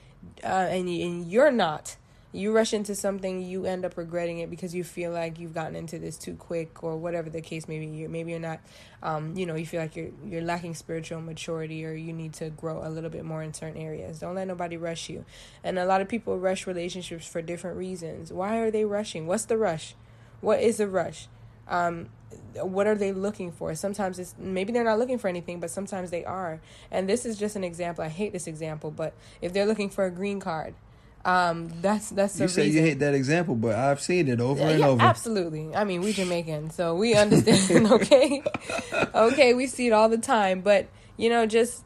uh, 0.43 0.67
and 0.69 0.87
and 0.87 1.31
you're 1.31 1.51
not 1.51 1.95
you 2.37 2.51
rush 2.51 2.71
into 2.71 2.93
something 2.93 3.41
you 3.41 3.65
end 3.65 3.83
up 3.83 3.97
regretting 3.97 4.37
it 4.37 4.49
because 4.51 4.75
you 4.75 4.83
feel 4.83 5.11
like 5.11 5.39
you've 5.39 5.55
gotten 5.55 5.75
into 5.75 5.97
this 5.97 6.17
too 6.17 6.35
quick 6.35 6.83
or 6.83 6.95
whatever 6.95 7.31
the 7.31 7.41
case 7.41 7.67
may 7.67 7.79
be. 7.79 7.87
You 7.87 8.09
maybe 8.09 8.29
you're 8.29 8.39
not 8.39 8.59
um, 9.01 9.35
you 9.35 9.47
know 9.47 9.55
you 9.55 9.65
feel 9.65 9.81
like 9.81 9.95
you're 9.95 10.11
you're 10.23 10.43
lacking 10.43 10.75
spiritual 10.75 11.19
maturity 11.19 11.83
or 11.83 11.93
you 11.93 12.13
need 12.13 12.33
to 12.33 12.51
grow 12.51 12.85
a 12.85 12.89
little 12.89 13.09
bit 13.09 13.25
more 13.25 13.41
in 13.41 13.55
certain 13.55 13.81
areas. 13.81 14.19
Don't 14.19 14.35
let 14.35 14.47
nobody 14.47 14.77
rush 14.77 15.09
you. 15.09 15.25
And 15.63 15.79
a 15.79 15.85
lot 15.85 15.99
of 15.99 16.07
people 16.07 16.37
rush 16.37 16.67
relationships 16.67 17.27
for 17.27 17.41
different 17.41 17.75
reasons. 17.75 18.31
Why 18.31 18.59
are 18.59 18.69
they 18.69 18.85
rushing? 18.85 19.25
What's 19.25 19.45
the 19.45 19.57
rush? 19.57 19.95
What 20.39 20.61
is 20.61 20.77
the 20.77 20.87
rush? 20.87 21.27
Um, 21.67 22.09
what 22.61 22.85
are 22.85 22.95
they 22.95 23.13
looking 23.13 23.51
for? 23.51 23.73
Sometimes 23.73 24.19
it's 24.19 24.35
maybe 24.37 24.71
they're 24.71 24.83
not 24.83 24.99
looking 24.99 25.17
for 25.17 25.27
anything 25.27 25.59
but 25.59 25.71
sometimes 25.71 26.11
they 26.11 26.23
are. 26.23 26.61
And 26.91 27.09
this 27.09 27.25
is 27.25 27.39
just 27.39 27.55
an 27.55 27.63
example. 27.63 28.03
I 28.03 28.09
hate 28.09 28.31
this 28.31 28.45
example 28.45 28.91
but 28.91 29.15
if 29.41 29.53
they're 29.53 29.65
looking 29.65 29.89
for 29.89 30.05
a 30.05 30.11
green 30.11 30.39
card 30.39 30.75
um, 31.25 31.69
that's 31.81 32.09
that's 32.11 32.33
the 32.35 32.43
You 32.43 32.47
say 32.47 32.63
reason. 32.65 32.77
you 32.77 32.87
hate 32.87 32.99
that 32.99 33.13
example, 33.13 33.55
but 33.55 33.75
I've 33.75 34.01
seen 34.01 34.27
it 34.27 34.39
over 34.39 34.61
Yeah, 34.61 34.69
and 34.69 34.79
yeah, 34.79 34.87
over. 34.87 35.01
absolutely. 35.01 35.75
I 35.75 35.83
mean, 35.83 36.01
we 36.01 36.13
Jamaican, 36.13 36.69
so 36.71 36.95
we 36.95 37.15
understand. 37.15 37.87
okay, 37.91 38.43
okay, 39.13 39.53
we 39.53 39.67
see 39.67 39.87
it 39.87 39.91
all 39.93 40.09
the 40.09 40.17
time. 40.17 40.61
But 40.61 40.87
you 41.17 41.29
know, 41.29 41.45
just 41.45 41.83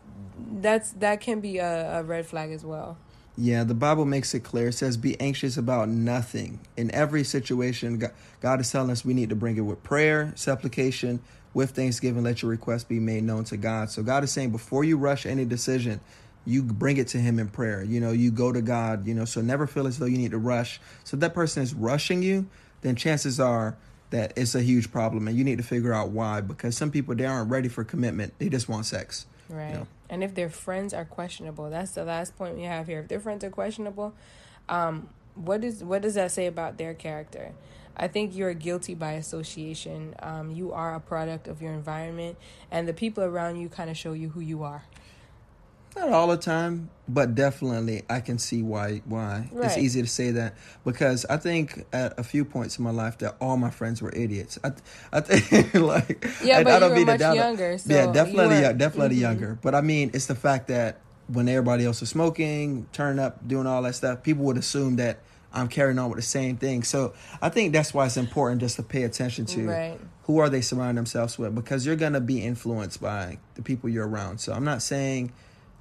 that's 0.59 0.91
that 0.93 1.21
can 1.21 1.39
be 1.39 1.57
a, 1.57 1.99
a 1.99 2.03
red 2.03 2.25
flag 2.25 2.51
as 2.51 2.63
well. 2.63 2.97
Yeah, 3.37 3.63
the 3.63 3.73
Bible 3.73 4.05
makes 4.05 4.33
it 4.33 4.41
clear. 4.41 4.67
It 4.67 4.73
says, 4.73 4.97
Be 4.97 5.19
anxious 5.19 5.55
about 5.57 5.87
nothing. 5.89 6.59
In 6.75 6.91
every 6.93 7.23
situation, 7.23 7.97
God- 7.97 8.11
God 8.41 8.59
is 8.59 8.69
telling 8.69 8.91
us 8.91 9.05
we 9.05 9.13
need 9.13 9.29
to 9.29 9.35
bring 9.35 9.55
it 9.57 9.61
with 9.61 9.81
prayer, 9.83 10.33
supplication, 10.35 11.21
with 11.53 11.71
thanksgiving. 11.71 12.23
Let 12.23 12.41
your 12.41 12.51
request 12.51 12.89
be 12.89 12.99
made 12.99 13.23
known 13.23 13.45
to 13.45 13.57
God. 13.57 13.89
So, 13.89 14.03
God 14.03 14.25
is 14.25 14.31
saying, 14.31 14.51
before 14.51 14.83
you 14.83 14.97
rush 14.97 15.25
any 15.25 15.45
decision, 15.45 16.01
you 16.45 16.63
bring 16.63 16.97
it 16.97 17.07
to 17.09 17.17
Him 17.17 17.39
in 17.39 17.47
prayer. 17.47 17.83
You 17.83 17.99
know, 17.99 18.11
you 18.11 18.31
go 18.31 18.51
to 18.51 18.61
God, 18.61 19.07
you 19.07 19.13
know, 19.13 19.25
so 19.25 19.41
never 19.41 19.67
feel 19.67 19.87
as 19.87 19.99
though 19.99 20.05
you 20.05 20.17
need 20.17 20.31
to 20.31 20.37
rush. 20.37 20.79
So, 21.03 21.15
if 21.15 21.21
that 21.21 21.33
person 21.33 21.63
is 21.63 21.73
rushing 21.73 22.23
you, 22.23 22.47
then 22.81 22.95
chances 22.95 23.39
are 23.39 23.77
that 24.09 24.33
it's 24.35 24.55
a 24.55 24.61
huge 24.61 24.91
problem 24.91 25.27
and 25.27 25.37
you 25.37 25.43
need 25.43 25.57
to 25.57 25.63
figure 25.63 25.93
out 25.93 26.09
why. 26.09 26.41
Because 26.41 26.75
some 26.77 26.91
people, 26.91 27.15
they 27.15 27.25
aren't 27.25 27.49
ready 27.49 27.69
for 27.69 27.83
commitment, 27.83 28.33
they 28.39 28.49
just 28.49 28.69
want 28.69 28.85
sex. 28.85 29.25
Right. 29.49 29.71
Yeah. 29.71 29.83
And 30.09 30.23
if 30.23 30.35
their 30.35 30.49
friends 30.49 30.93
are 30.93 31.05
questionable, 31.05 31.69
that's 31.69 31.91
the 31.91 32.03
last 32.03 32.37
point 32.37 32.57
we 32.57 32.63
have 32.63 32.87
here. 32.87 32.99
If 32.99 33.07
their 33.07 33.19
friends 33.19 33.43
are 33.43 33.49
questionable, 33.49 34.13
um, 34.69 35.09
what 35.35 35.63
is 35.63 35.83
what 35.83 36.01
does 36.01 36.15
that 36.15 36.31
say 36.31 36.47
about 36.47 36.77
their 36.77 36.93
character? 36.93 37.53
I 37.95 38.07
think 38.07 38.35
you're 38.35 38.53
guilty 38.53 38.95
by 38.95 39.13
association. 39.13 40.15
Um, 40.19 40.51
you 40.51 40.71
are 40.71 40.95
a 40.95 40.99
product 40.99 41.47
of 41.47 41.61
your 41.61 41.73
environment, 41.73 42.37
and 42.69 42.87
the 42.87 42.93
people 42.93 43.23
around 43.23 43.57
you 43.57 43.69
kind 43.69 43.89
of 43.89 43.97
show 43.97 44.13
you 44.13 44.29
who 44.29 44.39
you 44.39 44.63
are. 44.63 44.83
Not 45.95 46.09
all 46.09 46.27
the 46.27 46.37
time, 46.37 46.89
but 47.09 47.35
definitely 47.35 48.03
I 48.09 48.21
can 48.21 48.39
see 48.39 48.63
why 48.63 49.01
why 49.05 49.49
it's 49.51 49.53
Right. 49.75 49.77
easy 49.79 50.01
to 50.01 50.07
say 50.07 50.31
that 50.31 50.55
because 50.85 51.25
I 51.29 51.35
think 51.37 51.85
at 51.91 52.17
a 52.17 52.23
few 52.23 52.45
points 52.45 52.77
in 52.77 52.83
my 52.85 52.91
life 52.91 53.17
that 53.19 53.35
all 53.41 53.57
my 53.57 53.69
friends 53.69 54.01
were 54.01 54.11
idiots. 54.15 54.57
I 54.63 54.71
I 55.11 55.19
think 55.19 55.73
like 55.73 56.25
Yeah, 56.43 56.59
I, 56.59 56.63
but 56.63 56.71
I 56.71 56.75
you 56.75 56.79
don't 56.79 56.89
were 56.91 56.95
mean 56.95 57.05
to 57.07 57.11
much 57.13 57.19
doubt 57.19 57.35
younger, 57.35 57.77
so 57.77 57.93
yeah, 57.93 58.07
you 58.07 58.13
definitely, 58.13 58.47
weren't- 58.47 58.61
yeah, 58.61 58.71
definitely 58.73 59.17
Mhm. 59.17 59.21
younger. 59.21 59.59
But 59.61 59.75
I 59.75 59.81
mean, 59.81 60.11
it's 60.13 60.27
the 60.27 60.35
fact 60.35 60.69
that 60.69 60.99
when 61.27 61.47
everybody 61.49 61.85
else 61.85 62.01
is 62.01 62.09
smoking, 62.09 62.87
turning 62.93 63.19
up, 63.19 63.45
doing 63.47 63.67
all 63.67 63.81
that 63.83 63.95
stuff, 63.95 64.23
people 64.23 64.43
would 64.45 64.57
assume 64.57 64.95
that 64.97 65.19
I'm 65.53 65.67
carrying 65.67 65.99
on 65.99 66.09
with 66.09 66.17
the 66.17 66.21
same 66.25 66.55
thing. 66.55 66.83
So 66.83 67.13
I 67.41 67.49
think 67.49 67.73
that's 67.73 67.93
why 67.93 68.05
it's 68.05 68.15
important 68.17 68.61
just 68.61 68.77
to 68.77 68.83
pay 68.83 69.03
attention 69.03 69.45
to 69.47 69.67
Right. 69.67 69.99
who 70.23 70.37
are 70.39 70.49
they 70.49 70.61
surrounding 70.61 70.95
themselves 70.95 71.37
with 71.37 71.53
because 71.53 71.85
you're 71.85 71.97
gonna 71.97 72.21
be 72.21 72.39
influenced 72.41 73.01
by 73.01 73.37
the 73.55 73.61
people 73.61 73.89
you're 73.89 74.07
around. 74.07 74.39
So 74.39 74.53
I'm 74.53 74.63
not 74.63 74.81
saying 74.81 75.31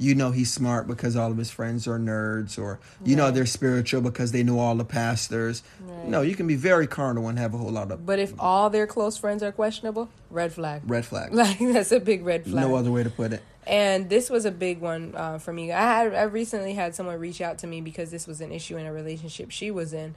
you 0.01 0.15
know 0.15 0.31
he's 0.31 0.51
smart 0.51 0.87
because 0.87 1.15
all 1.15 1.31
of 1.31 1.37
his 1.37 1.51
friends 1.51 1.87
are 1.87 1.99
nerds 1.99 2.59
or 2.59 2.81
you 3.05 3.15
know 3.15 3.31
they're 3.31 3.45
spiritual 3.45 4.01
because 4.01 4.33
they 4.33 4.43
know 4.43 4.59
all 4.59 4.75
the 4.75 4.85
pastors. 4.85 5.63
Right. 5.81 6.09
No, 6.09 6.23
you 6.23 6.35
can 6.35 6.47
be 6.47 6.57
very 6.57 6.87
carnal 6.87 7.29
and 7.29 7.39
have 7.39 7.53
a 7.53 7.59
whole 7.59 7.71
lot 7.71 7.93
of 7.93 8.07
But 8.07 8.19
if 8.19 8.33
all 8.39 8.71
their 8.71 8.87
close 8.87 9.19
friends 9.19 9.43
are 9.43 9.53
questionable, 9.53 10.09
red 10.31 10.53
flag. 10.55 10.83
red 10.87 11.05
flag 11.05 11.33
Like 11.41 11.59
that's 11.59 11.93
a 11.93 12.01
big 12.01 12.25
red 12.25 12.45
flag. 12.45 12.67
No 12.67 12.75
other 12.75 12.91
way 12.91 13.03
to 13.03 13.11
put 13.11 13.35
it. 13.35 13.43
And 13.67 14.09
this 14.09 14.31
was 14.31 14.47
a 14.47 14.51
big 14.51 14.81
one 14.81 15.15
uh, 15.15 15.39
for 15.39 15.53
me. 15.53 15.71
I 15.71 15.81
had 15.81 16.15
I 16.15 16.23
recently 16.23 16.73
had 16.73 16.95
someone 16.95 17.21
reach 17.21 17.43
out 17.43 17.59
to 17.59 17.67
me 17.67 17.83
because 17.83 18.11
this 18.11 18.27
was 18.27 18.41
an 18.41 18.53
issue 18.53 18.79
in 18.79 18.87
a 18.87 18.93
relationship 18.93 19.51
she 19.51 19.71
was 19.71 19.93
in. 19.93 20.15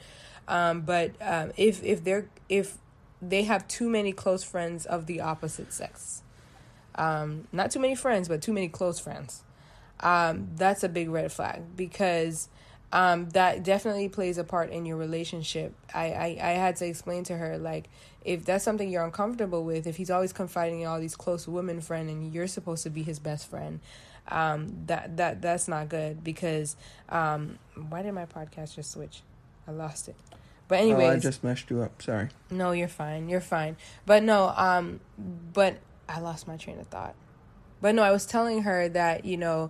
Um, 0.47 0.81
but 0.81 1.11
um, 1.21 1.51
if 1.57 1.83
if 1.83 2.03
they're 2.05 2.29
if 2.47 2.77
they 3.21 3.43
have 3.43 3.67
too 3.67 3.89
many 3.89 4.13
close 4.13 4.43
friends 4.43 4.85
of 4.85 5.07
the 5.07 5.19
opposite 5.19 5.73
sex, 5.73 6.23
um, 6.95 7.47
not 7.51 7.71
too 7.71 7.79
many 7.79 7.95
friends, 7.95 8.27
but 8.29 8.41
too 8.41 8.53
many 8.53 8.69
close 8.69 8.99
friends, 8.99 9.43
um, 10.03 10.49
that's 10.55 10.83
a 10.83 10.89
big 10.89 11.09
red 11.09 11.31
flag 11.31 11.63
because 11.75 12.49
um, 12.91 13.29
that 13.29 13.63
definitely 13.63 14.09
plays 14.09 14.37
a 14.37 14.43
part 14.43 14.69
in 14.69 14.85
your 14.85 14.97
relationship. 14.97 15.73
I, 15.95 16.11
I, 16.11 16.37
I 16.41 16.51
had 16.51 16.75
to 16.75 16.85
explain 16.85 17.23
to 17.23 17.37
her, 17.37 17.57
like, 17.57 17.89
if 18.23 18.45
that's 18.45 18.63
something 18.63 18.89
you're 18.89 19.03
uncomfortable 19.03 19.63
with, 19.63 19.87
if 19.87 19.95
he's 19.97 20.11
always 20.11 20.31
confiding 20.31 20.81
in 20.81 20.87
all 20.87 20.99
these 20.99 21.15
close 21.15 21.47
women 21.47 21.81
friend 21.81 22.09
and 22.09 22.31
you're 22.31 22.47
supposed 22.47 22.83
to 22.83 22.91
be 22.91 23.01
his 23.01 23.17
best 23.17 23.49
friend, 23.49 23.79
um, 24.27 24.85
that, 24.85 25.17
that, 25.17 25.41
that's 25.41 25.67
not 25.67 25.89
good 25.89 26.23
because, 26.23 26.75
um, 27.09 27.57
why 27.89 28.03
did 28.03 28.13
my 28.13 28.25
podcast 28.25 28.75
just 28.75 28.91
switch? 28.91 29.21
I 29.67 29.71
lost 29.71 30.07
it. 30.07 30.15
But 30.67 30.79
anyways, 30.79 31.09
oh, 31.09 31.13
I 31.13 31.19
just 31.19 31.43
messed 31.43 31.69
you 31.69 31.81
up. 31.81 32.01
Sorry. 32.01 32.29
No, 32.49 32.71
you're 32.71 32.87
fine. 32.87 33.29
You're 33.29 33.41
fine. 33.41 33.75
But 34.05 34.23
no, 34.23 34.53
um, 34.55 34.99
but 35.17 35.77
I 36.07 36.19
lost 36.19 36.47
my 36.47 36.57
train 36.57 36.79
of 36.79 36.87
thought. 36.87 37.15
But 37.83 37.95
no, 37.95 38.01
I 38.01 38.11
was 38.11 38.25
telling 38.25 38.61
her 38.61 38.87
that, 38.87 39.25
you 39.25 39.35
know, 39.35 39.69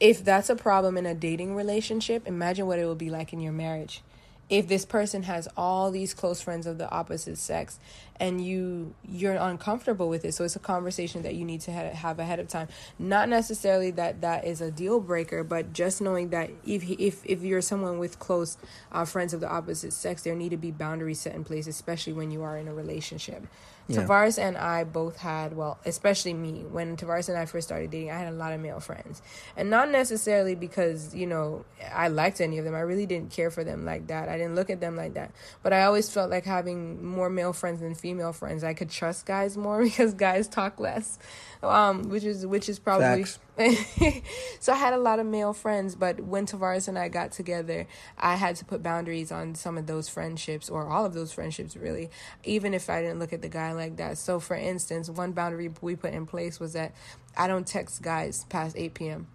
if 0.00 0.24
that's 0.24 0.50
a 0.50 0.56
problem 0.56 0.96
in 0.96 1.06
a 1.06 1.14
dating 1.14 1.54
relationship, 1.54 2.26
imagine 2.26 2.66
what 2.66 2.80
it 2.80 2.84
will 2.84 2.96
be 2.96 3.10
like 3.10 3.32
in 3.32 3.38
your 3.38 3.52
marriage. 3.52 4.02
If 4.50 4.66
this 4.66 4.84
person 4.84 5.22
has 5.22 5.46
all 5.56 5.92
these 5.92 6.14
close 6.14 6.40
friends 6.40 6.66
of 6.66 6.78
the 6.78 6.90
opposite 6.90 7.38
sex 7.38 7.78
and 8.18 8.44
you 8.44 8.96
you're 9.08 9.34
uncomfortable 9.34 10.08
with 10.08 10.24
it, 10.24 10.34
so 10.34 10.42
it's 10.42 10.56
a 10.56 10.58
conversation 10.58 11.22
that 11.22 11.36
you 11.36 11.44
need 11.44 11.60
to 11.60 11.70
have 11.70 12.18
ahead 12.18 12.40
of 12.40 12.48
time. 12.48 12.66
Not 12.98 13.28
necessarily 13.28 13.92
that 13.92 14.22
that 14.22 14.44
is 14.44 14.60
a 14.60 14.72
deal 14.72 14.98
breaker, 14.98 15.44
but 15.44 15.72
just 15.72 16.02
knowing 16.02 16.30
that 16.30 16.50
if 16.66 16.82
if 16.90 17.24
if 17.24 17.42
you're 17.42 17.62
someone 17.62 18.00
with 18.00 18.18
close 18.18 18.58
uh, 18.90 19.04
friends 19.04 19.32
of 19.32 19.38
the 19.38 19.48
opposite 19.48 19.92
sex, 19.92 20.22
there 20.22 20.34
need 20.34 20.50
to 20.50 20.56
be 20.56 20.72
boundaries 20.72 21.20
set 21.20 21.36
in 21.36 21.44
place, 21.44 21.68
especially 21.68 22.14
when 22.14 22.32
you 22.32 22.42
are 22.42 22.58
in 22.58 22.66
a 22.66 22.74
relationship. 22.74 23.46
Yeah. 23.86 24.02
Tavares 24.02 24.38
and 24.38 24.56
I 24.56 24.84
both 24.84 25.18
had, 25.18 25.56
well, 25.56 25.78
especially 25.84 26.32
me, 26.32 26.64
when 26.70 26.96
Tavares 26.96 27.28
and 27.28 27.36
I 27.36 27.44
first 27.44 27.68
started 27.68 27.90
dating, 27.90 28.10
I 28.10 28.18
had 28.18 28.32
a 28.32 28.36
lot 28.36 28.52
of 28.52 28.60
male 28.60 28.80
friends. 28.80 29.20
And 29.56 29.68
not 29.68 29.90
necessarily 29.90 30.54
because, 30.54 31.14
you 31.14 31.26
know, 31.26 31.64
I 31.94 32.08
liked 32.08 32.40
any 32.40 32.58
of 32.58 32.64
them. 32.64 32.74
I 32.74 32.80
really 32.80 33.06
didn't 33.06 33.30
care 33.30 33.50
for 33.50 33.62
them 33.62 33.84
like 33.84 34.06
that. 34.06 34.28
I 34.28 34.38
didn't 34.38 34.54
look 34.54 34.70
at 34.70 34.80
them 34.80 34.96
like 34.96 35.14
that. 35.14 35.32
But 35.62 35.72
I 35.72 35.84
always 35.84 36.10
felt 36.10 36.30
like 36.30 36.44
having 36.44 37.04
more 37.04 37.28
male 37.28 37.52
friends 37.52 37.80
than 37.80 37.94
female 37.94 38.32
friends. 38.32 38.64
I 38.64 38.72
could 38.74 38.90
trust 38.90 39.26
guys 39.26 39.56
more 39.56 39.82
because 39.82 40.14
guys 40.14 40.48
talk 40.48 40.80
less 40.80 41.18
um, 41.64 42.08
which 42.08 42.24
is 42.24 42.46
which 42.46 42.68
is 42.68 42.78
probably. 42.78 43.24
so 44.58 44.72
I 44.72 44.76
had 44.76 44.94
a 44.94 44.98
lot 44.98 45.20
of 45.20 45.26
male 45.26 45.52
friends, 45.52 45.94
but 45.94 46.20
when 46.20 46.44
Tavares 46.44 46.88
and 46.88 46.98
I 46.98 47.08
got 47.08 47.30
together, 47.30 47.86
I 48.18 48.34
had 48.34 48.56
to 48.56 48.64
put 48.64 48.82
boundaries 48.82 49.30
on 49.30 49.54
some 49.54 49.78
of 49.78 49.86
those 49.86 50.08
friendships 50.08 50.68
or 50.68 50.88
all 50.88 51.04
of 51.04 51.14
those 51.14 51.32
friendships, 51.32 51.76
really. 51.76 52.10
Even 52.42 52.74
if 52.74 52.90
I 52.90 53.00
didn't 53.00 53.20
look 53.20 53.32
at 53.32 53.42
the 53.42 53.48
guy 53.48 53.72
like 53.76 53.96
that. 53.96 54.18
So, 54.18 54.40
for 54.40 54.56
instance, 54.56 55.08
one 55.08 55.32
boundary 55.32 55.70
we 55.80 55.96
put 55.96 56.12
in 56.12 56.26
place 56.26 56.60
was 56.60 56.72
that 56.74 56.92
I 57.36 57.46
don't 57.46 57.66
text 57.66 58.02
guys 58.02 58.44
past 58.48 58.76
eight 58.76 58.94
p.m. 58.94 59.26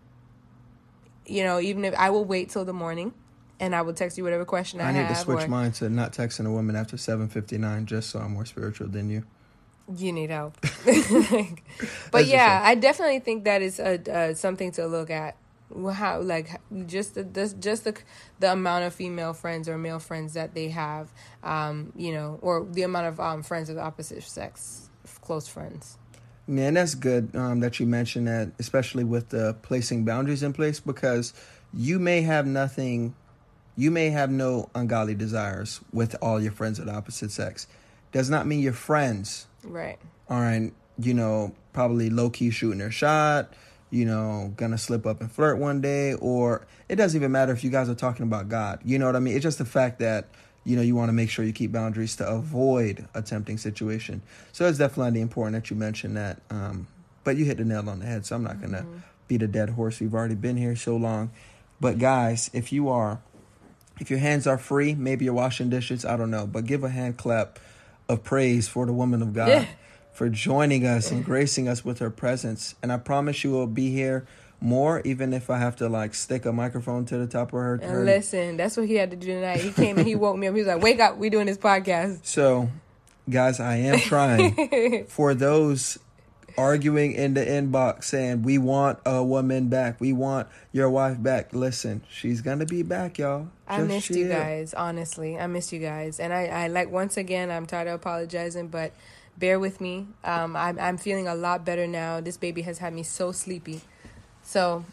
You 1.25 1.43
know, 1.43 1.59
even 1.59 1.85
if 1.85 1.93
I 1.95 2.09
will 2.09 2.25
wait 2.25 2.49
till 2.49 2.65
the 2.65 2.73
morning 2.73 3.13
and 3.59 3.75
I 3.75 3.81
will 3.81 3.93
text 3.93 4.17
you 4.17 4.23
whatever 4.23 4.45
question 4.45 4.81
I, 4.81 4.89
I 4.89 4.91
need 4.91 5.07
to 5.07 5.15
switch 5.15 5.43
or, 5.43 5.47
mine 5.47 5.71
to 5.73 5.89
not 5.89 6.13
texting 6.13 6.47
a 6.47 6.51
woman 6.51 6.75
after 6.75 6.97
seven 6.97 7.27
fifty 7.27 7.57
nine, 7.57 7.85
just 7.85 8.09
so 8.09 8.19
I'm 8.19 8.33
more 8.33 8.45
spiritual 8.45 8.87
than 8.87 9.09
you 9.09 9.25
you 9.97 10.11
need 10.11 10.29
help. 10.29 10.59
but 12.11 12.27
yeah, 12.27 12.61
I 12.63 12.75
definitely 12.75 13.19
think 13.19 13.45
that 13.45 13.61
is 13.61 13.79
a, 13.79 14.11
uh, 14.11 14.33
something 14.33 14.71
to 14.73 14.87
look 14.87 15.09
at. 15.09 15.35
How 15.93 16.22
like 16.22 16.59
just 16.88 17.15
the, 17.15 17.24
just 17.59 17.84
the 17.84 17.95
the 18.39 18.51
amount 18.51 18.86
of 18.86 18.93
female 18.93 19.34
friends 19.34 19.70
or 19.70 19.78
male 19.78 19.99
friends 19.99 20.34
that 20.34 20.53
they 20.53 20.70
have, 20.70 21.11
um, 21.43 21.93
you 21.95 22.13
know, 22.13 22.39
or 22.41 22.65
the 22.65 22.84
amount 22.84 23.07
of 23.07 23.20
um, 23.20 23.43
friends 23.43 23.70
of 23.70 23.76
the 23.76 23.82
opposite 23.82 24.24
sex, 24.24 24.89
close 25.22 25.47
friends. 25.47 25.97
Yeah, 26.47 26.67
and 26.67 26.78
that's 26.78 26.95
good 26.95 27.36
um, 27.36 27.59
that 27.59 27.80
you 27.80 27.86
mentioned 27.86 28.28
that, 28.28 28.51
especially 28.57 29.03
with 29.03 29.30
the 29.30 29.55
placing 29.61 30.05
boundaries 30.05 30.41
in 30.41 30.53
place, 30.53 30.80
because 30.80 31.34
you 31.72 31.99
may 31.99 32.22
have 32.22 32.47
nothing, 32.47 33.13
you 33.76 33.91
may 33.91 34.09
have 34.09 34.32
no 34.32 34.70
ungodly 34.74 35.13
desires 35.13 35.80
with 35.93 36.15
all 36.22 36.41
your 36.41 36.51
friends 36.51 36.80
of 36.80 36.88
the 36.88 36.93
opposite 36.93 37.30
sex. 37.30 37.67
Does 38.11 38.32
not 38.32 38.47
mean 38.47 38.61
your 38.61 38.74
friends 38.74 39.45
Right. 39.63 39.97
Aren't, 40.28 40.74
you 40.97 41.13
know, 41.13 41.53
probably 41.74 42.09
low 42.09 42.30
key 42.30 42.51
shooting 42.51 42.80
their 42.80 42.91
shot, 42.91 43.53
you 43.91 44.05
know, 44.05 44.53
gonna 44.55 44.77
slip 44.77 45.05
up 45.05 45.21
and 45.21 45.31
flirt 45.31 45.57
one 45.57 45.81
day, 45.81 46.13
or 46.13 46.67
it 46.87 46.95
doesn't 46.95 47.19
even 47.19 47.31
matter 47.31 47.51
if 47.51 47.63
you 47.63 47.69
guys 47.69 47.89
are 47.89 47.95
talking 47.95 48.23
about 48.23 48.49
God. 48.49 48.79
You 48.83 48.99
know 48.99 49.05
what 49.05 49.15
I 49.15 49.19
mean? 49.19 49.35
It's 49.35 49.43
just 49.43 49.57
the 49.57 49.65
fact 49.65 49.99
that, 49.99 50.27
you 50.63 50.75
know, 50.75 50.81
you 50.81 50.95
want 50.95 51.09
to 51.09 51.13
make 51.13 51.29
sure 51.29 51.43
you 51.45 51.53
keep 51.53 51.71
boundaries 51.71 52.15
to 52.17 52.27
avoid 52.27 53.07
a 53.13 53.21
tempting 53.21 53.57
situation. 53.57 54.21
So 54.51 54.67
it's 54.67 54.77
definitely 54.77 55.21
important 55.21 55.55
that 55.55 55.69
you 55.69 55.75
mention 55.75 56.13
that. 56.15 56.41
Um, 56.49 56.87
but 57.23 57.37
you 57.37 57.45
hit 57.45 57.57
the 57.57 57.65
nail 57.65 57.89
on 57.89 57.99
the 57.99 58.05
head, 58.05 58.25
so 58.25 58.35
I'm 58.35 58.43
not 58.43 58.61
gonna 58.61 58.81
mm-hmm. 58.81 58.97
beat 59.27 59.41
a 59.41 59.47
dead 59.47 59.71
horse. 59.71 59.99
We've 59.99 60.13
already 60.13 60.35
been 60.35 60.57
here 60.57 60.75
so 60.75 60.95
long. 60.95 61.31
But 61.81 61.97
guys, 61.97 62.49
if 62.53 62.73
you 62.73 62.89
are 62.89 63.21
if 63.99 64.09
your 64.09 64.19
hands 64.19 64.47
are 64.47 64.57
free, 64.57 64.95
maybe 64.95 65.25
you're 65.25 65.33
washing 65.33 65.69
dishes, 65.69 66.05
I 66.05 66.15
don't 66.15 66.31
know, 66.31 66.47
but 66.47 66.65
give 66.65 66.83
a 66.83 66.89
hand 66.89 67.17
clap 67.17 67.59
of 68.07 68.23
praise 68.23 68.67
for 68.67 68.85
the 68.85 68.93
woman 68.93 69.21
of 69.21 69.33
God 69.33 69.49
yeah. 69.49 69.65
For 70.20 70.28
joining 70.28 70.86
us 70.86 71.11
and 71.11 71.24
gracing 71.24 71.70
us 71.70 71.86
with 71.86 71.99
her 71.99 72.09
presence. 72.09 72.76
And 72.84 72.91
I 72.91 72.97
promise 72.97 73.41
you 73.45 73.51
will 73.51 73.67
be 73.67 73.89
here 73.89 74.28
more, 74.59 75.01
even 75.05 75.32
if 75.32 75.49
I 75.49 75.59
have 75.59 75.78
to 75.78 75.88
like 75.88 76.13
stick 76.13 76.45
a 76.45 76.51
microphone 76.51 77.05
to 77.05 77.17
the 77.17 77.26
top 77.26 77.53
of 77.53 77.59
her. 77.59 77.76
And 77.76 78.03
listen, 78.03 78.57
that's 78.57 78.76
what 78.76 78.86
he 78.86 78.95
had 78.95 79.11
to 79.11 79.15
do 79.15 79.28
tonight. 79.28 79.61
He 79.61 79.72
came 79.72 79.97
and 79.97 80.05
he 80.05 80.15
woke 80.15 80.36
me 80.36 80.47
up. 80.47 80.55
He 80.55 80.59
was 80.59 80.67
like, 80.67 80.82
"Wake 80.82 80.99
up, 80.99 81.15
we 81.15 81.30
doing 81.30 81.45
this 81.45 81.57
podcast." 81.57 82.26
So, 82.26 82.70
guys, 83.30 83.61
I 83.61 83.78
am 83.78 83.99
trying. 83.99 85.05
for 85.07 85.34
those 85.34 85.97
arguing 86.57 87.13
in 87.13 87.36
the 87.36 87.45
inbox 87.45 88.03
saying 88.03 88.41
we 88.41 88.57
want 88.57 88.99
a 89.05 89.24
woman 89.24 89.70
back, 89.70 90.01
we 90.01 90.11
want 90.11 90.49
your 90.74 90.89
wife 90.89 91.24
back. 91.24 91.53
Listen, 91.53 92.03
she's 92.09 92.41
gonna 92.41 92.65
be 92.65 92.84
back, 92.84 93.20
y'all. 93.20 93.47
Just 93.70 93.80
I 93.80 93.84
missed 93.84 94.07
chill. 94.07 94.17
you 94.17 94.28
guys, 94.28 94.74
honestly. 94.74 95.39
I 95.39 95.47
missed 95.47 95.72
you 95.72 95.80
guys, 95.80 96.20
and 96.20 96.34
I, 96.34 96.47
I 96.47 96.67
like 96.67 96.91
once 96.91 97.15
again. 97.15 97.49
I'm 97.49 97.65
tired 97.65 97.88
of 97.88 97.93
apologizing, 97.93 98.67
but 98.67 98.91
bear 99.39 99.59
with 99.59 99.81
me. 99.81 100.07
Um, 100.23 100.55
I'm 100.55 100.79
I'm 100.79 100.97
feeling 100.97 101.27
a 101.27 101.35
lot 101.35 101.65
better 101.65 101.87
now. 101.87 102.21
This 102.21 102.37
baby 102.37 102.61
has 102.63 102.77
had 102.77 102.93
me 102.93 103.03
so 103.03 103.31
sleepy, 103.31 103.81
so. 104.43 104.85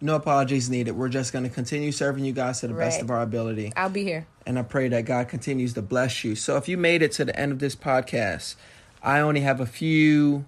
No 0.00 0.16
apologies 0.16 0.68
needed. 0.68 0.92
We're 0.96 1.08
just 1.08 1.32
going 1.32 1.44
to 1.44 1.48
continue 1.48 1.92
serving 1.92 2.24
you 2.24 2.32
guys 2.32 2.58
to 2.60 2.66
the 2.66 2.74
right. 2.74 2.86
best 2.86 3.00
of 3.00 3.08
our 3.08 3.22
ability. 3.22 3.72
I'll 3.76 3.88
be 3.88 4.02
here. 4.02 4.26
And 4.44 4.58
I 4.58 4.62
pray 4.62 4.88
that 4.88 5.04
God 5.04 5.28
continues 5.28 5.74
to 5.74 5.82
bless 5.82 6.24
you. 6.24 6.34
So 6.34 6.56
if 6.56 6.68
you 6.68 6.76
made 6.76 7.02
it 7.02 7.12
to 7.12 7.24
the 7.24 7.38
end 7.38 7.52
of 7.52 7.60
this 7.60 7.76
podcast, 7.76 8.56
I 9.00 9.20
only 9.20 9.42
have 9.42 9.60
a 9.60 9.66
few 9.66 10.44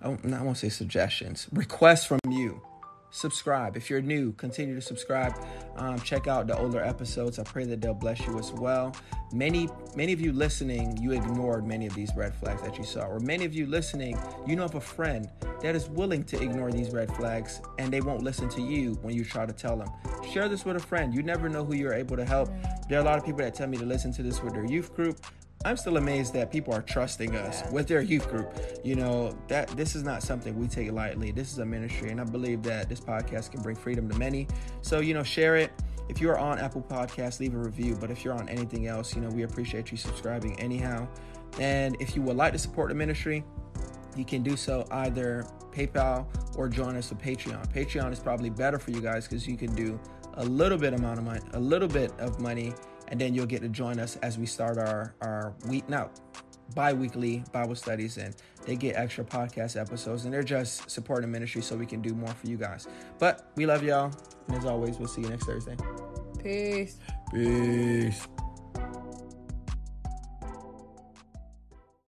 I 0.00 0.08
won't, 0.08 0.32
I 0.32 0.42
won't 0.42 0.56
say 0.56 0.68
suggestions, 0.68 1.48
requests 1.52 2.04
from 2.04 2.20
you. 2.28 2.62
Subscribe. 3.10 3.76
If 3.76 3.88
you're 3.88 4.02
new, 4.02 4.32
continue 4.32 4.74
to 4.74 4.80
subscribe. 4.80 5.34
Um, 5.76 5.98
check 6.00 6.26
out 6.26 6.46
the 6.46 6.58
older 6.58 6.82
episodes. 6.82 7.38
I 7.38 7.42
pray 7.42 7.64
that 7.64 7.80
they'll 7.80 7.94
bless 7.94 8.20
you 8.26 8.38
as 8.38 8.52
well. 8.52 8.94
Many, 9.32 9.68
many 9.96 10.12
of 10.12 10.20
you 10.20 10.32
listening, 10.32 10.96
you 10.98 11.12
ignored 11.12 11.66
many 11.66 11.86
of 11.86 11.94
these 11.94 12.10
red 12.16 12.34
flags 12.34 12.62
that 12.62 12.76
you 12.78 12.84
saw. 12.84 13.06
Or 13.06 13.18
many 13.20 13.44
of 13.44 13.54
you 13.54 13.66
listening, 13.66 14.18
you 14.46 14.56
know 14.56 14.64
of 14.64 14.74
a 14.74 14.80
friend 14.80 15.28
that 15.62 15.74
is 15.74 15.88
willing 15.88 16.24
to 16.24 16.42
ignore 16.42 16.70
these 16.70 16.90
red 16.90 17.14
flags 17.16 17.60
and 17.78 17.92
they 17.92 18.00
won't 18.00 18.22
listen 18.22 18.48
to 18.50 18.62
you 18.62 18.94
when 19.02 19.14
you 19.14 19.24
try 19.24 19.46
to 19.46 19.52
tell 19.52 19.76
them. 19.76 19.88
Share 20.30 20.48
this 20.48 20.64
with 20.64 20.76
a 20.76 20.80
friend. 20.80 21.14
You 21.14 21.22
never 21.22 21.48
know 21.48 21.64
who 21.64 21.74
you're 21.74 21.94
able 21.94 22.16
to 22.16 22.24
help. 22.24 22.50
There 22.88 22.98
are 22.98 23.02
a 23.02 23.04
lot 23.04 23.18
of 23.18 23.24
people 23.24 23.40
that 23.40 23.54
tell 23.54 23.66
me 23.68 23.78
to 23.78 23.84
listen 23.84 24.12
to 24.14 24.22
this 24.22 24.42
with 24.42 24.52
their 24.52 24.66
youth 24.66 24.94
group. 24.94 25.18
I'm 25.64 25.76
still 25.76 25.96
amazed 25.96 26.34
that 26.34 26.52
people 26.52 26.72
are 26.72 26.82
trusting 26.82 27.34
us 27.34 27.62
yeah. 27.62 27.70
with 27.70 27.88
their 27.88 28.00
youth 28.00 28.28
group. 28.28 28.54
You 28.84 28.94
know, 28.94 29.36
that 29.48 29.68
this 29.70 29.96
is 29.96 30.04
not 30.04 30.22
something 30.22 30.56
we 30.56 30.68
take 30.68 30.92
lightly. 30.92 31.32
This 31.32 31.52
is 31.52 31.58
a 31.58 31.66
ministry, 31.66 32.10
and 32.10 32.20
I 32.20 32.24
believe 32.24 32.62
that 32.62 32.88
this 32.88 33.00
podcast 33.00 33.50
can 33.50 33.60
bring 33.62 33.74
freedom 33.74 34.08
to 34.08 34.16
many. 34.18 34.46
So, 34.82 35.00
you 35.00 35.14
know, 35.14 35.24
share 35.24 35.56
it. 35.56 35.72
If 36.08 36.20
you're 36.20 36.38
on 36.38 36.58
Apple 36.58 36.82
Podcasts, 36.82 37.40
leave 37.40 37.54
a 37.54 37.58
review. 37.58 37.96
But 38.00 38.10
if 38.10 38.24
you're 38.24 38.34
on 38.34 38.48
anything 38.48 38.86
else, 38.86 39.14
you 39.14 39.20
know, 39.20 39.28
we 39.28 39.42
appreciate 39.42 39.90
you 39.90 39.98
subscribing 39.98 40.58
anyhow. 40.60 41.08
And 41.58 41.96
if 42.00 42.14
you 42.14 42.22
would 42.22 42.36
like 42.36 42.52
to 42.52 42.58
support 42.58 42.88
the 42.88 42.94
ministry, 42.94 43.44
you 44.16 44.24
can 44.24 44.42
do 44.42 44.56
so 44.56 44.86
either 44.90 45.44
PayPal 45.72 46.26
or 46.56 46.68
join 46.68 46.96
us 46.96 47.12
on 47.12 47.18
Patreon. 47.18 47.72
Patreon 47.72 48.12
is 48.12 48.20
probably 48.20 48.50
better 48.50 48.78
for 48.78 48.90
you 48.90 49.00
guys 49.00 49.26
because 49.26 49.46
you 49.46 49.56
can 49.56 49.74
do 49.74 49.98
a 50.34 50.44
little 50.44 50.78
bit 50.78 50.94
amount 50.94 51.18
of 51.18 51.24
money, 51.24 51.40
a 51.52 51.60
little 51.60 51.88
bit 51.88 52.12
of 52.18 52.40
money 52.40 52.72
and 53.08 53.20
then 53.20 53.34
you'll 53.34 53.46
get 53.46 53.62
to 53.62 53.68
join 53.68 53.98
us 53.98 54.16
as 54.16 54.38
we 54.38 54.46
start 54.46 54.78
our 54.78 55.14
our 55.20 55.54
week 55.66 55.88
now 55.88 56.10
bi-weekly 56.74 57.42
bible 57.52 57.74
studies 57.74 58.18
and 58.18 58.36
they 58.66 58.76
get 58.76 58.96
extra 58.96 59.24
podcast 59.24 59.80
episodes 59.80 60.24
and 60.24 60.32
they're 60.32 60.42
just 60.42 60.90
supporting 60.90 61.30
ministry 61.30 61.62
so 61.62 61.74
we 61.74 61.86
can 61.86 62.02
do 62.02 62.14
more 62.14 62.28
for 62.28 62.46
you 62.46 62.58
guys. 62.58 62.86
But 63.18 63.50
we 63.56 63.64
love 63.64 63.82
y'all 63.82 64.12
and 64.48 64.56
as 64.58 64.66
always 64.66 64.98
we'll 64.98 65.08
see 65.08 65.22
you 65.22 65.30
next 65.30 65.46
thursday. 65.46 65.76
Peace. 66.42 66.98
Peace 67.32 68.28